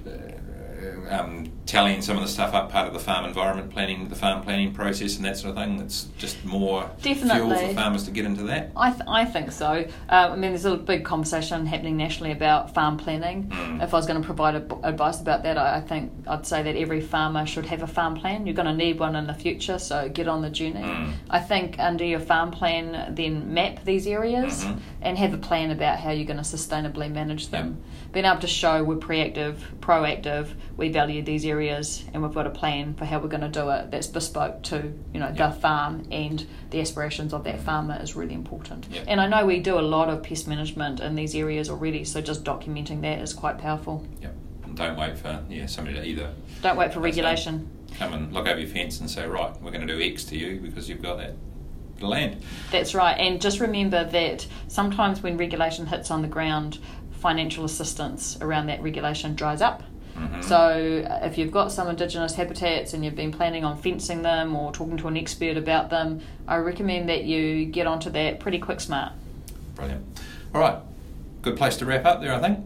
uh, 0.07 1.15
um, 1.15 1.51
tallying 1.67 2.01
some 2.01 2.15
of 2.15 2.23
the 2.23 2.29
stuff 2.29 2.53
up 2.53 2.71
part 2.71 2.87
of 2.87 2.93
the 2.93 2.99
farm 2.99 3.25
environment 3.25 3.69
planning, 3.69 4.07
the 4.07 4.15
farm 4.15 4.41
planning 4.41 4.73
process, 4.73 5.17
and 5.17 5.25
that 5.25 5.37
sort 5.37 5.55
of 5.55 5.63
thing. 5.63 5.79
It's 5.79 6.07
just 6.17 6.43
more 6.45 6.89
Definitely. 7.01 7.55
fuel 7.55 7.67
for 7.67 7.73
farmers 7.73 8.03
to 8.05 8.11
get 8.11 8.25
into 8.25 8.43
that. 8.43 8.71
I, 8.75 8.91
th- 8.91 9.03
I 9.07 9.25
think 9.25 9.51
so. 9.51 9.85
Uh, 10.09 10.29
I 10.31 10.35
mean, 10.35 10.51
there's 10.51 10.65
a 10.65 10.77
big 10.77 11.03
conversation 11.03 11.65
happening 11.65 11.97
nationally 11.97 12.31
about 12.31 12.73
farm 12.73 12.97
planning. 12.97 13.49
Mm. 13.49 13.83
If 13.83 13.93
I 13.93 13.97
was 13.97 14.07
going 14.07 14.21
to 14.21 14.25
provide 14.25 14.55
advice 14.55 15.19
about 15.19 15.43
that, 15.43 15.57
I, 15.57 15.77
I, 15.77 15.81
think 15.81 16.11
I'd 16.25 16.47
say 16.47 16.63
that 16.63 16.75
every 16.75 17.01
farmer 17.01 17.45
should 17.45 17.65
have 17.65 17.83
a 17.83 17.87
farm 17.87 18.15
plan. 18.15 18.47
You're 18.47 18.55
going 18.55 18.67
to 18.67 18.73
need 18.73 18.97
one 18.97 19.15
in 19.15 19.27
the 19.27 19.33
future, 19.33 19.77
so 19.77 20.07
get 20.07 20.27
on 20.27 20.41
the 20.41 20.49
journey. 20.49 20.81
Mm. 20.81 21.13
I 21.29 21.39
think 21.39 21.77
under 21.79 22.05
your 22.05 22.21
farm 22.21 22.51
plan, 22.51 23.13
then 23.13 23.53
map 23.53 23.83
these 23.83 24.07
areas 24.07 24.63
mm-hmm. 24.63 24.79
and 25.01 25.17
have 25.17 25.33
a 25.33 25.37
plan 25.37 25.71
about 25.71 25.99
how 25.99 26.11
you're 26.11 26.25
going 26.25 26.37
to 26.37 26.43
sustainably 26.43 27.11
manage 27.11 27.49
them. 27.49 27.67
Yep. 27.67 28.13
Being 28.13 28.25
able 28.25 28.39
to 28.39 28.47
show 28.47 28.83
we're 28.83 28.95
proactive, 28.95 29.57
proactive, 29.79 30.53
we 30.77 30.89
value 30.89 31.21
these 31.21 31.45
areas, 31.45 31.56
and 31.59 32.21
we've 32.21 32.33
got 32.33 32.47
a 32.47 32.51
plan 32.51 32.93
for 32.93 33.05
how 33.05 33.19
we're 33.19 33.27
going 33.27 33.41
to 33.41 33.47
do 33.47 33.69
it 33.69 33.91
that's 33.91 34.07
bespoke 34.07 34.63
to 34.63 34.93
you 35.13 35.19
know 35.19 35.31
the 35.31 35.51
farm 35.51 36.07
and 36.11 36.45
the 36.69 36.81
aspirations 36.81 37.33
of 37.33 37.43
that 37.43 37.59
farmer 37.61 37.97
is 38.01 38.15
really 38.15 38.33
important. 38.33 38.87
And 39.07 39.19
I 39.19 39.27
know 39.27 39.45
we 39.45 39.59
do 39.59 39.79
a 39.79 39.81
lot 39.81 40.09
of 40.09 40.23
pest 40.23 40.47
management 40.47 40.99
in 40.99 41.15
these 41.15 41.35
areas 41.35 41.69
already, 41.69 42.03
so 42.03 42.21
just 42.21 42.43
documenting 42.43 43.01
that 43.01 43.19
is 43.19 43.33
quite 43.33 43.57
powerful. 43.57 44.05
Yep. 44.21 44.35
And 44.63 44.77
don't 44.77 44.97
wait 44.97 45.17
for 45.17 45.43
yeah 45.49 45.65
somebody 45.65 45.97
to 45.97 46.05
either. 46.05 46.33
Don't 46.61 46.77
wait 46.77 46.93
for 46.93 46.99
regulation. 46.99 47.69
Come 47.97 48.13
and 48.13 48.33
look 48.33 48.47
over 48.47 48.59
your 48.59 48.69
fence 48.69 48.99
and 48.99 49.09
say 49.09 49.25
right, 49.27 49.59
we're 49.61 49.71
going 49.71 49.85
to 49.85 49.93
do 49.93 50.01
X 50.01 50.23
to 50.25 50.37
you 50.37 50.59
because 50.59 50.87
you've 50.89 51.01
got 51.01 51.17
that 51.17 51.35
land. 52.01 52.43
That's 52.71 52.93
right, 52.93 53.17
and 53.17 53.41
just 53.41 53.59
remember 53.59 54.03
that 54.03 54.45
sometimes 54.67 55.23
when 55.23 55.37
regulation 55.37 55.87
hits 55.87 56.11
on 56.11 56.21
the 56.21 56.27
ground, 56.27 56.79
financial 57.11 57.65
assistance 57.65 58.37
around 58.41 58.67
that 58.67 58.81
regulation 58.81 59.35
dries 59.35 59.61
up. 59.61 59.83
Mm-hmm. 60.17 60.41
So, 60.41 61.05
uh, 61.07 61.25
if 61.25 61.37
you've 61.37 61.51
got 61.51 61.71
some 61.71 61.87
Indigenous 61.87 62.33
habitats 62.33 62.93
and 62.93 63.05
you've 63.05 63.15
been 63.15 63.31
planning 63.31 63.63
on 63.63 63.77
fencing 63.77 64.23
them 64.23 64.55
or 64.55 64.71
talking 64.71 64.97
to 64.97 65.07
an 65.07 65.15
expert 65.15 65.57
about 65.57 65.91
them, 65.91 66.21
I 66.47 66.57
recommend 66.57 67.07
that 67.09 67.25
you 67.25 67.65
get 67.65 67.85
onto 67.85 68.09
that 68.09 68.39
pretty 68.39 68.57
quick 68.57 68.79
smart. 68.79 69.13
Brilliant. 69.75 70.19
All 70.55 70.61
right, 70.61 70.79
good 71.43 71.55
place 71.55 71.77
to 71.77 71.85
wrap 71.85 72.05
up 72.05 72.21
there, 72.21 72.33
I 72.33 72.39
think. 72.39 72.65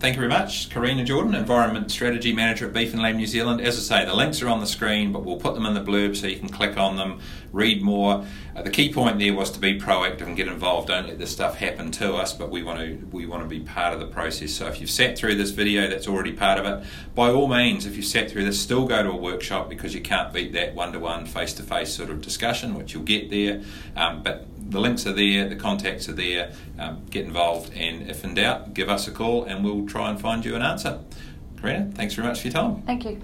Thank 0.00 0.16
you 0.16 0.20
very 0.20 0.28
much, 0.28 0.68
Corina 0.68 1.02
Jordan, 1.02 1.34
Environment 1.34 1.90
Strategy 1.90 2.34
Manager 2.34 2.66
at 2.66 2.74
Beef 2.74 2.92
and 2.92 3.00
Lamb 3.00 3.16
New 3.16 3.26
Zealand. 3.26 3.62
As 3.62 3.78
I 3.78 4.00
say, 4.00 4.04
the 4.04 4.14
links 4.14 4.42
are 4.42 4.48
on 4.48 4.60
the 4.60 4.66
screen, 4.66 5.12
but 5.12 5.24
we'll 5.24 5.38
put 5.38 5.54
them 5.54 5.64
in 5.64 5.72
the 5.72 5.80
blurb 5.80 6.14
so 6.14 6.26
you 6.26 6.38
can 6.38 6.50
click 6.50 6.76
on 6.76 6.96
them, 6.96 7.20
read 7.52 7.80
more. 7.80 8.26
Uh, 8.54 8.60
the 8.60 8.70
key 8.70 8.92
point 8.92 9.18
there 9.18 9.32
was 9.32 9.50
to 9.52 9.58
be 9.58 9.80
proactive 9.80 10.26
and 10.26 10.36
get 10.36 10.46
involved. 10.46 10.88
Don't 10.88 11.06
let 11.06 11.18
this 11.18 11.30
stuff 11.30 11.56
happen 11.56 11.90
to 11.92 12.16
us, 12.16 12.34
but 12.34 12.50
we 12.50 12.62
want 12.62 12.80
to 12.80 13.08
we 13.12 13.24
want 13.24 13.44
to 13.44 13.48
be 13.48 13.60
part 13.60 13.94
of 13.94 14.00
the 14.00 14.06
process. 14.06 14.52
So 14.52 14.66
if 14.66 14.78
you've 14.78 14.90
sat 14.90 15.16
through 15.16 15.36
this 15.36 15.52
video, 15.52 15.88
that's 15.88 16.06
already 16.06 16.32
part 16.32 16.58
of 16.58 16.66
it. 16.66 16.86
By 17.14 17.30
all 17.30 17.48
means, 17.48 17.86
if 17.86 17.96
you've 17.96 18.04
sat 18.04 18.30
through 18.30 18.44
this, 18.44 18.60
still 18.60 18.86
go 18.86 19.02
to 19.02 19.10
a 19.10 19.16
workshop 19.16 19.70
because 19.70 19.94
you 19.94 20.02
can't 20.02 20.34
beat 20.34 20.52
that 20.52 20.74
one-to-one, 20.74 21.24
face-to-face 21.24 21.94
sort 21.94 22.10
of 22.10 22.20
discussion, 22.20 22.74
which 22.74 22.92
you'll 22.92 23.04
get 23.04 23.30
there. 23.30 23.62
Um, 23.96 24.22
but 24.22 24.46
the 24.68 24.80
links 24.80 25.06
are 25.06 25.12
there, 25.12 25.48
the 25.48 25.56
contacts 25.56 26.08
are 26.08 26.12
there. 26.12 26.52
Um, 26.78 27.02
get 27.10 27.24
involved, 27.24 27.72
and 27.74 28.10
if 28.10 28.24
in 28.24 28.34
doubt, 28.34 28.74
give 28.74 28.88
us 28.88 29.06
a 29.06 29.12
call 29.12 29.44
and 29.44 29.64
we'll 29.64 29.86
try 29.86 30.10
and 30.10 30.20
find 30.20 30.44
you 30.44 30.54
an 30.54 30.62
answer. 30.62 31.00
Corina, 31.56 31.92
thanks 31.94 32.14
very 32.14 32.28
much 32.28 32.40
for 32.40 32.48
your 32.48 32.54
time. 32.54 32.82
Thank 32.82 33.04
you. 33.04 33.20